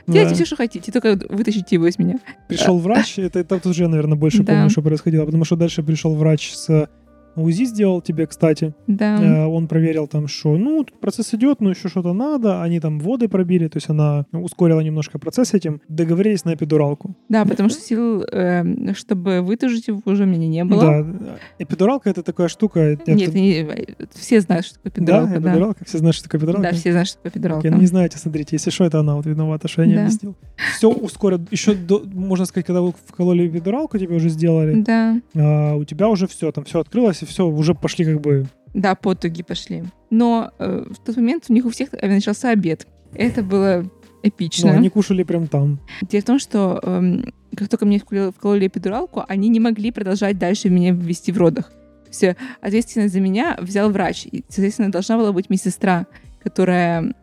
Да. 0.07 0.13
Делайте 0.13 0.35
все, 0.35 0.45
что 0.45 0.55
хотите, 0.55 0.91
только 0.91 1.17
вытащите 1.29 1.75
его 1.75 1.87
из 1.87 1.97
меня. 1.99 2.19
Пришел 2.47 2.77
врач, 2.79 3.19
это, 3.19 3.39
это 3.39 3.55
тут 3.59 3.67
уже, 3.67 3.83
я, 3.83 3.89
наверное, 3.89 4.17
больше 4.17 4.43
Да. 4.43 4.53
помню, 4.53 4.69
что 4.69 4.81
происходило, 4.81 5.25
потому 5.25 5.45
что 5.45 5.55
дальше 5.55 5.83
пришел 5.83 6.15
врач 6.15 6.51
с 6.53 6.87
УЗИ 7.35 7.63
сделал 7.65 8.01
тебе, 8.01 8.27
кстати. 8.27 8.73
Да. 8.87 9.21
Э, 9.21 9.45
Он 9.45 9.67
проверил 9.67 10.07
там, 10.07 10.27
что, 10.27 10.57
ну, 10.57 10.83
тут 10.83 10.99
процесс 10.99 11.33
идет, 11.33 11.61
но 11.61 11.69
еще 11.71 11.87
что-то 11.89 12.13
надо. 12.13 12.61
Они 12.61 12.79
там 12.79 12.99
воды 12.99 13.27
пробили, 13.27 13.67
то 13.67 13.77
есть 13.77 13.89
она 13.89 14.25
ускорила 14.31 14.79
немножко 14.81 15.19
процесс 15.19 15.53
этим. 15.53 15.81
Договорились 15.87 16.45
на 16.45 16.53
эпидуралку. 16.53 17.15
Да, 17.29 17.45
потому 17.45 17.69
что 17.69 17.81
сил, 17.81 18.23
эм, 18.23 18.93
чтобы 18.95 19.41
вытужить 19.41 19.87
его, 19.87 20.01
уже 20.05 20.23
у 20.23 20.27
меня 20.27 20.47
не 20.47 20.63
было. 20.65 21.03
Да, 21.03 21.37
эпидуралка 21.59 22.09
это 22.09 22.23
такая 22.23 22.47
штука. 22.47 22.79
это- 22.79 23.13
Нет, 23.13 23.33
не- 23.33 23.67
все 24.13 24.41
знают, 24.41 24.65
что 24.65 24.75
такое 24.79 24.91
да, 24.95 25.01
эпидуралка. 25.01 25.39
Да, 25.39 25.49
эпидуралка, 25.51 25.85
все 25.85 25.97
знают, 25.99 26.15
что 26.15 26.23
такое 26.25 26.39
эпидуралка. 26.39 26.71
Да, 26.71 26.77
все 26.77 26.91
знают, 26.91 27.07
что 27.09 27.17
такое 27.17 27.31
эпидуралка. 27.31 27.59
Окей, 27.59 27.71
ну 27.71 27.77
не 27.79 27.85
знаете, 27.87 28.17
смотрите, 28.17 28.55
если 28.55 28.69
что, 28.69 28.83
это 28.85 28.99
она 28.99 29.15
вот 29.15 29.25
виновата, 29.25 29.67
что 29.67 29.81
я 29.83 29.87
не 29.87 29.95
Да. 29.95 30.01
объяснил. 30.01 30.35
Все 30.77 30.89
ускорят. 30.89 31.41
Еще, 31.51 31.73
до, 31.73 32.03
можно 32.13 32.45
сказать, 32.45 32.65
когда 32.65 32.81
вы 32.81 32.93
вкололи 33.05 33.47
эпидуралку, 33.47 33.97
тебе 33.97 34.15
уже 34.15 34.29
сделали, 34.29 34.81
Да, 34.81 35.19
а, 35.35 35.75
у 35.75 35.83
тебя 35.83 36.07
уже 36.09 36.27
все, 36.27 36.51
там 36.51 36.63
все 36.65 36.79
открылось, 36.79 37.18
и 37.21 37.25
все, 37.25 37.47
уже 37.47 37.73
пошли 37.75 38.05
как 38.05 38.21
бы... 38.21 38.45
да, 38.73 38.95
потуги 38.95 39.43
пошли. 39.43 39.83
Но 40.09 40.51
э, 40.59 40.85
в 40.89 40.97
тот 41.05 41.15
момент 41.17 41.45
у 41.49 41.53
них 41.53 41.65
у 41.65 41.69
всех 41.69 41.91
начался 41.93 42.49
обед. 42.49 42.87
Это 43.13 43.41
было 43.43 43.83
Ну, 43.83 43.89
эпично. 44.23 44.71
они 44.71 44.89
кушали 44.89 45.23
прям 45.23 45.47
там. 45.47 45.79
Дело 46.01 46.21
в 46.21 46.25
том, 46.25 46.39
что 46.39 46.79
эм, 46.83 47.33
как 47.55 47.69
только 47.69 47.85
мне 47.85 47.99
вкололи, 47.99 48.67
эпидуралку, 48.67 49.23
они 49.27 49.49
не 49.49 49.59
могли 49.59 49.91
продолжать 49.91 50.37
дальше 50.37 50.69
меня 50.69 50.91
ввести 50.91 51.31
в 51.31 51.37
родах. 51.37 51.71
Все, 52.09 52.35
ответственность 52.61 53.13
за 53.13 53.19
меня 53.19 53.57
взял 53.61 53.91
врач. 53.91 54.25
И, 54.25 54.43
соответственно, 54.49 54.91
должна 54.91 55.17
была 55.17 55.31
быть 55.31 55.49
медсестра, 55.49 56.05
которая... 56.43 57.13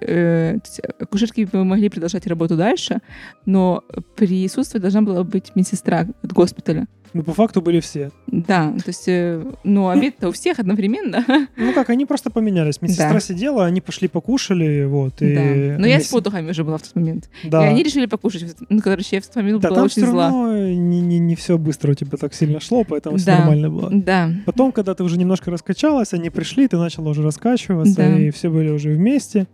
э, 0.00 0.58
акушерки 1.00 1.44
бы 1.44 1.64
могли 1.64 1.88
продолжать 1.88 2.26
работу 2.26 2.56
дальше, 2.56 3.00
но 3.46 3.84
присутствие 4.16 4.80
должна 4.80 5.02
была 5.02 5.24
быть 5.24 5.54
медсестра 5.54 6.06
от 6.22 6.32
госпиталя. 6.32 6.86
Ну, 7.14 7.22
по 7.22 7.32
факту 7.32 7.60
были 7.62 7.80
все. 7.80 8.10
Да, 8.26 8.72
то 8.72 8.88
есть, 8.88 9.04
э, 9.08 9.42
ну, 9.64 9.88
обед-то 9.88 10.28
у 10.28 10.32
всех 10.32 10.58
одновременно. 10.58 11.24
Ну 11.56 11.72
как, 11.72 11.90
они 11.90 12.06
просто 12.06 12.30
поменялись. 12.30 12.80
Медсестра 12.82 13.12
Да. 13.14 13.20
сидела, 13.20 13.64
они 13.66 13.80
пошли 13.80 14.08
покушали, 14.08 14.84
вот. 14.84 15.20
И 15.22 15.34
Да. 15.34 15.78
Но 15.78 15.86
я 15.86 16.00
с 16.00 16.08
потухами 16.08 16.50
уже 16.50 16.64
была 16.64 16.78
в 16.78 16.82
тот 16.82 16.94
момент. 16.96 17.28
Да. 17.44 17.64
И 17.66 17.70
они 17.70 17.82
решили 17.82 18.06
покушать. 18.06 18.54
Ну, 18.68 18.80
короче, 18.80 19.16
я 19.16 19.22
в 19.22 19.26
тот 19.26 19.36
момент 19.36 19.60
Да, 19.62 19.68
была 19.68 19.76
там 19.76 19.84
очень 19.86 20.02
все 20.02 20.10
зла. 20.10 20.28
равно 20.28 20.56
не, 20.68 21.00
не, 21.00 21.18
не 21.18 21.34
все 21.36 21.56
быстро 21.58 21.92
у 21.92 21.94
тебя 21.94 22.16
так 22.18 22.34
сильно 22.34 22.60
шло, 22.60 22.84
поэтому 22.84 23.16
все 23.16 23.26
Да. 23.26 23.38
нормально 23.38 23.70
было. 23.70 23.90
Да. 23.92 24.30
Потом, 24.46 24.72
когда 24.72 24.94
ты 24.94 25.04
уже 25.04 25.18
немножко 25.18 25.50
раскачалась, 25.50 26.12
они 26.12 26.30
пришли, 26.30 26.68
ты 26.68 26.76
начала 26.76 27.08
уже 27.10 27.22
раскачиваться, 27.22 27.96
Да. 27.96 28.18
и 28.18 28.30
все 28.30 28.50
были 28.50 28.70
уже 28.70 28.90
вместе. 28.90 29.46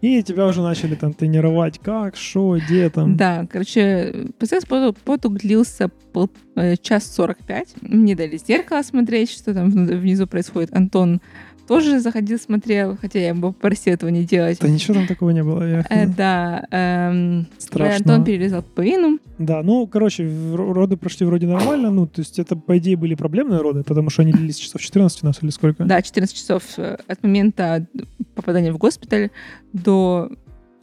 И 0.00 0.22
тебя 0.22 0.46
уже 0.46 0.62
начали 0.62 0.94
там 0.94 1.12
тренировать, 1.12 1.78
как, 1.80 2.14
что, 2.16 2.56
где 2.56 2.88
там. 2.88 3.16
Да, 3.16 3.46
короче, 3.50 4.28
процесс 4.38 4.64
поту- 4.64 4.96
потуг 5.04 5.38
длился 5.38 5.88
пол- 6.12 6.30
э, 6.54 6.76
час 6.76 7.12
сорок 7.12 7.38
пять. 7.38 7.74
Мне 7.80 8.14
дали 8.14 8.36
зеркало 8.36 8.82
смотреть, 8.82 9.30
что 9.30 9.52
там 9.54 9.70
внизу 9.70 10.26
происходит. 10.28 10.72
Антон 10.74 11.20
тоже 11.68 12.00
заходил, 12.00 12.38
смотрел, 12.38 12.96
хотя 13.00 13.18
я 13.20 13.28
его 13.28 13.52
попросила 13.52 13.94
этого 13.94 14.10
не 14.10 14.24
делать. 14.24 14.58
Да 14.60 14.68
ничего 14.68 14.94
там 14.94 15.06
такого 15.06 15.30
не 15.30 15.42
было. 15.44 15.62
я- 15.62 15.84
Э, 15.90 16.06
да, 16.16 16.66
эм, 16.70 17.46
Страшно. 17.58 17.96
Антон 18.14 18.24
перерезал 18.24 18.62
пуповину. 18.62 19.18
Да, 19.38 19.62
ну, 19.62 19.86
короче, 19.86 20.28
роды 20.54 20.96
прошли 20.96 21.26
вроде 21.26 21.46
нормально, 21.46 21.90
ну, 21.90 22.06
то 22.06 22.20
есть 22.22 22.38
это, 22.38 22.56
по 22.56 22.76
идее, 22.78 22.96
были 22.96 23.14
проблемные 23.14 23.60
роды, 23.60 23.84
потому 23.84 24.10
что 24.10 24.22
они 24.22 24.32
длились 24.32 24.56
часов 24.56 24.80
14 24.80 25.22
у 25.22 25.26
нас 25.26 25.38
или 25.42 25.50
сколько? 25.50 25.84
Да, 25.84 26.02
14 26.02 26.36
часов 26.36 26.62
э, 26.78 26.96
от 27.06 27.22
момента 27.22 27.86
попадания 28.34 28.72
в 28.72 28.78
госпиталь 28.78 29.30
до 29.72 30.30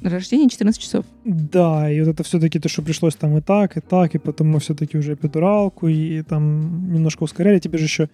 рождения 0.02 0.50
14 0.50 0.82
часов. 0.82 1.06
Да, 1.24 1.90
и 1.92 2.00
вот 2.02 2.10
это 2.10 2.24
все-таки 2.24 2.60
то, 2.60 2.70
что 2.70 2.82
пришлось 2.82 3.16
там 3.16 3.38
и 3.38 3.42
так, 3.42 3.78
и 3.78 3.82
так, 3.82 4.14
и 4.16 4.18
потом 4.18 4.50
мы 4.50 4.60
все-таки 4.60 4.98
уже 4.98 5.14
эпидуралку, 5.14 5.88
и, 5.88 6.22
там 6.22 6.92
немножко 6.94 7.24
ускоряли. 7.24 7.60
Тебе 7.60 7.78
же 7.78 7.86
еще 7.86 8.10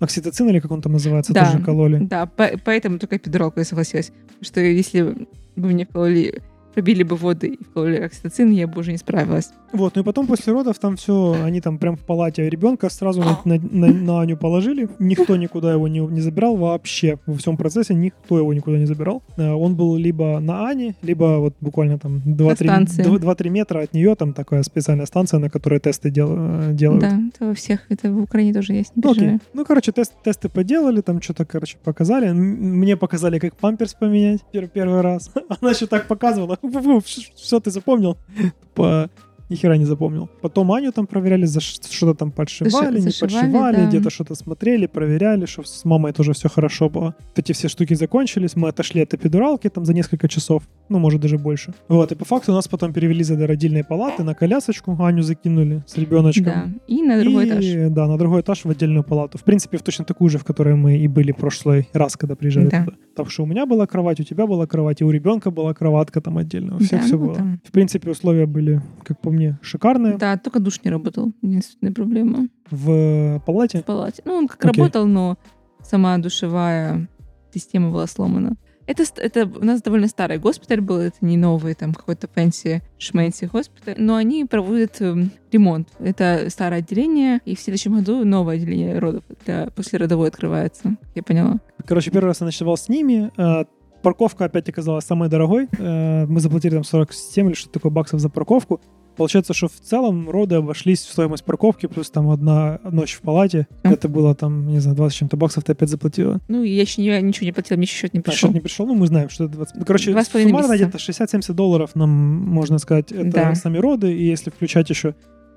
окситоцин 0.00 0.48
или 0.50 0.60
как 0.60 0.70
он 0.70 0.82
там 0.82 0.92
называется, 0.92 1.32
Да. 1.32 1.46
тоже 1.52 1.64
кололи. 1.64 1.98
Да, 1.98 2.26
по- 2.26 2.50
поэтому 2.64 2.98
только 2.98 3.16
эпидуралку 3.16 3.60
я 3.60 3.64
согласилась. 3.64 4.12
Что 4.40 4.60
если 4.60 5.02
бы 5.02 5.68
мне 5.68 5.86
вкололи, 5.86 6.42
пробили 6.74 7.02
бы 7.04 7.16
воды 7.16 7.48
и 7.48 7.64
вкололи 7.64 7.96
окситоцин, 7.96 8.50
я 8.50 8.66
бы 8.66 8.80
уже 8.80 8.92
не 8.92 8.98
справилась. 8.98 9.50
Вот, 9.74 9.96
ну 9.96 10.02
и 10.02 10.04
потом 10.04 10.26
после 10.26 10.52
родов 10.52 10.78
там 10.78 10.94
все, 10.96 11.36
они 11.44 11.60
там 11.60 11.78
прям 11.78 11.96
в 11.96 12.00
палате 12.00 12.48
ребенка 12.48 12.88
сразу 12.88 13.20
на, 13.22 13.38
на- 13.44 13.58
на- 13.58 13.92
на 13.92 14.20
Аню 14.20 14.36
положили. 14.36 14.88
Никто 15.00 15.36
никуда 15.36 15.72
его 15.72 15.88
не, 15.88 15.98
не 15.98 16.20
забирал 16.20 16.56
вообще. 16.56 17.18
Во 17.26 17.34
всем 17.36 17.56
процессе 17.56 17.92
никто 17.94 18.38
его 18.38 18.54
никуда 18.54 18.78
не 18.78 18.86
забирал. 18.86 19.22
Э, 19.36 19.50
Он 19.50 19.74
был 19.74 19.96
либо 19.96 20.38
на 20.40 20.66
Ане, 20.68 20.94
либо 21.02 21.38
вот 21.40 21.54
буквально 21.60 21.98
там 21.98 22.22
2-3, 22.24 22.54
станции. 22.54 23.04
2-3 23.04 23.50
метра 23.50 23.80
от 23.80 23.92
нее, 23.94 24.14
там 24.14 24.32
такая 24.32 24.62
специальная 24.62 25.06
станция, 25.06 25.40
на 25.40 25.50
которой 25.50 25.80
тесты 25.80 26.10
дел- 26.10 26.36
э, 26.38 26.72
делают. 26.72 27.00
Да, 27.00 27.20
это 27.34 27.46
во 27.48 27.54
всех, 27.54 27.80
это 27.90 28.12
в 28.12 28.22
Украине 28.22 28.54
тоже 28.54 28.74
есть, 28.74 28.94
не 28.96 29.02
Ну, 29.04 29.10
окей. 29.10 29.38
Ну, 29.54 29.64
короче, 29.64 29.90
тест, 29.92 30.12
тесты 30.22 30.48
поделали, 30.48 31.00
там 31.00 31.20
что-то, 31.20 31.44
короче, 31.44 31.78
показали. 31.82 32.30
Мне 32.32 32.96
показали, 32.96 33.38
как 33.40 33.56
памперс 33.56 33.94
поменять 33.94 34.40
пер- 34.52 34.68
первый 34.72 35.00
раз. 35.00 35.30
Она 35.60 35.72
еще 35.72 35.86
так 35.86 36.06
показывала. 36.06 36.58
Все, 37.04 37.58
ты 37.60 37.70
запомнил? 37.72 38.16
По 38.74 39.10
ни 39.50 39.56
хера 39.56 39.76
не 39.76 39.84
запомнил. 39.84 40.28
Потом 40.40 40.72
Аню 40.72 40.92
там 40.92 41.06
проверяли, 41.06 41.44
за 41.46 41.60
ш- 41.60 41.80
что-то 41.90 42.14
там 42.14 42.30
подшивали, 42.32 42.94
не 42.96 43.00
зашивали, 43.00 43.32
подшивали, 43.34 43.76
да. 43.76 43.86
где-то 43.88 44.10
что-то 44.10 44.34
смотрели, 44.34 44.86
проверяли, 44.86 45.46
что 45.46 45.62
с 45.64 45.84
мамой 45.84 46.12
тоже 46.12 46.32
все 46.32 46.48
хорошо 46.48 46.88
было. 46.88 47.14
Эти 47.36 47.52
все 47.52 47.68
штуки 47.68 47.94
закончились, 47.94 48.56
мы 48.56 48.68
отошли 48.68 49.02
от 49.02 49.12
эпидуралки 49.14 49.68
там 49.68 49.84
за 49.84 49.92
несколько 49.94 50.28
часов, 50.28 50.62
ну, 50.88 50.98
может, 50.98 51.20
даже 51.20 51.38
больше. 51.38 51.74
Вот, 51.88 52.12
и 52.12 52.14
по 52.14 52.24
факту 52.24 52.52
нас 52.52 52.68
потом 52.68 52.92
перевели 52.92 53.22
за 53.22 53.34
родильные 53.46 53.84
палаты 53.84 54.22
на 54.22 54.34
колясочку, 54.34 54.96
Аню 55.00 55.22
закинули 55.22 55.82
с 55.86 55.96
ребеночком. 55.98 56.44
Да, 56.44 56.66
и 56.86 57.02
на 57.02 57.20
другой 57.20 57.46
И, 57.46 57.50
этаж. 57.50 57.92
Да, 57.92 58.06
на 58.06 58.18
другой 58.18 58.40
этаж 58.40 58.64
в 58.64 58.70
отдельную 58.70 59.04
палату. 59.04 59.38
В 59.38 59.44
принципе, 59.44 59.76
в 59.78 59.82
точно 59.82 60.04
такую 60.04 60.30
же, 60.30 60.38
в 60.38 60.44
которой 60.44 60.74
мы 60.74 60.96
и 60.96 61.08
были 61.08 61.32
в 61.32 61.36
прошлый 61.36 61.88
раз, 61.92 62.16
когда 62.16 62.34
приезжали 62.34 62.68
Да. 62.68 62.84
туда. 62.84 62.96
Так 63.16 63.30
что 63.30 63.42
у 63.44 63.46
меня 63.46 63.66
была 63.66 63.86
кровать, 63.86 64.20
у 64.20 64.24
тебя 64.24 64.46
была 64.46 64.66
кровать, 64.66 65.00
и 65.00 65.04
у 65.04 65.10
ребенка 65.10 65.50
была 65.50 65.72
кроватка 65.74 66.20
там 66.20 66.38
отдельно. 66.38 66.76
У 66.76 66.78
всех 66.80 67.00
Да, 67.00 67.06
все 67.06 67.16
ну, 67.16 67.26
было. 67.26 67.34
там. 67.36 67.60
В 67.64 67.70
принципе, 67.70 68.10
условия 68.10 68.46
были, 68.46 68.80
как 69.04 69.20
по 69.20 69.30
мне, 69.34 69.58
шикарные. 69.62 70.16
Да, 70.16 70.36
только 70.38 70.60
душ 70.60 70.80
не 70.84 70.90
работал. 70.90 71.32
Единственная 71.42 71.92
проблема. 71.92 72.48
В 72.70 73.40
палате. 73.46 73.80
В 73.80 73.84
палате. 73.84 74.22
Ну, 74.24 74.34
он 74.34 74.48
как 74.48 74.64
Окей. 74.64 74.80
работал, 74.80 75.06
но 75.06 75.36
сама 75.82 76.16
душевая 76.18 77.08
система 77.52 77.90
была 77.90 78.06
сломана. 78.06 78.56
Это, 78.86 79.04
это 79.16 79.46
у 79.46 79.64
нас 79.64 79.80
довольно 79.80 80.08
старый 80.08 80.38
госпиталь 80.38 80.82
был, 80.82 80.98
это 80.98 81.16
не 81.22 81.38
новый, 81.38 81.72
там 81.72 81.94
какой-то 81.94 82.28
fancy-schmancy 82.28 83.46
госпиталь, 83.46 83.94
но 83.96 84.14
они 84.16 84.44
проводят 84.44 85.00
эм, 85.00 85.30
ремонт. 85.50 85.88
Это 86.00 86.50
старое 86.50 86.80
отделение, 86.80 87.40
и 87.46 87.56
в 87.56 87.60
следующем 87.60 87.94
году 87.96 88.26
новое 88.26 88.56
отделение 88.56 88.98
родов 88.98 89.24
для 89.46 89.68
послеродовой 89.74 90.28
открывается, 90.28 90.96
я 91.14 91.22
поняла. 91.22 91.60
Короче, 91.86 92.10
первый 92.10 92.26
раз 92.26 92.40
я 92.40 92.44
ночевал 92.46 92.76
с 92.76 92.90
ними. 92.90 93.30
э, 93.38 93.64
Парковка 94.02 94.44
опять 94.44 94.68
оказалась 94.68 95.06
самой 95.06 95.30
дорогой. 95.30 95.66
Э, 95.78 96.26
Мы 96.26 96.40
заплатили 96.40 96.74
там 96.74 96.84
47 96.84 97.46
или 97.46 97.54
что-то 97.54 97.72
такое 97.74 97.90
баксов 97.90 98.20
за 98.20 98.28
парковку. 98.28 98.82
Получается, 99.16 99.54
что 99.54 99.68
в 99.68 99.72
целом 99.80 100.28
роды 100.28 100.56
обошлись 100.56 101.00
в 101.02 101.10
стоимость 101.12 101.44
парковки, 101.44 101.86
плюс 101.86 102.10
там 102.10 102.30
одна 102.30 102.80
ночь 102.90 103.14
в 103.14 103.20
палате. 103.20 103.66
Мгм. 103.82 103.92
Это 103.94 104.08
было 104.08 104.34
там, 104.34 104.66
не 104.66 104.78
знаю, 104.80 104.96
20 104.96 105.14
с 105.14 105.18
чем-то 105.18 105.36
баксов 105.36 105.64
ты 105.64 105.72
опять 105.72 105.88
заплатила. 105.88 106.40
Ну, 106.48 106.62
я 106.62 106.80
еще 106.82 107.00
не- 107.02 107.22
ничего 107.22 107.46
не 107.46 107.52
платила, 107.52 107.76
мне 107.76 107.84
еще 107.84 107.94
счет 107.96 108.14
не 108.14 108.20
А, 108.20 108.22
пришел. 108.22 108.48
счет 108.48 108.54
не 108.54 108.60
пришел, 108.60 108.86
ну 108.86 108.94
мы 108.94 109.06
знаем, 109.06 109.28
что 109.30 109.44
это 109.44 109.54
20. 109.54 109.76
Ну, 109.76 109.84
короче, 109.84 110.12
суммарно 110.24 110.74
где-то 110.74 110.98
60-70 110.98 111.54
долларов 111.54 111.90
нам, 111.94 112.10
можно 112.10 112.78
сказать, 112.78 113.12
это 113.12 113.30
Да. 113.30 113.54
сами 113.54 113.78
роды, 113.78 114.12
и 114.16 114.24
если 114.24 114.50
включать 114.50 114.90
еще 114.90 115.14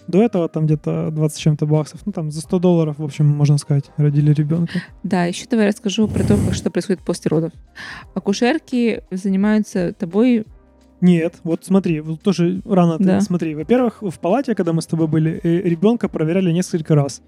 до 0.08 0.24
этого 0.24 0.48
там 0.48 0.66
где-то 0.68 1.10
20 1.12 1.38
с 1.38 1.42
чем-то 1.42 1.66
баксов, 1.66 2.00
ну 2.06 2.14
там 2.14 2.32
за 2.32 2.40
100 2.42 2.60
долларов, 2.60 2.96
в 2.98 3.04
общем, 3.04 3.26
можно 3.28 3.58
сказать, 3.58 3.86
родили 3.98 4.32
ребенка. 4.34 4.82
Да, 5.04 5.26
еще 5.26 5.48
давай 5.50 5.68
расскажу 5.68 6.08
про 6.08 6.24
то, 6.24 6.38
что 6.54 6.70
происходит 6.72 7.02
после 7.02 7.28
родов. 7.30 7.52
Акушерки 8.14 9.04
занимаются 9.12 9.94
тобой 9.94 10.46
Нет, 11.02 11.36
вот 11.44 11.64
смотри, 11.64 12.02
вот 12.02 12.22
тоже 12.22 12.62
рано 12.66 12.98
ты 12.98 13.04
Да. 13.04 13.22
смотри. 13.22 13.54
Во-первых, 13.56 14.02
в 14.02 14.20
палате, 14.20 14.56
когда 14.56 14.74
мы 14.74 14.82
с 14.82 14.88
тобой 14.88 15.08
были, 15.08 15.40
э, 15.44 15.62
ребенка 15.70 16.10
проверяли 16.10 16.52
несколько 16.52 16.96
раз. 16.96 17.22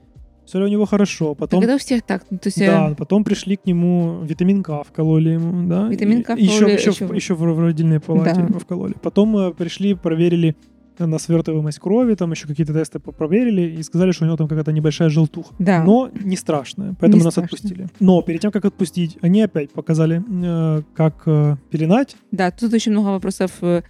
все 0.45 0.57
ли 0.57 0.65
у 0.65 0.67
него 0.67 0.86
хорошо. 0.88 1.36
Потом, 1.36 1.61
это 1.61 1.76
у 1.76 1.78
всех 1.78 2.01
так. 2.01 2.24
Ну, 2.32 2.39
то 2.39 2.47
есть, 2.47 2.59
э, 2.59 2.65
да, 2.65 2.95
потом 2.97 3.24
пришли 3.24 3.55
к 3.55 3.67
нему, 3.67 4.22
витамин 4.24 4.63
К 4.63 4.84
вкололи 4.84 5.30
ему, 5.30 5.67
да. 5.70 5.88
Витамин 5.89 6.24
К 6.24 6.36
еще, 6.36 6.55
вкололи, 6.55 6.74
еще, 6.74 6.89
еще 6.89 7.05
в, 7.05 7.13
еще 7.13 7.34
в, 7.36 7.39
в 7.41 7.59
родильной 7.59 7.99
палате 7.99 8.47
Да. 8.49 8.57
вкололи. 8.57 8.95
Потом 8.99 9.38
э, 9.38 9.53
пришли, 9.53 9.93
проверили 9.93 10.55
на 11.00 11.18
свертываемость 11.20 11.80
крови, 11.80 12.16
там 12.16 12.32
еще 12.32 12.47
какие-то 12.47 12.74
тесты 12.74 13.00
проверили 13.00 13.62
и 13.80 13.84
сказали, 13.84 14.12
что 14.12 14.24
у 14.24 14.28
него 14.28 14.38
там 14.38 14.47
какая-то 14.47 14.72
небольшая 14.72 15.10
желтуха. 15.10 15.54
Да. 15.60 15.84
Но 15.84 16.10
не 16.24 16.36
страшная, 16.36 16.95
поэтому 17.00 17.20
Не 17.22 17.26
нас 17.26 17.34
страшно. 17.34 17.56
отпустили. 17.56 17.88
Но 18.00 18.22
перед 18.22 18.41
тем, 18.41 18.52
как 18.52 18.66
отпустить, 18.66 19.18
они 19.22 19.41
опять 19.41 19.72
показали, 19.72 20.24
э, 20.28 20.82
как 20.95 21.24
э, 21.26 21.56
пеленать. 21.70 22.16
Да, 22.32 22.52
тут 22.52 22.74
очень 22.74 22.91
много 22.91 23.08
вопросов, 23.08 23.52
э, 23.62 23.84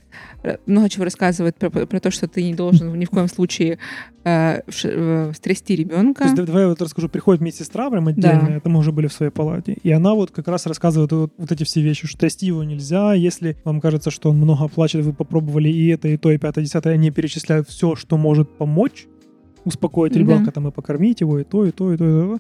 много 0.66 0.90
чего 0.90 1.04
рассказывает 1.06 1.56
про, 1.56 1.70
про 1.70 2.00
то, 2.00 2.12
что 2.12 2.28
ты 2.28 2.44
не 2.44 2.54
должен 2.56 2.98
ни 2.98 3.06
в 3.06 3.10
коем 3.10 3.28
случае 3.28 3.78
э, 4.24 4.62
э, 4.84 5.32
стрясти 5.34 5.76
То 5.76 5.82
ребенка. 5.82 6.24
есть, 6.24 6.36
да- 6.36 6.46
давай 6.46 6.64
я 6.64 6.70
вот 6.70 6.82
расскажу, 6.82 7.10
приходит 7.10 7.42
медсестра 7.42 7.90
прям 7.90 8.08
отдельно, 8.08 8.50
это 8.50 8.70
мы 8.70 8.80
уже 8.80 8.92
были 8.92 9.08
в 9.08 9.14
своей 9.14 9.32
палате, 9.32 9.78
и 9.84 9.92
она 9.92 10.14
вот 10.14 10.32
как 10.32 10.48
раз 10.48 10.66
рассказывает 10.66 11.12
вот, 11.12 11.34
вот 11.38 11.52
эти 11.52 11.64
все 11.64 11.82
вещи, 11.82 12.08
что 12.08 12.18
трясти 12.18 12.46
его 12.48 12.64
нельзя, 12.64 13.14
если 13.14 13.58
вам 13.64 13.82
кажется, 13.82 14.12
что 14.12 14.30
он 14.30 14.38
много 14.38 14.68
плачет, 14.68 15.04
вы 15.06 15.14
попробовали 15.14 15.70
и 15.70 15.88
это, 15.88 16.08
и 16.08 16.18
то, 16.18 16.32
и 16.32 16.38
пятое, 16.38 16.64
десятое, 16.64 16.94
они 16.94 17.12
перечисляют 17.12 17.68
все, 17.70 17.96
что 17.96 18.18
может 18.18 18.50
помочь 18.58 19.08
успокоить 19.66 20.14
Да. 20.14 20.20
ребенка, 20.20 20.52
там 20.52 20.68
и 20.68 20.72
покормить 20.72 21.22
его, 21.22 21.40
и 21.40 21.44
то, 21.44 21.66
и 21.66 21.72
то, 21.72 21.94
и 21.94 21.98
то, 21.98 22.06
и 22.06 22.38
то. 22.38 22.40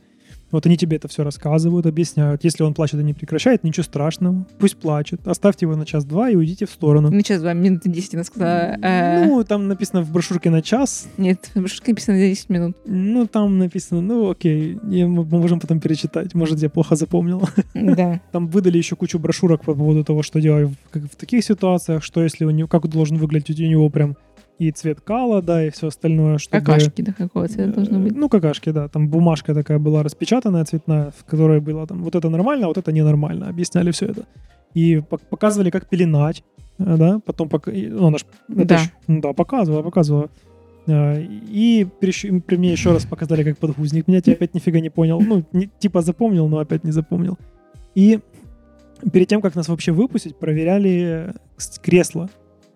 Вот 0.52 0.66
они 0.66 0.78
тебе 0.78 0.97
это 0.97 1.08
все 1.08 1.24
рассказывают, 1.24 1.86
объясняют. 1.86 2.43
Если 2.43 2.64
он 2.64 2.74
плачет 2.74 3.00
и 3.00 3.04
не 3.04 3.14
прекращает, 3.14 3.64
ничего 3.64 3.84
страшного. 3.84 4.45
Пусть 4.60 4.78
плачет. 4.78 5.28
Оставьте 5.28 5.66
его 5.66 5.76
на 5.76 5.86
час-два 5.86 6.30
и 6.30 6.36
уйдите 6.36 6.66
в 6.66 6.72
сторону. 6.72 7.10
Ну, 7.12 7.20
сейчас 7.20 7.41
2 7.41 7.54
минуты 7.54 7.89
10 7.89 8.16
она 8.16 8.24
сказала. 8.24 8.78
э, 8.82 9.26
Ну, 9.26 9.43
там 9.43 9.68
написано 9.68 10.02
в 10.02 10.12
брошюрке 10.12 10.50
на 10.50 10.62
час, 10.62 11.08
Нет, 11.18 11.52
в 11.54 11.60
брошюрке 11.60 11.91
написано 11.91 12.18
10 12.18 12.50
минут. 12.50 12.78
Ну, 12.86 13.28
там 13.28 13.58
написано, 13.60 14.02
ну, 14.02 14.30
окей, 14.32 14.78
и 14.91 15.04
мы 15.06 15.24
можем 15.24 15.60
потом 15.60 15.80
перечитать. 15.80 16.34
Может, 16.34 16.60
я 16.60 16.70
плохо 16.70 16.95
запомнил. 16.95 17.47
Да. 17.74 18.20
Там 18.32 18.47
выдали 18.47 18.78
еще 18.78 18.95
кучу 18.95 19.20
брошюрок 19.20 19.64
по 19.64 19.74
поводу 19.74 20.04
того, 20.04 20.24
что 20.24 20.39
делать 20.41 20.70
в, 20.93 21.00
в 21.08 21.16
таких 21.16 21.43
ситуациях, 21.43 22.04
что 22.04 22.22
если 22.24 22.45
у 22.45 22.50
него, 22.52 22.68
как 22.68 22.88
должен 22.88 23.18
выглядеть 23.18 23.60
у 23.60 23.66
него 23.66 23.89
прям 23.89 24.16
и 24.60 24.72
цвет 24.72 24.99
кала, 25.01 25.41
да, 25.41 25.66
и 25.66 25.70
все 25.70 25.88
остальное, 25.88 26.38
чтобы... 26.38 26.60
Какашки, 26.66 27.01
да, 27.01 27.14
какого 27.14 27.47
цвета 27.47 27.72
должно 27.74 27.97
Э, 27.97 28.03
быть. 28.03 28.16
Ну, 28.16 28.30
какашки, 28.30 28.72
да. 28.72 28.88
Там 28.89 29.07
бумажка 29.10 29.53
такая 29.53 29.80
была 29.80 30.03
распечатанная, 30.03 30.66
цветная, 30.66 31.12
в 31.18 31.24
которой 31.24 31.60
было 31.62 31.88
там 31.88 32.03
вот 32.03 32.16
это 32.16 32.30
нормально, 32.30 32.66
а 32.66 32.68
вот 32.68 32.78
это 32.78 32.91
ненормально. 32.91 33.47
Объясняли 33.49 33.91
все 33.91 34.07
это. 34.07 34.26
И 34.74 34.97
пок- 34.97 35.22
показывали, 35.30 35.70
как 35.70 35.88
пеленать, 35.89 36.43
э, 36.78 36.95
да, 36.97 37.20
потом... 37.26 37.47
пок- 37.47 37.72
Ну, 37.89 38.07
она 38.07 38.18
ж, 38.18 38.26
Да. 38.49 38.78
ж- 38.78 38.91
ну 39.07 39.22
да, 39.22 39.34
показывала, 39.34 39.82
показывала. 39.82 40.30
Э, 40.88 41.22
И 41.22 41.88
при 42.01 42.12
мне 42.57 42.72
еще 42.72 42.91
раз 42.91 43.05
показали, 43.05 43.43
как 43.43 43.57
подгузник. 43.57 44.07
Меня 44.07 44.22
я 44.26 44.34
опять 44.34 44.53
нифига 44.55 44.80
не 44.82 44.89
понял. 44.89 45.22
Ну, 45.22 45.43
не- 45.53 45.70
типа 45.80 46.01
запомнил, 46.01 46.47
но 46.49 46.57
опять 46.60 46.84
не 46.84 46.91
запомнил. 46.91 47.38
И 47.95 48.20
перед 49.14 49.28
тем, 49.30 49.41
как 49.41 49.55
нас 49.55 49.70
вообще 49.70 49.91
выпустить, 49.93 50.36
проверяли 50.38 51.34
с- 51.57 51.80
кресло. 51.80 52.30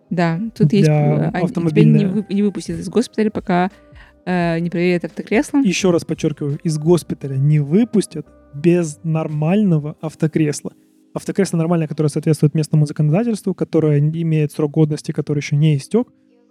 Да, 0.10 0.40
тут 0.56 0.74
есть... 0.74 0.86
Для 0.86 1.28
э, 1.28 1.30
Тебя 1.30 1.44
автомобильная. 1.44 2.00
не, 2.00 2.06
вы- 2.06 2.26
не 2.30 2.44
выпустят 2.44 2.80
из 2.80 2.90
госпиталя, 2.90 3.32
пока 3.32 3.72
э, 4.26 4.60
не 4.60 4.70
проверят 4.70 5.06
автокресло. 5.06 5.60
Еще 5.60 5.92
раз 5.92 6.06
подчеркиваю, 6.06 6.60
из 6.64 6.78
госпиталя 6.78 7.36
не 7.36 7.60
выпустят 7.60 8.28
без 8.54 9.00
нормального 9.04 9.96
автокресла. 10.02 10.74
Автокресло 11.14 11.58
нормальное, 11.58 11.88
которое 11.88 12.10
соответствует 12.10 12.56
местному 12.56 12.86
законодательству, 12.86 13.54
которое 13.54 14.00
имеет 14.00 14.52
срок 14.52 14.72
годности, 14.72 15.12
который 15.12 15.40
еще 15.40 15.56
не 15.56 15.78
истек. 15.78 16.08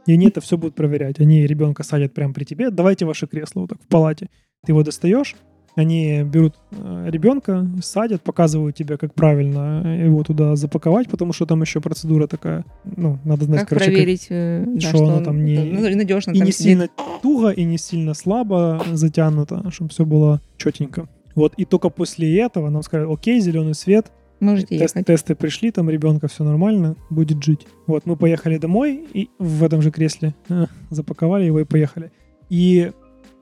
И 0.07 0.13
они 0.13 0.29
это 0.29 0.41
все 0.41 0.57
будут 0.57 0.75
проверять. 0.75 1.21
Они 1.21 1.47
ребенка 1.47 1.83
садят 1.85 2.13
прямо 2.13 2.35
при 2.35 2.45
тебе. 2.45 2.71
Давайте 2.71 3.05
ваше 3.05 3.27
кресло 3.27 3.61
вот 3.61 3.71
так 3.71 3.83
в 3.83 3.87
палате. 3.87 4.29
Ты 4.65 4.73
его 4.73 4.83
достаешь, 4.83 5.37
они 5.75 6.23
берут 6.23 6.55
э, 6.73 7.07
ребенка, 7.11 7.67
садят, 7.83 8.23
показывают 8.23 8.77
тебе, 8.77 8.99
как 8.99 9.15
правильно 9.15 10.05
его 10.05 10.23
туда 10.23 10.55
запаковать, 10.57 11.09
потому 11.09 11.33
что 11.33 11.47
там 11.47 11.63
еще 11.63 11.81
процедура 11.81 12.27
такая, 12.27 12.65
ну, 12.97 13.19
надо 13.25 13.45
знать, 13.47 13.61
Как 13.61 13.69
короче, 13.71 13.87
как- 13.87 13.95
проверить, 13.95 14.27
э, 14.31 14.65
да, 14.67 14.81
что 14.81 14.89
что 14.97 15.05
оно 15.07 15.17
он 15.17 15.25
там 15.25 15.45
не- 15.45 15.95
надежно 15.95 16.33
и 16.33 16.41
не 16.41 16.53
сильно 16.53 16.89
туго, 17.23 17.51
и 17.51 17.65
не 17.65 17.79
сильно 17.79 18.15
слабо 18.15 18.83
затянуто, 18.93 19.71
чтобы 19.71 19.91
все 19.91 20.05
было 20.05 20.41
четенько. 20.59 21.09
Вот, 21.35 21.55
и 21.57 21.65
только 21.65 21.89
после 21.89 22.39
этого 22.41 22.69
нам 22.69 22.83
сказали, 22.83 23.11
окей, 23.13 23.41
зеленый 23.41 23.75
свет, 23.75 24.13
Можете 24.41 24.77
тест- 24.77 24.97
ехать. 24.97 25.07
тесты 25.07 25.35
пришли, 25.35 25.71
там 25.71 25.89
ребенка 25.89 26.29
все 26.29 26.45
нормально, 26.45 26.97
будет 27.09 27.43
жить. 27.43 27.67
Вот, 27.87 28.05
мы 28.07 28.17
поехали 28.17 28.59
домой, 28.59 29.05
и 29.15 29.31
в 29.39 29.63
этом 29.65 29.81
же 29.81 29.91
кресле 29.91 30.35
э, 30.51 30.67
запаковали 30.91 31.45
его 31.47 31.61
и 31.61 31.65
поехали. 31.65 32.11
И 32.51 32.91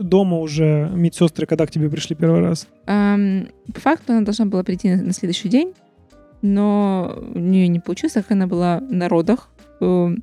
дома 0.01 0.39
уже 0.39 0.91
медсестры, 0.95 1.47
когда 1.47 1.67
к 1.67 1.71
тебе 1.71 1.89
пришли 1.89 2.17
первый 2.17 2.41
раз? 2.41 2.67
Ам, 2.87 3.49
по 3.73 3.81
факту 3.81 4.13
она 4.13 4.23
должна 4.23 4.47
была 4.47 4.65
прийти 4.65 4.91
на, 4.95 5.03
на 5.03 5.13
следующий 5.13 5.49
день, 5.49 5.75
но 6.43 7.19
у 7.35 7.39
нее 7.39 7.69
не 7.69 7.81
получилось, 7.81 8.15
так 8.15 8.25
как 8.25 8.33
она 8.33 8.47
была 8.47 8.81
на 8.81 9.09
родах, 9.09 9.51
э, 9.81 10.15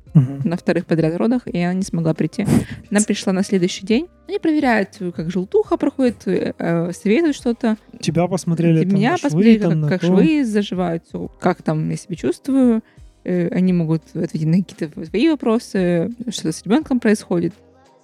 на 0.44 0.56
вторых 0.56 0.86
подряд 0.86 1.16
родах, 1.16 1.42
и 1.46 1.58
она 1.58 1.74
не 1.74 1.82
смогла 1.82 2.14
прийти. 2.14 2.46
Она 2.90 3.00
пришла 3.00 3.32
на 3.32 3.42
следующий 3.42 3.86
день. 3.86 4.08
Они 4.26 4.38
проверяют, 4.38 4.90
э, 5.00 5.12
как 5.12 5.30
желтуха 5.30 5.76
проходит, 5.76 6.26
э, 6.26 6.90
советуют 6.92 7.36
что-то. 7.36 7.76
Тебя 8.00 8.26
посмотрели 8.26 8.84
там 8.84 8.94
Меня 8.94 9.16
швы, 9.16 9.22
посмотрели, 9.28 9.58
там 9.58 9.88
как, 9.88 10.02
швы 10.02 10.44
заживают, 10.44 11.04
как 11.40 11.62
там 11.62 11.88
я 11.88 11.96
себя 11.96 12.16
чувствую. 12.16 12.82
Э, 13.24 13.48
Они 13.48 13.72
могут 13.72 14.02
ответить 14.14 14.46
на 14.46 14.62
какие-то 14.62 15.04
свои 15.04 15.28
вопросы, 15.28 16.10
что 16.30 16.50
с 16.50 16.62
ребенком 16.64 16.98
происходит. 16.98 17.54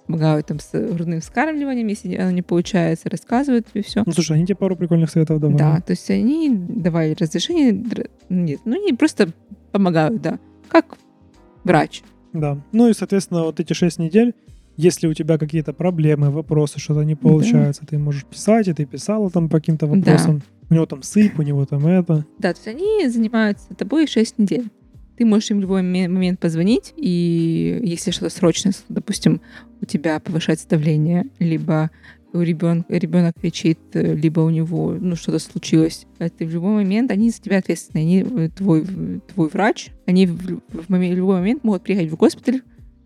Помогают 0.07 0.45
там 0.45 0.59
с 0.59 0.69
грудным 0.71 1.19
вскармливанием, 1.19 1.87
если 1.87 2.15
оно 2.15 2.29
не 2.31 2.43
получается, 2.43 3.09
рассказывают 3.09 3.65
тебе 3.71 3.81
все. 3.81 4.03
Ну, 4.05 4.11
слушай, 4.11 4.35
они 4.35 4.45
тебе 4.45 4.55
пару 4.55 4.75
прикольных 4.75 5.09
советов 5.09 5.39
давали. 5.39 5.57
Да, 5.57 5.81
то 5.81 5.91
есть 5.91 6.09
они 6.11 6.49
давали 6.53 7.15
разрешение, 7.19 7.83
нет, 8.29 8.59
ну 8.65 8.75
они 8.75 8.93
просто 8.93 9.29
помогают, 9.71 10.21
да, 10.21 10.39
как 10.67 10.97
врач. 11.63 12.03
Да. 12.33 12.59
Ну 12.71 12.87
и, 12.89 12.93
соответственно, 12.93 13.43
вот 13.45 13.59
эти 13.59 13.73
шесть 13.73 13.97
недель, 13.97 14.35
если 14.77 15.07
у 15.07 15.13
тебя 15.13 15.37
какие-то 15.39 15.73
проблемы, 15.73 16.29
вопросы, 16.29 16.79
что-то 16.79 17.01
не 17.03 17.15
получается, 17.15 17.83
ты 17.89 17.97
можешь 17.97 18.25
писать, 18.25 18.67
и 18.67 18.73
ты 18.73 18.85
писала 18.85 19.31
там 19.31 19.49
по 19.49 19.57
каким-то 19.57 19.87
Да. 19.87 19.93
вопросам. 19.95 20.43
У 20.69 20.73
него 20.73 20.85
там 20.85 21.01
сыпь, 21.01 21.39
у 21.39 21.41
него 21.41 21.65
там 21.65 21.85
это. 21.87 22.25
Да, 22.39 22.53
то 22.53 22.59
есть 22.59 22.67
они 22.67 23.07
занимаются 23.07 23.73
тобой 23.75 24.05
6 24.07 24.37
недель. 24.37 24.65
Ты 25.17 25.25
можешь 25.25 25.51
им 25.51 25.57
в 25.57 25.61
любой 25.61 25.81
ме- 25.81 26.07
момент 26.07 26.39
позвонить, 26.39 26.93
и 26.97 27.79
если 27.83 28.11
что-то 28.11 28.29
срочное, 28.29 28.73
допустим, 28.89 29.41
у 29.81 29.85
тебя 29.85 30.19
повышается 30.19 30.67
давление, 30.67 31.25
либо 31.39 31.89
у 32.33 32.41
ребенка 32.41 32.93
ребенок 32.93 33.33
кричит, 33.39 33.79
э, 33.93 34.13
либо 34.13 34.41
у 34.41 34.49
него 34.49 34.97
ну 34.99 35.15
что-то 35.15 35.39
случилось, 35.39 36.05
э, 36.19 36.29
ты 36.29 36.45
в 36.45 36.51
любой 36.51 36.73
момент 36.73 37.11
они 37.11 37.29
за 37.29 37.41
тебя 37.41 37.59
ответственны, 37.59 38.01
они 38.01 38.21
э, 38.23 38.49
твой 38.49 38.85
твой 39.33 39.49
врач, 39.49 39.91
они 40.05 40.27
в, 40.27 40.37
в 40.37 40.89
моме- 40.89 41.13
в 41.13 41.17
любой 41.17 41.37
момент 41.37 41.63
могут 41.63 41.83
приехать 41.83 42.11
в 42.11 42.17
госпиталь, 42.17 42.61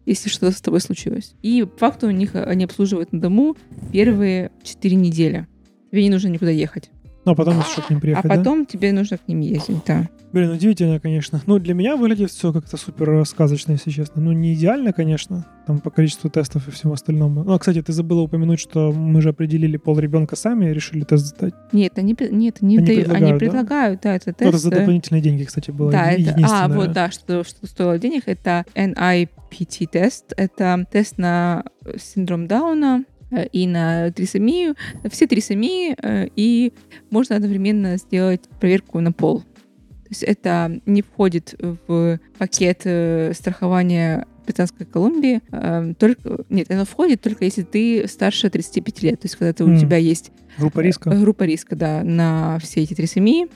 если 0.06 0.30
что-то 0.30 0.52
с 0.52 0.62
тобой 0.62 0.82
случилось. 0.82 1.36
И 1.44 1.64
по 1.64 1.78
факту 1.78 2.08
у 2.08 2.12
них 2.12 2.32
они 2.34 2.64
обслуживают 2.64 3.12
на 3.14 3.22
дому 3.22 3.56
первые 3.92 4.50
4 4.64 4.96
недели. 4.96 5.48
Тебе 5.92 6.04
не 6.04 6.10
нужно 6.10 6.30
никуда 6.30 6.52
ехать. 6.52 6.90
Ну, 7.30 7.34
а 7.34 7.36
потом 7.36 7.60
еще 7.60 7.84
к 7.84 7.92
ним 7.92 8.02
приехать, 8.02 8.26
а 8.26 8.28
да? 8.28 8.36
потом 8.38 8.66
тебе 8.66 8.92
нужно 8.92 9.20
к 9.20 9.28
ним 9.28 9.42
ездить, 9.42 9.84
да. 9.86 10.10
Блин, 10.34 10.50
удивительно, 10.50 11.00
конечно. 11.00 11.40
Ну, 11.46 11.60
для 11.60 11.76
меня 11.76 11.96
выглядит 11.96 12.32
все 12.32 12.52
как-то 12.52 12.76
супер 12.76 13.24
сказочно, 13.28 13.74
если 13.74 13.92
честно. 13.92 14.20
Ну, 14.20 14.32
не 14.32 14.56
идеально, 14.56 14.94
конечно, 14.94 15.46
там 15.68 15.80
по 15.80 15.92
количеству 15.92 16.28
тестов 16.32 16.68
и 16.68 16.72
всему 16.72 16.94
остальному. 16.94 17.44
Ну, 17.44 17.54
а, 17.54 17.60
кстати, 17.60 17.84
ты 17.84 17.94
забыла 17.94 18.22
упомянуть, 18.22 18.60
что 18.60 18.92
мы 18.92 19.22
же 19.22 19.30
определили 19.30 19.78
пол 19.78 20.00
ребенка 20.00 20.36
сами 20.36 20.72
и 20.72 20.74
решили 20.74 21.04
тест 21.04 21.28
сдать. 21.28 21.54
Нет, 21.72 22.00
они, 22.00 22.16
нет, 22.32 22.58
они, 22.62 22.78
Они 22.80 22.88
дают- 22.88 23.06
предлагают, 23.06 23.22
они 23.22 23.32
да? 23.32 23.38
предлагают, 23.38 24.02
да, 24.02 24.16
это 24.16 24.34
тест. 24.34 24.50
это 24.50 24.58
за 24.58 24.72
дополнительные 24.72 25.22
деньги, 25.22 25.44
кстати, 25.44 25.70
было. 25.70 25.92
Да, 25.92 26.10
это, 26.10 26.36
а, 26.48 26.68
вот, 26.68 26.94
да, 26.94 27.12
что, 27.12 27.44
что 27.44 27.68
стоило 27.68 28.00
денег, 28.00 28.24
это 28.26 28.66
NIPT-тест. 28.74 30.34
Это 30.36 30.84
тест 30.92 31.20
на 31.20 31.64
синдром 31.98 32.48
Дауна 32.48 33.04
и 33.52 33.68
на 33.68 34.12
трисомию, 34.12 34.76
все 35.12 35.28
трисомии, 35.28 35.96
э, 36.02 36.28
и 36.36 36.74
можно 37.12 37.36
одновременно 37.36 37.98
сделать 37.98 38.42
проверку 38.60 39.00
на 39.00 39.12
пол. 39.12 39.42
То 39.42 40.10
есть 40.12 40.24
это 40.24 40.82
не 40.88 41.02
входит 41.04 41.54
в 41.88 42.20
пакет 42.40 42.82
э, 42.86 43.32
страхования 43.36 44.26
Британской 44.46 44.86
Колумбии. 44.88 45.42
э, 45.52 45.94
Только, 46.00 46.44
нет, 46.50 46.72
оно 46.72 46.86
входит 46.86 47.22
только 47.22 47.46
если 47.46 47.62
ты 47.62 48.08
старше 48.08 48.50
35 48.50 49.04
лет. 49.04 49.20
То 49.20 49.26
есть 49.26 49.36
когда 49.36 49.54
ты, 49.54 49.64
у 49.64 49.68
М. 49.68 49.78
тебя 49.80 49.98
есть 49.98 50.32
Группа 50.58 50.80
риска. 50.80 51.12
Э, 51.12 51.20
Группа 51.22 51.44
риска, 51.44 51.76
да, 51.76 52.04
на 52.04 52.58
все 52.60 52.82
эти 52.82 52.96
трисомии. 52.96 53.48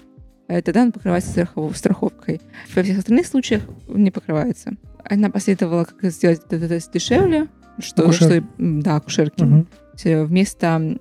э, 0.47 0.61
Тогда 0.61 0.84
он 0.84 0.91
покрывается 0.91 1.32
страхов- 1.32 1.76
страховкой. 1.76 2.39
Во 2.76 2.84
всех 2.84 2.99
остальных 2.99 3.26
случаях 3.26 3.63
не 3.88 4.11
покрывается. 4.11 4.74
Она 5.03 5.32
посоветовала, 5.32 5.86
как 5.86 6.11
сделать 6.11 6.45
тест 6.47 6.93
дешевле. 6.93 7.47
Что, 7.80 8.03
Акушер. 8.03 8.28
что 8.28 8.43
да, 8.57 8.95
акушерки. 8.97 9.65
Э, 10.05 10.24
Вместо 10.26 10.97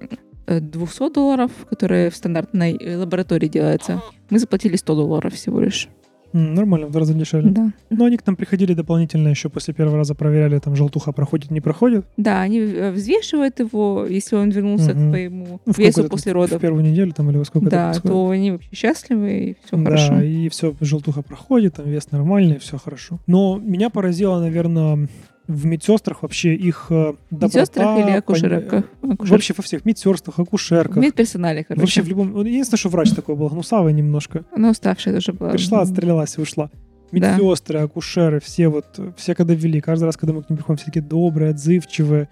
э, 0.46 0.60
200 0.60 1.12
долларов, 1.12 1.50
которые 1.70 2.10
в 2.10 2.16
стандартной 2.16 2.76
э, 2.76 2.96
лаборатории 2.96 3.48
делается, 3.48 4.02
мы 4.30 4.38
заплатили 4.38 4.76
100 4.76 4.94
долларов 4.94 5.34
всего 5.34 5.60
лишь. 5.60 5.88
Нормально, 6.34 6.86
в 6.86 6.90
два 6.92 7.00
раза 7.00 7.12
дешевле. 7.12 7.50
Да. 7.50 7.72
Но 7.90 8.06
они 8.06 8.16
к 8.16 8.26
нам 8.26 8.36
приходили 8.36 8.72
дополнительно 8.72 9.28
еще 9.28 9.50
после 9.50 9.74
первого 9.74 9.98
раза 9.98 10.14
проверяли, 10.14 10.58
там 10.60 10.74
желтуха 10.74 11.12
проходит, 11.12 11.50
не 11.50 11.60
проходит. 11.60 12.06
Да, 12.16 12.40
они 12.40 12.58
э, 12.58 12.90
взвешивают 12.90 13.60
его, 13.60 14.06
если 14.08 14.36
он 14.36 14.48
вернулся 14.48 14.94
Мгм. 14.94 15.08
к 15.08 15.08
твоему 15.10 15.60
Ну, 15.66 15.72
весу 15.76 16.04
после 16.08 16.32
там 16.32 16.40
В 16.40 16.44
родов. 16.44 16.60
первую 16.62 16.84
неделю 16.84 17.12
там 17.12 17.28
или 17.28 17.36
во 17.36 17.44
сколько 17.44 17.68
Да, 17.68 17.92
то 17.92 18.30
они 18.30 18.52
вообще 18.52 18.70
счастливы, 18.72 19.30
и 19.50 19.56
все 19.66 19.76
да, 19.76 19.84
хорошо. 19.84 20.20
и 20.22 20.48
все, 20.48 20.74
желтуха 20.80 21.20
проходит, 21.20 21.74
там 21.74 21.86
вес 21.90 22.10
нормальный, 22.10 22.58
все 22.58 22.78
хорошо. 22.78 23.18
Но 23.26 23.58
меня 23.58 23.90
поразило, 23.90 24.40
наверное, 24.40 25.08
в 25.48 25.66
медсестрах 25.66 26.22
вообще 26.22 26.54
их 26.54 26.86
э, 26.90 27.14
доброта. 27.30 27.46
Медсестрах 27.60 27.98
или 27.98 28.06
пон- 28.14 28.18
акушерках? 28.18 28.84
Акушер- 29.02 29.30
Вообще 29.30 29.54
во 29.56 29.62
всех 29.62 29.84
медсестрах, 29.84 30.38
В 30.38 30.40
акушерках. 30.42 30.96
медперсонале, 30.96 31.64
короче. 31.64 31.80
Вообще 31.80 32.02
в 32.02 32.08
любом... 32.08 32.32
вот 32.32 32.46
Единственное, 32.46 32.78
что 32.78 32.88
врач 32.88 33.10
такой 33.10 33.34
был, 33.36 33.48
гнусавый 33.48 33.92
немножко. 33.92 34.44
Она 34.54 34.70
уставшая 34.70 35.14
тоже 35.14 35.32
была. 35.32 35.50
Пришла, 35.50 35.80
отстрелялась 35.82 36.38
и 36.38 36.40
ушла. 36.40 36.70
Да. 37.10 37.36
Медсестры, 37.36 37.80
акушеры, 37.80 38.40
все 38.40 38.68
вот, 38.68 38.98
все 39.18 39.34
когда 39.34 39.52
вели, 39.54 39.80
каждый 39.80 40.04
раз, 40.04 40.16
когда 40.16 40.32
мы 40.32 40.42
к 40.42 40.48
ним 40.48 40.56
приходим, 40.56 40.76
все 40.78 40.86
такие 40.86 41.02
добрые, 41.04 41.50
отзывчивые, 41.50 42.28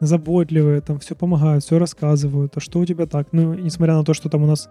заботливые, 0.00 0.80
там 0.80 0.98
все 0.98 1.14
помогают, 1.14 1.64
все 1.64 1.78
рассказывают, 1.78 2.56
а 2.56 2.60
что 2.60 2.80
у 2.80 2.84
тебя 2.86 3.06
так? 3.06 3.28
Ну, 3.32 3.54
несмотря 3.54 3.94
на 3.94 4.04
то, 4.04 4.12
что 4.14 4.28
там 4.28 4.42
у 4.42 4.46
нас 4.46 4.68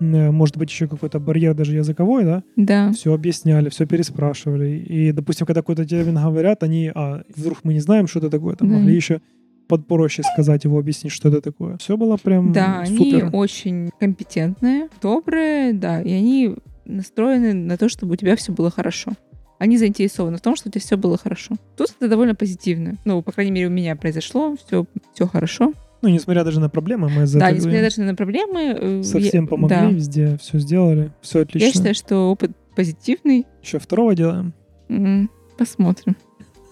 может 0.00 0.56
быть 0.56 0.70
еще 0.70 0.88
какой-то 0.88 1.18
барьер 1.20 1.54
даже 1.54 1.76
языковой, 1.76 2.24
да, 2.24 2.42
Да. 2.56 2.92
все 2.92 3.12
объясняли, 3.14 3.68
все 3.68 3.86
переспрашивали. 3.86 4.78
И, 4.78 5.12
допустим, 5.12 5.46
когда 5.46 5.60
какой-то 5.62 5.84
термин 5.84 6.16
говорят, 6.16 6.62
они, 6.62 6.90
а 6.94 7.22
вдруг 7.34 7.58
мы 7.62 7.74
не 7.74 7.80
знаем, 7.80 8.06
что 8.06 8.18
это 8.18 8.30
такое, 8.30 8.56
там 8.56 8.68
Да. 8.68 8.74
могли 8.76 8.94
еще 8.94 9.20
подпроще 9.68 10.22
сказать 10.22 10.64
его, 10.64 10.78
объяснить, 10.78 11.12
что 11.12 11.28
это 11.28 11.40
такое. 11.40 11.78
Все 11.78 11.96
было 11.96 12.16
прям 12.18 12.52
Да, 12.52 12.80
они 12.80 12.96
супер. 12.98 13.30
очень 13.32 13.90
компетентные, 13.98 14.88
добрые, 15.00 15.72
да, 15.72 16.02
и 16.02 16.12
они 16.12 16.56
настроены 16.84 17.54
на 17.54 17.76
то, 17.78 17.88
чтобы 17.88 18.12
у 18.12 18.16
тебя 18.16 18.36
все 18.36 18.52
было 18.52 18.70
хорошо. 18.70 19.12
Они 19.58 19.78
заинтересованы 19.78 20.36
в 20.36 20.40
том, 20.42 20.56
чтобы 20.56 20.70
у 20.70 20.72
тебя 20.72 20.80
все 20.82 20.96
было 20.98 21.16
хорошо. 21.16 21.54
Тут 21.78 21.94
это 21.98 22.08
довольно 22.10 22.34
позитивно. 22.34 22.98
Ну, 23.06 23.22
по 23.22 23.32
крайней 23.32 23.52
мере, 23.52 23.68
у 23.68 23.70
меня 23.70 23.96
произошло, 23.96 24.54
все, 24.66 24.84
все 25.14 25.26
хорошо. 25.26 25.72
Ну, 26.04 26.10
несмотря 26.10 26.44
даже 26.44 26.60
на 26.60 26.68
проблемы, 26.68 27.08
мы 27.08 27.26
за 27.26 27.38
да, 27.38 27.50
несмотря 27.50 27.80
даже 27.82 28.02
на 28.02 28.14
проблемы. 28.14 28.76
э, 28.78 29.02
совсем 29.02 29.44
я- 29.44 29.48
помогли, 29.50 29.76
да. 29.76 29.88
везде 29.90 30.36
все 30.38 30.58
сделали, 30.58 31.10
все 31.22 31.40
отлично. 31.40 31.66
Я 31.66 31.72
считаю, 31.72 31.94
что 31.94 32.30
опыт 32.30 32.50
позитивный. 32.76 33.46
Еще 33.62 33.78
второго 33.78 34.14
делаем. 34.14 34.52
М, 34.88 35.30
Посмотрим. 35.58 36.16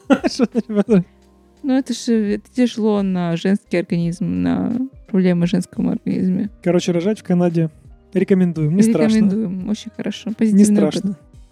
Ну, 1.64 1.78
это 1.78 1.94
же 1.94 2.12
это 2.34 2.50
тяжело 2.52 3.02
на 3.02 3.36
женский 3.36 3.76
организм, 3.76 4.42
на 4.42 4.76
проблемы 5.06 5.46
в 5.46 5.48
женском 5.50 5.88
организме. 5.90 6.50
Короче, 6.62 6.90
рожать 6.92 7.20
в 7.20 7.22
Канаде 7.22 7.70
рекомендуем, 8.12 8.74
не 8.74 8.82
страшно. 8.82 9.16
Рекомендуем. 9.18 9.68
Очень 9.68 9.92
хорошо. 9.96 10.30
Не 10.30 10.34
Позитивный 10.34 10.82
опыт. 10.84 11.04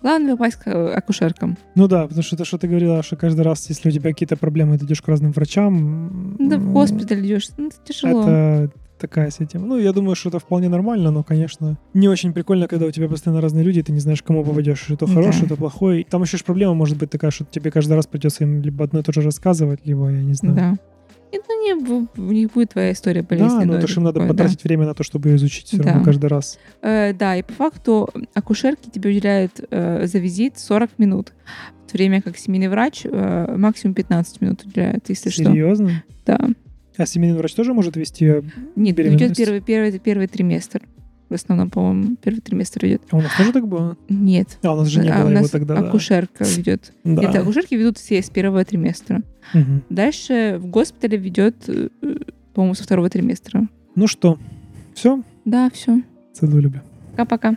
Главное 0.02 0.32
попасть 0.36 0.56
к 0.56 0.66
э, 0.66 0.92
акушеркам. 0.94 1.58
Ну 1.74 1.86
да, 1.88 2.04
потому 2.04 2.22
что 2.22 2.36
то, 2.36 2.44
что 2.44 2.56
ты 2.58 2.68
говорила, 2.68 3.02
что 3.02 3.16
каждый 3.16 3.42
раз, 3.42 3.68
если 3.68 3.88
у 3.90 3.92
тебя 3.92 4.10
какие-то 4.10 4.36
проблемы, 4.36 4.78
ты 4.78 4.84
идешь 4.86 5.02
к 5.02 5.08
разным 5.08 5.32
врачам. 5.32 6.36
Да 6.38 6.56
в 6.56 6.62
м, 6.62 6.72
госпиталь 6.72 7.24
идешь. 7.26 7.48
Ну, 7.58 7.68
это 7.68 7.76
тяжело. 7.84 8.22
Это 8.22 8.70
такая 8.98 9.30
себе 9.30 9.46
тема. 9.46 9.66
Ну, 9.66 9.78
я 9.78 9.92
думаю, 9.92 10.14
что 10.14 10.28
это 10.28 10.38
вполне 10.38 10.68
нормально, 10.68 11.10
но, 11.10 11.22
конечно, 11.22 11.78
не 11.94 12.08
очень 12.08 12.32
прикольно, 12.32 12.68
когда 12.68 12.86
у 12.86 12.90
тебя 12.90 13.08
постоянно 13.08 13.40
разные 13.40 13.64
люди, 13.64 13.78
и 13.78 13.82
ты 13.82 13.92
не 13.92 14.00
знаешь, 14.00 14.22
кому 14.22 14.44
попадешь, 14.44 14.80
что 14.80 14.96
Да. 14.96 15.06
хороший, 15.06 15.46
что 15.46 15.56
плохой. 15.56 16.06
Там 16.08 16.22
еще 16.22 16.36
ж 16.36 16.44
проблема 16.44 16.74
может 16.74 16.98
быть 16.98 17.10
такая, 17.10 17.30
что 17.30 17.44
тебе 17.44 17.70
каждый 17.70 17.94
раз 17.94 18.06
придется 18.06 18.44
им 18.44 18.62
либо 18.62 18.84
одно 18.84 19.00
и 19.00 19.02
то 19.02 19.12
же 19.12 19.22
рассказывать, 19.22 19.80
либо, 19.84 20.08
я 20.10 20.22
не 20.22 20.34
знаю. 20.34 20.56
Да. 20.56 20.74
И, 21.32 21.38
ну, 21.48 21.62
не, 21.62 21.74
у 22.20 22.32
них 22.32 22.52
будет 22.52 22.70
твоя 22.70 22.92
история 22.92 23.22
Да, 23.22 23.28
болезни. 23.28 23.64
но 23.64 23.74
ну, 23.74 23.80
то, 23.80 23.86
что 23.86 24.00
им 24.00 24.04
надо 24.04 24.20
такое, 24.20 24.28
да. 24.28 24.34
потратить 24.44 24.64
время 24.64 24.86
на 24.86 24.94
то, 24.94 25.02
чтобы 25.04 25.28
ее 25.28 25.36
изучить 25.36 25.66
все 25.66 25.78
равно 25.78 26.00
Да. 26.00 26.04
каждый 26.04 26.26
раз. 26.26 26.58
Э, 26.82 27.12
да, 27.12 27.36
и 27.36 27.42
по 27.42 27.52
факту 27.52 28.08
акушерки 28.34 28.90
тебе 28.90 29.10
уделяют 29.10 29.60
э, 29.70 30.06
за 30.06 30.18
визит 30.18 30.58
40 30.58 30.90
минут. 30.98 31.32
В 31.86 31.90
то 31.92 31.96
время 31.98 32.22
как 32.22 32.36
семейный 32.36 32.68
врач 32.68 33.02
э, 33.04 33.54
максимум 33.56 33.94
15 33.94 34.40
минут 34.40 34.64
уделяет, 34.64 35.08
если 35.08 35.30
что. 35.30 35.44
Серьезно? 35.44 36.02
Да. 36.26 36.48
А 36.96 37.06
семейный 37.06 37.38
врач 37.38 37.54
тоже 37.54 37.72
может 37.74 37.96
вести? 37.96 38.42
Нет, 38.76 38.96
Беременность? 38.96 39.24
идет 39.24 39.36
первый, 39.36 39.60
первый, 39.60 39.98
первый 39.98 40.26
триместр. 40.26 40.82
В 41.30 41.34
основном, 41.34 41.70
по-моему, 41.70 42.16
первый 42.16 42.40
триместр 42.40 42.84
идет. 42.86 43.02
у 43.12 43.20
нас 43.20 43.30
тоже 43.38 43.52
так 43.52 43.66
было? 43.66 43.96
Нет. 44.08 44.58
А, 44.62 44.74
у 44.74 44.78
нас 44.78 44.88
же 44.88 45.00
не 45.00 45.08
А 45.08 45.18
было 45.20 45.26
у 45.26 45.30
его 45.30 45.40
нас 45.40 45.50
тогда. 45.50 45.76
да. 45.80 45.88
акушерка 45.88 46.44
ведет. 46.44 46.92
Да. 47.04 47.22
Это 47.22 47.40
акушерки 47.40 47.74
ведут 47.76 47.96
все 47.98 48.20
с 48.20 48.28
первого 48.28 48.64
триместра. 48.64 49.22
Мгм. 49.54 49.82
Дальше 49.88 50.58
в 50.60 50.66
госпитале 50.66 51.16
ведет, 51.16 51.56
э, 51.68 51.88
по-моему, 52.52 52.74
со 52.74 52.82
второго 52.82 53.08
триместра. 53.08 53.68
Ну 53.94 54.06
что, 54.08 54.38
все? 54.94 55.22
Да, 55.44 55.70
все. 55.72 56.02
Целую 56.34 56.62
любя. 56.62 56.82
Пока-пока. 57.12 57.56